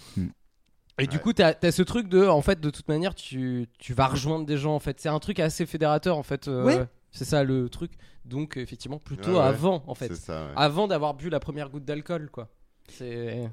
[1.02, 3.94] Et du coup, t'as as ce truc de, en fait, de toute manière, tu, tu
[3.94, 4.76] vas rejoindre des gens.
[4.76, 6.18] En fait, c'est un truc assez fédérateur.
[6.18, 6.86] En fait, euh, Ouais.
[7.12, 7.92] c'est ça le truc.
[8.26, 9.44] Donc, effectivement, plutôt Ouais, ouais.
[9.44, 10.52] avant, en fait, C'est ça, ouais.
[10.58, 12.50] avant d'avoir bu la première goutte d'alcool, quoi.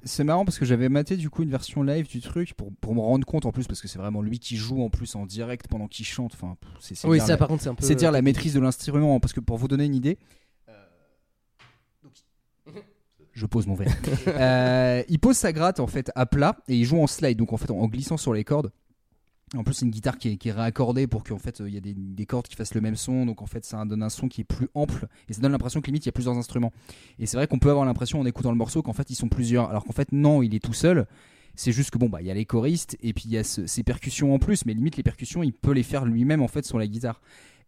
[0.04, 2.94] C'est marrant parce que j'avais maté du coup une version live du truc pour, pour
[2.94, 5.26] me rendre compte en plus parce que c'est vraiment lui qui joue en plus en
[5.26, 6.32] direct pendant qu'il chante.
[6.34, 7.84] Enfin, c'est c'est oui, dire ça la- par contre, c'est un peu.
[7.84, 10.18] c'est dire la maîtrise de l'instrument parce que pour vous donner une idée.
[10.68, 10.72] euh,
[13.32, 13.94] Je pose mon verre.
[14.28, 17.52] Euh, il pose sa gratte en fait à plat et il joue en slide, donc
[17.52, 18.72] en fait en glissant sur les cordes.
[19.54, 21.74] En plus, c'est une guitare qui est, qui est réaccordée pour qu'en fait euh, il
[21.74, 24.02] y a des, des cordes qui fassent le même son, donc en fait ça donne
[24.02, 26.12] un son qui est plus ample et ça donne l'impression que limite il y a
[26.12, 26.72] plusieurs instruments.
[27.20, 29.28] Et c'est vrai qu'on peut avoir l'impression en écoutant le morceau qu'en fait ils sont
[29.28, 31.06] plusieurs, alors qu'en fait non, il est tout seul.
[31.54, 33.44] C'est juste que bon bah il y a les choristes et puis il y a
[33.44, 36.48] ce- ces percussions en plus, mais limite les percussions il peut les faire lui-même en
[36.48, 37.20] fait sur la guitare.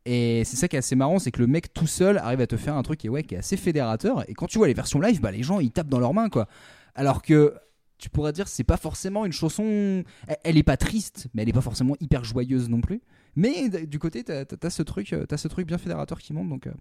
[0.04, 2.48] Et c'est ça qui est assez marrant, c'est que le mec tout seul arrive à
[2.48, 4.28] te faire un truc qui est, ouais, qui est assez fédérateur.
[4.28, 6.28] Et quand tu vois les versions live, bah, les gens ils tapent dans leurs mains
[6.28, 6.48] quoi.
[6.96, 7.54] Alors que
[7.98, 10.02] tu pourrais dire c'est pas forcément une chanson.
[10.26, 13.00] Elle, elle est pas triste, mais elle est pas forcément hyper joyeuse non plus.
[13.36, 16.48] Mais du côté, t'as as ce truc, euh, t'as ce truc bien fédérateur qui monte
[16.48, 16.66] donc.
[16.66, 16.72] euh,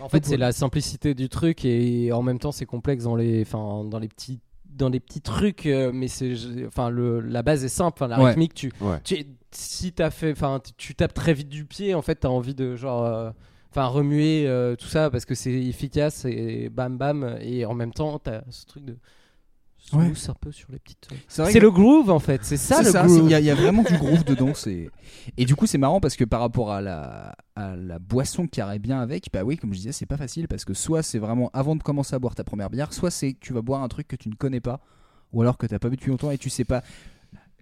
[0.00, 3.42] En fait, c'est la simplicité du truc et en même temps, c'est complexe dans les,
[3.42, 5.66] enfin, dans les petits, dans les petits trucs.
[5.66, 6.34] euh, mais c'est,
[6.66, 7.96] enfin, le, la base est simple.
[7.96, 8.28] Enfin, la Ouais.
[8.30, 8.98] rythmique, tu, Ouais.
[9.04, 11.94] tu, si t'as fait, enfin, tu- tu tapes très vite du pied.
[11.94, 13.30] En fait, t'as envie de genre, euh,
[13.70, 17.38] enfin, remuer euh, tout ça parce que c'est efficace et bam bam.
[17.40, 18.96] Et en même temps, t'as ce truc de
[19.92, 20.06] Ouais.
[20.14, 21.06] smooth un peu sur les petites.
[21.10, 22.42] vrai C'est que- le groove en fait.
[22.44, 23.20] C'est ça C'est le ça, groove.
[23.24, 24.54] il y, a- il y a vraiment du groove dedans.
[24.54, 24.88] c'est-
[25.36, 28.60] Et du coup, c'est marrant parce que par rapport à la, à la boisson qui
[28.60, 31.18] irait bien avec, bah oui, comme je disais, c'est pas facile parce que soit c'est
[31.18, 33.88] vraiment avant de commencer à boire ta première bière, soit c'est tu vas boire un
[33.88, 34.80] truc que tu ne connais pas
[35.32, 36.82] ou alors que t'as pas bu depuis longtemps et tu sais pas.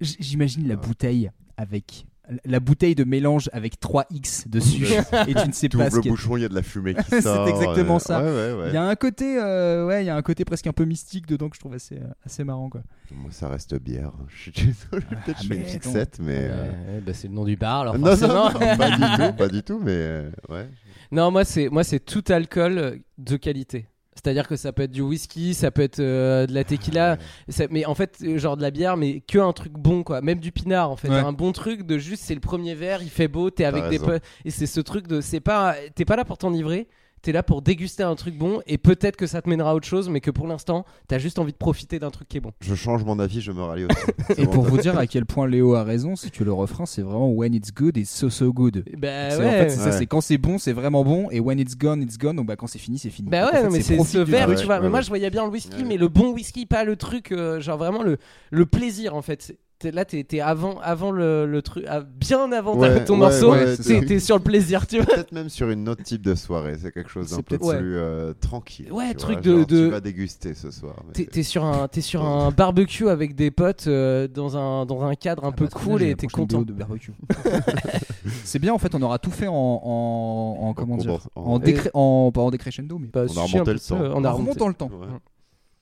[0.00, 2.06] J'imagine la bouteille avec
[2.44, 4.84] la bouteille de mélange avec 3x dessus
[5.28, 6.62] et tu ne sais Tu pas ouvres ce le bouchon, il y a de la
[6.62, 7.48] fumée qui C'est sort.
[7.48, 8.22] exactement euh, ça.
[8.22, 8.68] Ouais, ouais, ouais.
[8.68, 10.84] Il y a un côté, euh, ouais, il y a un côté presque un peu
[10.84, 12.82] mystique dedans que je trouve assez, euh, assez marrant quoi.
[13.14, 14.12] Moi, ça reste bière.
[14.28, 16.48] Je suis désolé, peut-être je fais mais une set, mais.
[16.50, 17.80] euh, bah, c'est le nom du bar.
[17.82, 20.68] Alors Non, non, non, pas du tout, pas du tout, mais euh, ouais.
[21.10, 23.86] Non, moi c'est moi c'est tout alcool de qualité.
[24.24, 27.18] C'est-à-dire que ça peut être du whisky, ça peut être euh, de la tequila,
[27.48, 30.20] ça- mais en fait euh, genre de la bière, mais que un truc bon quoi.
[30.20, 31.16] Même du pinard en fait, Ouais.
[31.18, 33.96] un bon truc de juste c'est le premier verre, il fait beau, t'es avec des
[33.98, 34.06] raison.
[34.06, 36.86] potes et c'est ce truc de c'est pas t'es pas là pour t'enivrer.
[37.22, 39.86] T'es là pour déguster un truc bon et peut-être que ça te mènera à autre
[39.86, 42.50] chose, mais que pour l'instant, t'as juste envie de profiter d'un truc qui est bon.
[42.60, 44.04] Je change mon avis, je me rallie aussi.
[44.40, 47.02] Et pour vous dire à quel point Léo a raison, c'est que le refrain c'est
[47.02, 48.84] vraiment when it's good it's so so good.
[48.98, 49.46] Bah C'est- ouais.
[49.46, 52.02] En fait, c'est ça, c'est quand c'est bon, c'est vraiment bon, et when it's gone,
[52.02, 52.34] it's gone.
[52.36, 53.28] Donc bah quand c'est fini, c'est fini.
[53.30, 54.76] Bah ouais, en fait, non, mais c'est ce verre, tu vois.
[54.76, 55.84] ouais, mais moi, je voyais bien le whisky, Ouais.
[55.84, 58.18] mais le bon whisky, pas le truc, euh, genre vraiment le,
[58.50, 59.56] le plaisir en fait.
[59.90, 63.52] Là, t'es t'es avant, avant le, le truc, ah, bien avant Ouais, ton ouais, morceau,
[63.52, 65.06] ouais, t'es sur le plaisir, tu vois.
[65.06, 68.32] Peut-être même sur une autre type de soirée, c'est quelque chose d'un peu plus euh,
[68.40, 68.92] tranquille.
[68.92, 70.94] Ouais, tu truc vois, de- genre, de- Tu vas déguster ce soir.
[71.12, 75.14] T'es sur un, t'es sur un barbecue avec des potes euh, dans un, dans un
[75.14, 76.58] cadre un Ah peu bah, cool et t'es content.
[76.58, 77.12] BO de barbecue.
[78.44, 81.58] c'est bien en fait, on aura tout fait en, en, en comment dire, en, en-
[81.58, 83.98] décré- en pas en décrescendo, mais Bah, On a remonté le temps.
[84.00, 84.60] On a en remonté.
[84.60, 84.90] remontant le temps.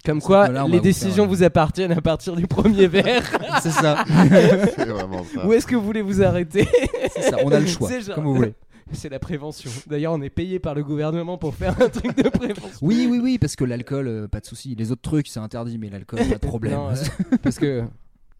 [0.04, 3.22] Comme quoi, Là, les vous décisions faire, vous appartiennent à partir du premier verre.
[3.62, 4.04] c'est ça,
[4.76, 5.46] C'est vraiment ça.
[5.46, 6.66] Où est-ce que vous voulez vous arrêter
[7.14, 7.36] c'est ça.
[7.44, 8.54] On a le choix, genre- comme vous voulez.
[8.92, 9.70] C'est la prévention.
[9.86, 12.78] D'ailleurs, on est payé par le gouvernement pour faire un truc de prévention.
[12.82, 14.74] Oui, oui, oui, parce que l'alcool, euh, pas de souci.
[14.76, 16.72] Les autres trucs, c'est interdit, mais l'alcool, pas de problème.
[16.74, 17.38] Non, ouais.
[17.40, 17.84] Parce que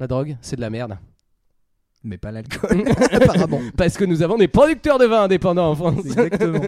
[0.01, 0.99] la drogue, c'est de la merde.
[2.03, 2.83] Mais pas l'alcool,
[3.13, 3.61] apparemment.
[3.77, 6.05] Parce que nous avons des producteurs de vin indépendants en France.
[6.05, 6.61] Exactement.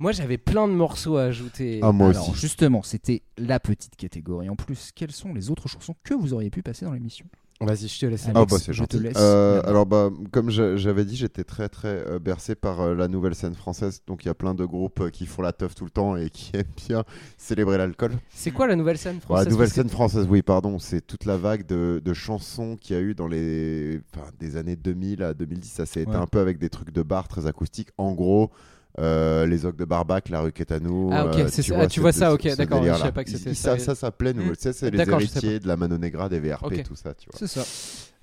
[0.00, 1.78] Moi, j'avais plein de morceaux à ajouter.
[1.82, 2.40] Ah, moi Alors, aussi.
[2.40, 4.48] justement, c'était la petite catégorie.
[4.48, 7.26] En plus, quelles sont les autres chansons que vous auriez pu passer dans l'émission?
[7.62, 8.24] Vas-y, je te laisse.
[8.24, 9.00] Alex, Ah bah c'est je te gentil.
[9.00, 13.06] laisse Euh, alors bah comme j'avais dit, j'étais très très euh, bercé par euh, la
[13.06, 14.00] nouvelle scène française.
[14.06, 16.16] Donc il y a plein de groupes euh, qui font la teuf tout le temps
[16.16, 17.04] et qui aiment bien
[17.36, 18.12] célébrer l'alcool.
[18.30, 19.44] C'est quoi la nouvelle scène Ouais, française?
[19.44, 22.98] la nouvelle scène française, oui, pardon, c'est toute la vague de, de chansons qu'il y
[22.98, 25.68] a eu dans les enfin, des années 2000 à 2010.
[25.70, 26.16] Ça s'est été Ouais.
[26.16, 27.90] un peu avec des trucs de bar très acoustiques.
[27.98, 28.50] En gros.
[28.98, 31.10] Euh, les Ocs de Barbac, la rue Quétanou.
[31.12, 31.74] Ah, ok, euh, tu ça.
[31.74, 32.98] vois, Ah, tu vois ça, ok, d'accord, je délire-là.
[32.98, 33.78] savais pas que c'était Ils- ça.
[33.78, 36.82] Ça, ça s'appelait, nous, sais, c'est les héritiers de la Manon Negra, des VRP, Ok.
[36.82, 37.38] tout ça, tu vois.
[37.38, 37.64] C'est ça.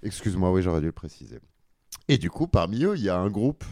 [0.03, 1.39] Excuse-moi, oui, j'aurais dû le préciser.
[2.07, 3.63] Et du coup, parmi eux, il y a un groupe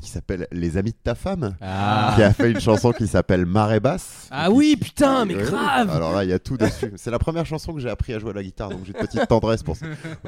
[0.00, 2.12] qui s'appelle Les Amis de ta femme, Ah.
[2.16, 4.28] qui a fait une chanson qui s'appelle Marée Basse.
[4.30, 6.92] Ah oui, putain, mais grave Alors là, il y a tout dessus.
[6.96, 9.06] C'est la première chanson que j'ai appris à jouer à la guitare, donc j'ai une
[9.06, 9.86] petite tendresse pour ça.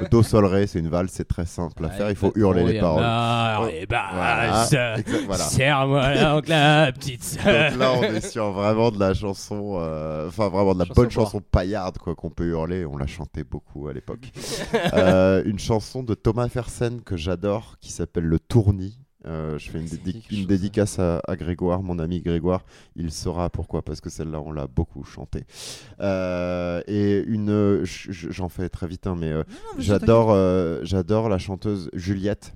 [0.09, 2.09] Do sol ré, c'est une valse, c'est très simple à faire.
[2.09, 3.03] Il faut hurler les paroles.
[3.05, 4.65] Ah, Oh, voilà.
[5.27, 5.43] voilà.
[5.43, 7.71] Serre-moi donc la petite sœur.
[7.71, 11.01] Donc là, on est sur vraiment de la chanson, euh, enfin vraiment de la Chanson
[11.01, 12.85] bonne chanson paillarde quoi qu'on peut hurler.
[12.85, 14.31] On la chantait beaucoup à l'époque.
[14.93, 18.98] Euh, une chanson de Thomas Fersen que j'adore, qui s'appelle Le Tournis.
[19.25, 22.63] Euh, je fais une, dédi- une chose, dédicace à, à Grégoire, mon ami Grégoire.
[22.95, 25.43] Il saura pourquoi, parce que celle-là, on l'a beaucoup chantée.
[25.99, 29.43] Euh, et une, j'en fais très vite, hein, mais euh,
[29.77, 30.33] mais j'adore,
[30.85, 32.53] j'adore la chanteuse Juliette.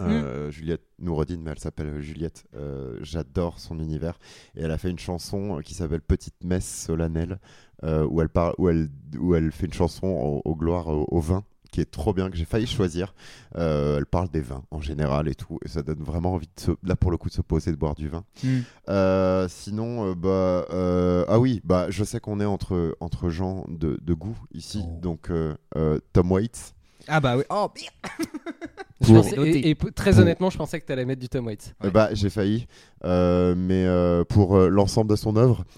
[0.00, 2.44] Euh, Juliette Noureddin, mais elle s'appelle Juliette.
[2.56, 4.18] Euh, J'adore son univers.
[4.56, 7.38] Et elle a fait une chanson qui s'appelle Petite messe solennelle,
[7.84, 11.06] euh, où, elle parle, où, elle, où elle fait une chanson au, au gloire au,
[11.08, 11.44] au vin,
[11.76, 13.14] qui est trop bien, que j'ai failli choisir.
[13.58, 15.58] Euh, elle parle des vins en général et tout.
[15.62, 17.76] Et ça donne vraiment envie, de se, là pour le coup, de se poser, de
[17.76, 18.24] boire du vin.
[18.42, 18.60] Mm.
[18.88, 23.66] Euh, sinon, euh, bah, euh, ah oui, bah, je sais qu'on est entre, entre gens
[23.68, 24.84] de, de goût ici.
[24.86, 25.00] Oh.
[25.02, 26.74] Donc, euh, euh, Tom Waits.
[27.08, 27.44] Ah bah oui.
[27.50, 28.30] Oh, merde.
[29.06, 31.74] Je Pour- pensais- et, très pour- honnêtement, je pensais que t'allais mettre du Tom Waits.
[31.84, 32.66] Euh, Bah, j'ai failli,
[33.04, 35.64] euh, mais euh, pour euh, l'ensemble de son œuvre,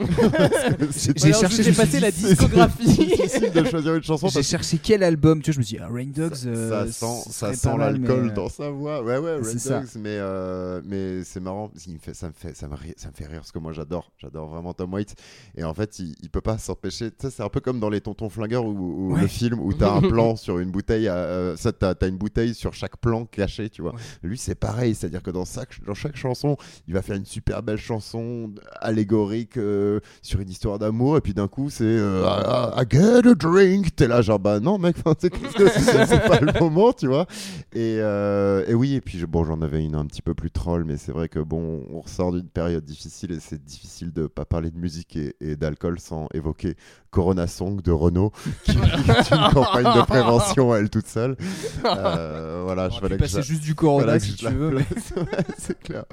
[1.16, 2.84] J'ai cherché, je je me vous ai suis passé la discographie.
[3.06, 5.88] difficile de choisir une chanson J'ai cherché quel album, tu vois, je me dit, ah,
[5.92, 9.02] Rain Dogs, ça, euh, ça sent, ça l'alcool mais, dans sa voix.
[9.02, 9.82] Ouais, ouais, c'est ça.
[9.96, 13.09] Mais, euh, mais c'est marrant, il me fait, ça, me fait, ça, me ri- ça
[13.09, 15.14] me fait rire parce que moi j'adore, j'adore vraiment Tom Waits.
[15.56, 17.10] Et en fait, il, il peut pas s'empêcher.
[17.10, 19.22] Tu sais, c'est un peu comme dans Les Tontons Flingueurs ou, Ouais.
[19.22, 21.10] le film où t'as un plan sur une bouteille,
[21.56, 23.95] ça, t'as as une bouteille sur chaque plan caché, tu vois.
[24.23, 27.62] Lui, c'est pareil, c'est-à-dire que dans chaque, dans chaque chanson, il va faire une super
[27.62, 32.82] belle chanson allégorique euh, sur une histoire d'amour, et puis d'un coup, c'est euh, I,
[32.82, 33.95] I get a drink.
[33.95, 37.27] T'es là, genre, bah non, mec, c'est pas le moment, tu vois.
[37.73, 40.85] Et, euh, et oui, et puis bon, j'en avais une un petit peu plus troll,
[40.85, 44.45] mais c'est vrai que bon, on ressort d'une période difficile et c'est difficile de pas
[44.45, 46.77] parler de musique et, et d'alcool sans évoquer
[47.11, 48.32] Corona Song de Renault,
[48.65, 51.36] qui, est une campagne de prévention à elle toute seule.
[51.85, 54.70] Euh, voilà, je fallait passer la- juste du Corona si tu veux.
[54.70, 54.86] mais-
[55.59, 56.05] c'est clair.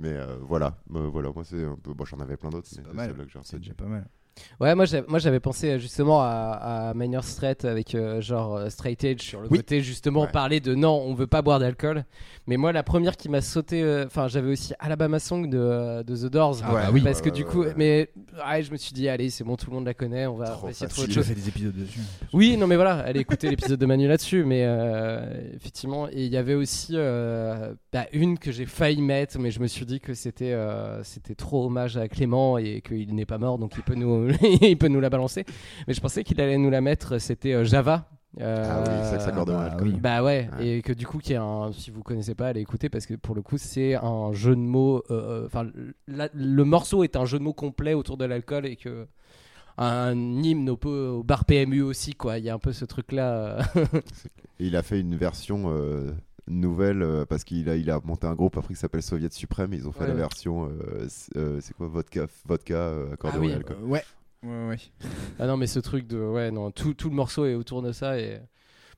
[0.00, 1.92] Mais euh, voilà, Euh, voilà, moi c'est un peu.
[1.94, 2.92] Bon, j'en avais plein d'autres, mais c'est que
[3.44, 4.08] j'ai déjà pas mal.
[4.60, 9.02] Ouais, moi j'avais, pensé euh, justement à, à Minor Threat avec euh, genre euh, Straight
[9.04, 9.58] Edge sur le Oui.
[9.58, 10.30] côté justement Ouais.
[10.32, 12.04] parler de non, on veut pas boire d'alcool.
[12.46, 16.16] Mais moi la première qui m'a sauté, euh, enfin j'avais aussi Alabama Song de, de
[16.16, 16.58] The Doors.
[16.62, 17.00] Ah bah oui.
[17.02, 18.10] Parce que du coup, mais
[18.48, 20.46] ouais, je me suis dit allez c'est bon, tout le monde la connaît, on va,
[20.50, 21.28] Trop essayer de trouver autre Tu as chose.
[21.34, 22.00] fait des épisodes dessus.
[22.32, 26.32] Oui, non mais voilà, allez écouter l'épisode de Manu là-dessus, mais euh, effectivement, et il
[26.32, 30.00] y avait aussi euh, bah, une que j'ai failli mettre, mais je me suis dit
[30.00, 33.82] que c'était euh, c'était trop hommage à Clément et qu'il n'est pas mort, donc il
[33.82, 34.25] peut nous
[34.62, 35.44] il peut nous la balancer.
[35.86, 38.08] Mais je pensais qu'il allait nous la mettre, c'était euh, Java.
[38.38, 39.92] Ah oui, ça bah oui.
[39.98, 40.68] Bah ouais, Ouais.
[40.68, 43.14] et que du coup, qui est un, si vous connaissez pas, allez écouter parce que
[43.14, 44.98] pour le coup, c'est un jeu de mots.
[45.10, 45.66] euh, euh, Enfin,
[46.06, 49.06] le morceau est un jeu de mots complet autour de l'alcool et que
[49.78, 52.38] un hymne au, bar PMU aussi, quoi.
[52.38, 53.58] Il y a un peu ce truc-là.
[53.76, 53.84] euh.
[54.58, 56.10] Il a fait une version euh,
[56.48, 59.72] nouvelle euh, parce qu'il a, il a monté un groupe après qui s'appelle Soviet Suprême.
[59.74, 60.20] Ils ont fait Ouais, la ouais.
[60.20, 63.52] version, euh, c'est euh, c'est quoi, vodka, vodka euh, accordé Ah oui.
[63.52, 63.76] alcool.
[63.82, 64.02] Euh, ouais.
[64.42, 64.76] Ouais, ouais.
[65.38, 66.18] ah non, mais ce truc de.
[66.18, 68.18] Ouais, non, tout, tout le morceau est autour de ça.
[68.20, 68.38] Et...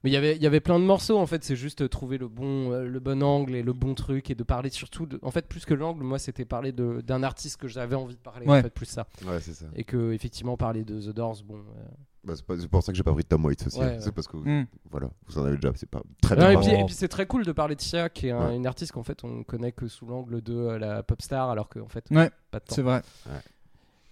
[0.05, 1.43] Mais il y avait- il y avait plein de morceaux, en fait.
[1.43, 4.69] C'est juste trouver le bon, le bon angle et le bon truc et de parler
[4.70, 5.07] surtout.
[5.07, 5.19] De...
[5.23, 8.20] En fait, plus que l'angle, moi, c'était parler de- d'un artiste que j'avais envie de
[8.20, 8.47] parler.
[8.47, 8.59] Ouais.
[8.59, 9.07] En fait, plus ça.
[9.27, 9.66] Ouais, c'est ça.
[9.75, 11.57] Et que, effectivement, parler de The Doors, bon.
[11.57, 11.85] euh,
[12.24, 13.78] Bah, c'est pas- c'est pour ça que j'ai pas pris de Tom Waits aussi.
[13.78, 13.97] Ouais, ouais.
[14.01, 14.66] C'est parce que Mm.
[14.90, 15.70] voilà, vous en avez déjà.
[15.77, 16.51] C'est pas très Non, bien.
[16.51, 18.57] et puis, et puis c'est très cool de parler de Sia, qui est un- Ouais.
[18.57, 21.69] une artiste qu'en fait on connaît que sous l'angle de euh, la pop star, alors
[21.69, 22.74] qu'en fait, Ouais, pas de temps.
[22.74, 23.03] c'est vrai.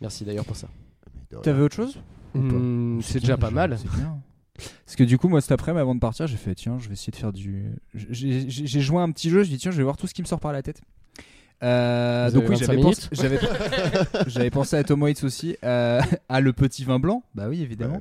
[0.01, 0.69] Merci d'ailleurs pour ça.
[1.43, 1.99] T'avais autre chose
[2.35, 3.79] Hmm, c'est déjà pas mal.
[3.79, 4.21] C'est bien.
[4.85, 6.93] Parce que du coup, moi cet après-midi, avant de partir, j'ai fait tiens, je vais
[6.95, 7.73] essayer de faire du.
[7.95, 10.07] J'ai j'ai- j'ai joué à un petit jeu, je dis tiens, je vais voir tout
[10.07, 10.81] ce qui me sort par la tête.
[11.63, 13.39] Euh, donc oui, 25 j'avais pensé, j'avais,
[14.27, 18.01] j'avais pensé à Tom Waits aussi, euh, à le petit vin blanc, bah oui évidemment,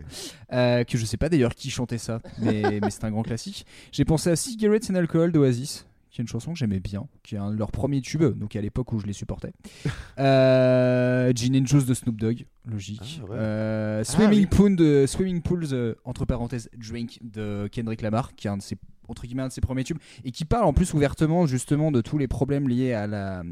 [0.54, 3.66] Euh, que je sais pas d'ailleurs qui chantait ça, mais, mais c'est un grand classique.
[3.92, 7.36] J'ai pensé à Cigarettes and Alcohol d'Oasis, qui est une chanson que j'aimais bien, qui
[7.36, 9.54] est un de leurs premiers tubes, donc à l'époque où je les supportais.
[10.18, 13.20] Euh, Gin and Juice de Snoop Dogg, logique.
[13.22, 13.38] Ah, ouais.
[13.38, 14.46] Euh, Ah, Swimming, oui.
[14.46, 18.62] Pool de, Swimming Pools, euh, entre parenthèses, Drink de Kendrick Lamar, qui est un de
[18.62, 18.78] ses,
[19.08, 22.02] entre guillemets, un de ses premiers tubes, et qui parle en plus ouvertement justement de
[22.02, 23.44] tous les problèmes liés à la.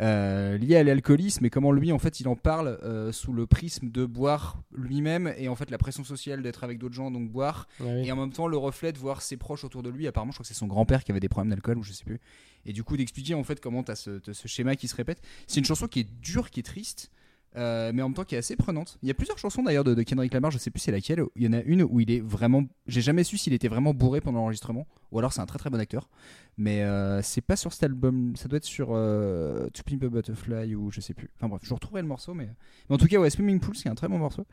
[0.00, 3.46] euh, liés à l'alcoolisme et comment lui en fait il en parle euh, sous le
[3.46, 7.28] prisme de boire lui-même et en fait la pression sociale d'être avec d'autres gens donc
[7.30, 8.06] boire Ouais, oui.
[8.08, 10.36] et en même temps le reflet de voir ses proches autour de lui apparemment je
[10.36, 12.20] crois que c'est son grand-père qui avait des problèmes d'alcool ou je sais plus
[12.64, 15.58] et du coup d'expliquer en fait comment ce, t'as ce schéma qui se répète c'est
[15.58, 17.10] une chanson qui est dure qui est triste
[17.56, 18.98] euh, mais en même temps qui est assez prenante.
[19.02, 21.22] Il y a plusieurs chansons d'ailleurs de, Kendrick Lamar, je sais plus c'est laquelle.
[21.36, 22.64] Il y en a une où il est vraiment.
[22.86, 25.70] J'ai jamais su s'il était vraiment bourré pendant l'enregistrement, ou alors c'est un très très
[25.70, 26.08] bon acteur.
[26.56, 30.08] Mais euh, c'est pas sur cet album, ça doit être sur euh, To Pimp a
[30.08, 31.30] Butterfly ou je sais plus.
[31.36, 32.48] Enfin bref, je retrouverai le morceau, mais,
[32.88, 34.44] mais en tout cas, ouais, Swimming Pool, c'est un très bon morceau.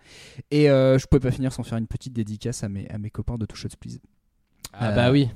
[0.52, 3.10] Et euh, je pouvais pas finir sans faire une petite dédicace à mes, à mes
[3.10, 4.00] copains de Two Shots Please.
[4.74, 5.30] Ah bah oui.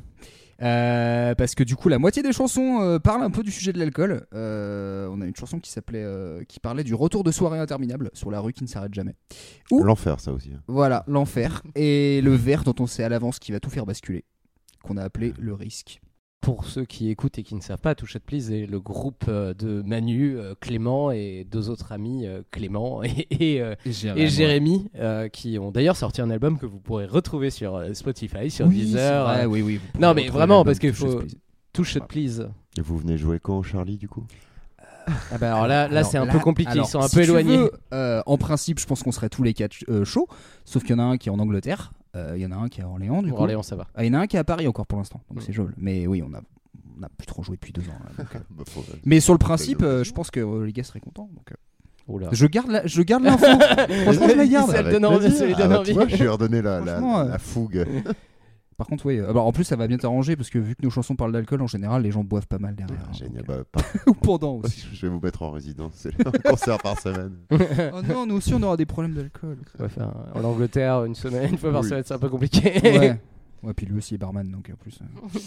[0.62, 3.72] Euh, parce que du coup, la moitié des chansons euh, parlent un peu du sujet
[3.72, 4.26] de l'alcool.
[4.34, 8.10] Euh, on a une chanson qui s'appelait, euh, qui parlait du retour de soirée interminable
[8.14, 9.16] sur la rue qui ne s'arrête jamais.
[9.72, 10.52] Ou L'enfer, ça aussi.
[10.54, 10.62] hein.
[10.68, 14.26] voilà, l'enfer et le verre dont on sait à l'avance qui va tout faire basculer,
[14.84, 16.02] qu'on a appelé le risque.
[16.42, 19.26] Pour ceux qui écoutent et qui ne savent pas, Touch It Please est le groupe
[19.28, 23.92] euh, de Manu, euh, Clément et deux autres amis, euh, Clément et, et, euh, Et
[23.92, 24.22] Jérémy.
[24.22, 28.50] et Jérémy, euh, qui ont d'ailleurs sorti un album que vous pourrez retrouver sur Spotify,
[28.50, 29.26] sur Oui, Deezer.
[29.26, 29.48] vrai, euh.
[29.48, 31.18] oui, oui, Non, mais vraiment, parce qu'il faut.
[31.18, 31.36] Please.
[31.74, 32.50] Touch It Please.
[32.78, 34.26] Et vous venez jouer quand, Charlie, du coup?
[35.32, 37.16] Ah bah alors là, là c'est un là- peu compliqué, alors, ils sont un si
[37.16, 37.58] peu éloignés.
[37.58, 40.28] veux, euh, en principe, je pense qu'on serait tous les quatre euh, chauds,
[40.66, 42.68] sauf qu'il y en a un qui est en Angleterre, il y en a un
[42.70, 43.38] qui est à Orléans, du coup.
[43.38, 43.88] Orléans, ça va.
[43.96, 45.44] Ah, il y en a un qui est à Paris encore pour l'instant, donc Mm.
[45.46, 45.74] c'est jouable.
[45.78, 46.42] Mais oui, on a,
[47.00, 47.94] on a plus trop joué depuis deux ans.
[48.04, 48.40] là, donc, euh.
[48.50, 51.30] Bah, faut- Mais sur le principe, euh, je pense que euh, les gars seraient contents.
[51.36, 51.56] Donc, euh,
[52.08, 52.30] Oula.
[52.32, 53.46] je garde la- je garde l'info.
[54.04, 54.72] Franchement, je la garde.
[54.72, 55.38] Ça le Avec donne envie, plaisir.
[55.40, 55.90] ça lui Ah donne bah, envie.
[55.92, 57.86] Tu vois, je lui ai redonné la, la, Franchement, la euh, fougue.
[58.80, 59.20] Par contre, oui.
[59.20, 61.32] euh, alors, en plus, ça va bien t'arranger parce que vu que nos chansons parlent
[61.34, 62.98] d'alcool, en général, les gens boivent pas mal derrière.
[63.08, 63.44] hein, Génial.
[63.44, 64.88] donc, Bah, pas- Ou pendant aussi.
[64.94, 65.92] Je vais vous mettre en résidence.
[65.96, 67.38] C'est un concert par semaine.
[67.94, 69.58] oh non, nous aussi, on aura des problèmes d'alcool.
[70.34, 71.90] En Angleterre une semaine, une fois par Oui.
[71.90, 72.80] semaine, c'est un peu compliqué.
[72.82, 73.20] ouais.
[73.62, 74.98] Ouais, puis lui aussi est barman, donc en plus.
[75.02, 75.40] euh,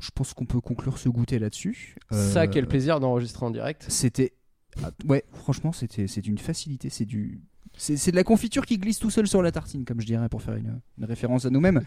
[0.00, 1.94] Je pense qu'on peut conclure ce goûter là-dessus.
[2.10, 3.86] Ça, Euh, quel plaisir d'enregistrer en direct.
[3.88, 4.32] C'était.
[4.82, 6.90] ah, Ouais, franchement, c'était c'est une facilité.
[6.90, 7.40] C'est du.
[7.82, 10.42] C'est de la confiture qui glisse tout seul sur la tartine, comme je dirais, pour
[10.42, 11.80] faire une, une référence à nous-mêmes.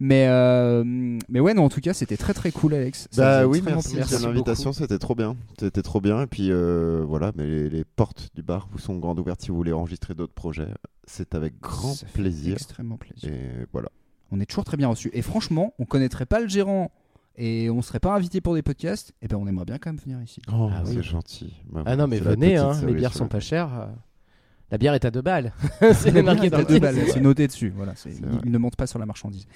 [0.00, 0.82] mais, euh,
[1.28, 3.06] mais ouais, non, en tout cas, c'était très très cool, Alex.
[3.12, 4.18] Ça Bah oui, merci, plaisir.
[4.20, 5.36] de l'invitation, c'était trop bien.
[5.58, 6.22] C'était trop bien.
[6.22, 9.48] Et puis euh, voilà, mais les, les portes du bar vous sont grandes ouvertes si
[9.48, 10.68] vous voulez enregistrer d'autres projets.
[11.04, 12.54] C'est avec grand Ça fait plaisir.
[12.54, 13.30] Extrêmement plaisir.
[13.32, 13.88] Et voilà.
[14.32, 15.10] On est toujours très bien reçus.
[15.12, 16.90] Et franchement, on connaîtrait pas le gérant
[17.36, 19.12] et on serait pas invité pour des podcasts.
[19.22, 20.40] Et ben, on aimerait bien quand même venir ici.
[20.52, 20.94] Oh, Ah oui.
[20.94, 21.54] c'est gentil.
[21.70, 23.88] Bah, Ah non, mais venez, hein, les bières sont pas chères.
[24.70, 25.52] La bière est à deux balles.
[25.94, 26.80] c'est marqué dans T'as le deux titre.
[26.80, 27.72] balles, c'est noté dessus.
[27.76, 27.94] Voilà,
[28.44, 29.46] il ne monte pas sur la marchandise.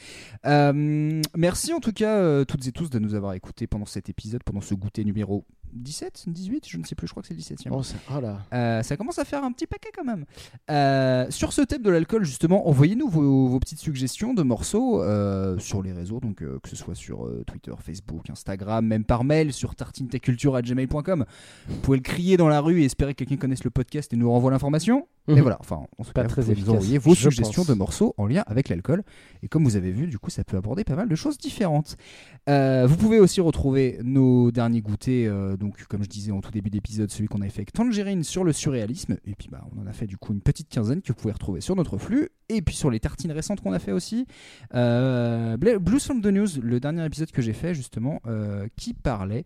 [0.46, 4.08] Euh, merci en tout cas euh, toutes et tous de nous avoir écoutés pendant cet
[4.08, 7.34] épisode, pendant ce goûter numéro 17, 18, je ne sais plus, je crois que c'est
[7.34, 8.38] le 17 e Oh, ça- oh là.
[8.52, 10.24] Euh, ça commence à faire un petit paquet quand même.
[10.70, 15.58] Euh, sur ce thème de l'alcool, justement, envoyez-nous vos, vos petites suggestions de morceaux euh,
[15.58, 19.74] sur les réseaux, donc que ce soit sur Twitter, Facebook, Instagram, même par mail sur
[19.74, 21.24] tartineteculture@gmail.com.
[21.68, 24.16] Vous pouvez le crier dans la rue et espérer que quelqu'un connaisse le podcast et
[24.16, 25.06] nous renvoie l'information.
[25.36, 25.40] Mhm.
[25.42, 27.68] voilà, enfin, en tout Pas très vous efficace, envoyer vos suggestions pense.
[27.68, 29.02] de morceaux en lien avec l'alcool.
[29.42, 31.96] Et comme vous avez vu, du coup, ça peut aborder pas mal de choses différentes.
[32.48, 36.50] Euh, vous pouvez aussi retrouver nos derniers goûters, euh, donc comme je disais en tout
[36.50, 39.80] début d'épisode, celui qu'on avait fait avec Tangerine sur le surréalisme, et puis bah, on
[39.82, 42.30] en a fait du coup une petite quinzaine que vous pouvez retrouver sur notre flux,
[42.48, 44.26] et puis sur les tartines récentes qu'on a fait aussi,
[44.74, 49.44] euh, Blues from the News, le dernier épisode que j'ai fait justement, euh, qui parlait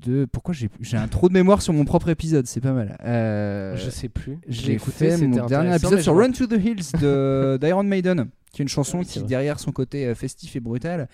[0.00, 2.96] de pourquoi j'ai un trou de mémoire sur mon propre épisode, c'est pas mal.
[3.04, 4.38] Euh, Je sais plus.
[4.48, 6.92] J'ai écouté, mon dernier épisode sur Run to the Hills
[7.60, 9.28] d'Iron Maiden, qui est une chanson Ah oui, qui, vrai.
[9.28, 11.08] derrière son côté euh, festif et brutal,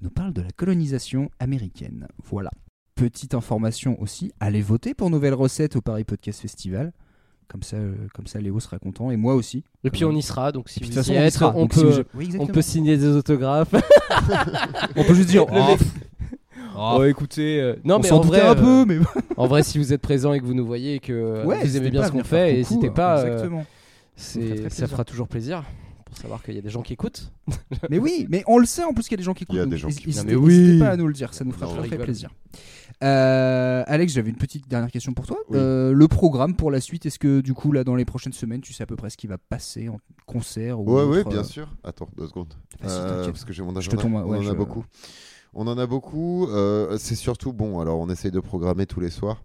[0.00, 2.08] nous parle de la colonisation américaine.
[2.24, 2.50] Voilà.
[2.94, 6.92] Petite information aussi, allez voter pour Nouvelle Recette au Paris Podcast Festival.
[7.48, 9.62] Comme ça, euh, comme ça, Léo sera content et moi aussi.
[9.84, 12.04] Et puis on y sera, donc si vous y façon, on sera, on si peut,
[12.14, 13.74] Oui, on peut signer des autographes.
[14.96, 15.44] On peut juste dire.
[15.52, 15.76] Le oh,
[16.76, 18.98] oh, Oh, écoutez, euh, non on mais en vrai, un euh, peu, mais
[19.36, 21.62] en vrai, si vous êtes présent et que vous nous voyez et que euh, ouais,
[21.64, 23.20] vous aimez bien ce qu'on fait, n'hésitez pas.
[23.20, 23.66] euh, Exactement.
[24.16, 25.64] Ça fera toujours plaisir
[26.04, 27.32] pour savoir qu'il y a des gens qui écoutent.
[27.90, 29.56] Mais oui, mais on le sait en plus qu'il y a des gens qui écoutent.
[29.56, 30.46] Il y a des gens qui n'hésitez- écoutent.
[30.48, 30.78] n'hésitez oui.
[30.78, 32.28] pas à nous le dire, ça nous fera très, on plaisir.
[33.02, 35.38] Euh, Alex, j'avais une petite dernière question pour toi.
[35.48, 35.56] Oui.
[35.58, 38.60] Euh, le programme pour la suite, est-ce que du coup là dans les prochaines semaines,
[38.60, 41.30] tu sais à peu près ce qui va passer en concert ou Ouais, ouais, autre,
[41.30, 41.68] bien euh, sûr.
[41.82, 42.52] Attends, deux secondes.
[42.84, 43.32] Euh, t'inquiète.
[43.32, 43.96] parce que j'ai mon Je agenda.
[43.96, 44.84] te tombe, on ouais, en je- a beaucoup.
[45.54, 46.46] On en a beaucoup.
[46.48, 47.80] euh, c'est surtout bon.
[47.80, 49.42] Alors, on essaye de programmer tous les soirs.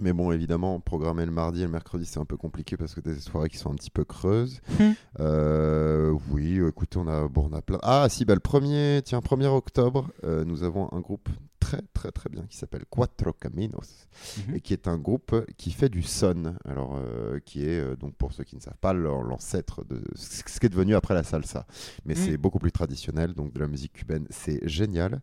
[0.00, 3.00] Mais bon, évidemment, programmer le mardi et le mercredi, c'est un peu compliqué parce que
[3.00, 4.60] des soirées qui sont un petit peu creuses.
[4.78, 4.92] Hmm.
[5.18, 7.78] Euh, oui, écoutez, on a, bon, on a plein.
[7.82, 11.28] Ah, si, bah, le premier, tiens, 1er octobre, euh, nous avons un groupe
[11.70, 14.06] très, très, très bien qui s'appelle Cuatro Caminos
[14.48, 14.56] Mhm.
[14.56, 16.54] et qui est un groupe qui fait du son.
[16.64, 20.02] Alors, euh, qui est, euh, donc, pour ceux qui ne savent pas, l'an- l'ancêtre de
[20.16, 21.66] ce qui est devenu après la salsa.
[22.04, 22.16] Mais Mm.
[22.16, 25.20] c'est beaucoup plus traditionnel, donc de la musique cubaine, c'est génial.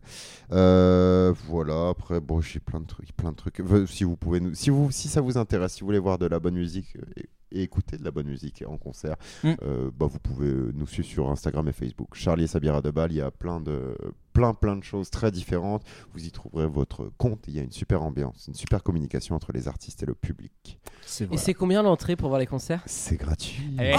[0.52, 3.60] Euh, voilà, après, bon, j'ai plein de trucs, plein de trucs.
[3.88, 6.26] Si vous pouvez nous, si vous, si ça vous intéresse, si vous voulez voir de
[6.26, 9.52] la bonne musique et, et écouter de la bonne musique en concert, Mm.
[9.62, 12.08] euh, bah, vous pouvez nous suivre sur Instagram et Facebook.
[12.14, 13.96] Charlie et Sabira de Bâle, il y a plein de,
[14.32, 15.82] plein, plein de choses très différentes.
[16.12, 17.44] Vous y trouverez votre compte.
[17.48, 20.78] Il y a une super ambiance, une super communication entre les artistes et le public.
[21.02, 22.82] C'est Et c'est combien l'entrée pour voir les concerts?
[22.86, 23.62] C'est gratuit.
[23.80, 23.94] Eh.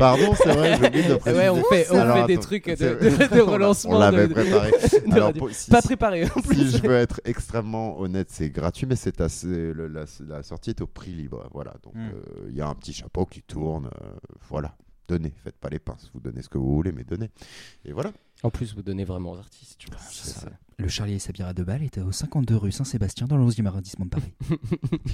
[0.00, 1.38] Pardon, c'est vrai, j'ai oublié de préciser.
[1.42, 3.92] Ouais, on fait, on Alors, fait des attends, trucs de, c'est- de- de relancement.
[3.92, 4.70] On l'avait de- préparé.
[5.06, 5.38] de Alors, radio.
[5.38, 6.70] pour- si- Pas préparé en plus.
[6.70, 10.70] Si je veux être extrêmement honnête, c'est gratuit, mais c'est assez, le- la, la sortie
[10.70, 11.48] est au prix libre.
[11.52, 12.08] Voilà, donc Mm.
[12.08, 13.86] euh, il y a un petit chapeau qui tourne.
[14.02, 14.08] euh,
[14.48, 14.74] voilà,
[15.08, 17.30] donnez, faites pas les pinces, vous donnez ce que vous voulez, mais donnez.
[17.84, 18.10] Et voilà.
[18.42, 19.76] En plus, vous donnez vraiment aux artistes.
[19.78, 20.00] Tu vois.
[20.10, 20.48] C'est ça.
[20.80, 24.06] Le Charlie et Sabira de Bâle était au 52 rue Saint-Sébastien dans le 11e arrondissement
[24.06, 24.32] de Paris.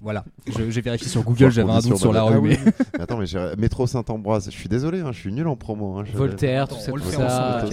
[0.00, 2.36] voilà, j'ai vérifié sur Google, j'avais un doute sur la rue.
[2.36, 2.58] Ah mais-
[3.00, 5.96] Attends, mais j'ai- métro Saint-Ambroise, je suis désolé, hein, je suis nul en promo.
[5.98, 7.70] hein, Voltaire, tout ça, ensemble.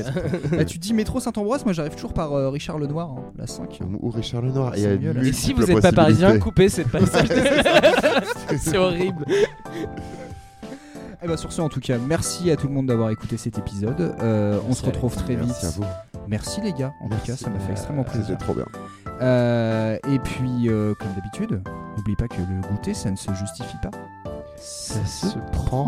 [0.52, 3.80] Bah, tu dis métro Saint-Ambroise, moi j'arrive toujours par euh, Richard Lenoir, hein, la 5.
[4.02, 4.72] Ou Richard Lenoir.
[4.72, 4.78] Là.
[5.24, 7.28] Et si vous n'êtes pas parisien, coupez cette passage.
[8.57, 9.26] C'est horrible.
[11.22, 13.57] Eh ben, sur ce, en tout cas, merci à tout le monde d'avoir écouté cet
[13.57, 14.14] épisode.
[14.22, 15.48] Euh, on se retrouve très vite.
[15.48, 15.84] Merci à vous.
[16.27, 18.25] Merci les gars, en tout cas, ça m'a fait extrêmement plaisir.
[18.25, 18.65] C'était trop bien.
[19.21, 21.61] Euh, et puis, euh, comme d'habitude,
[21.97, 23.91] n'oublie pas que le goûter, ça ne se justifie pas.
[24.57, 25.87] Ça se prend.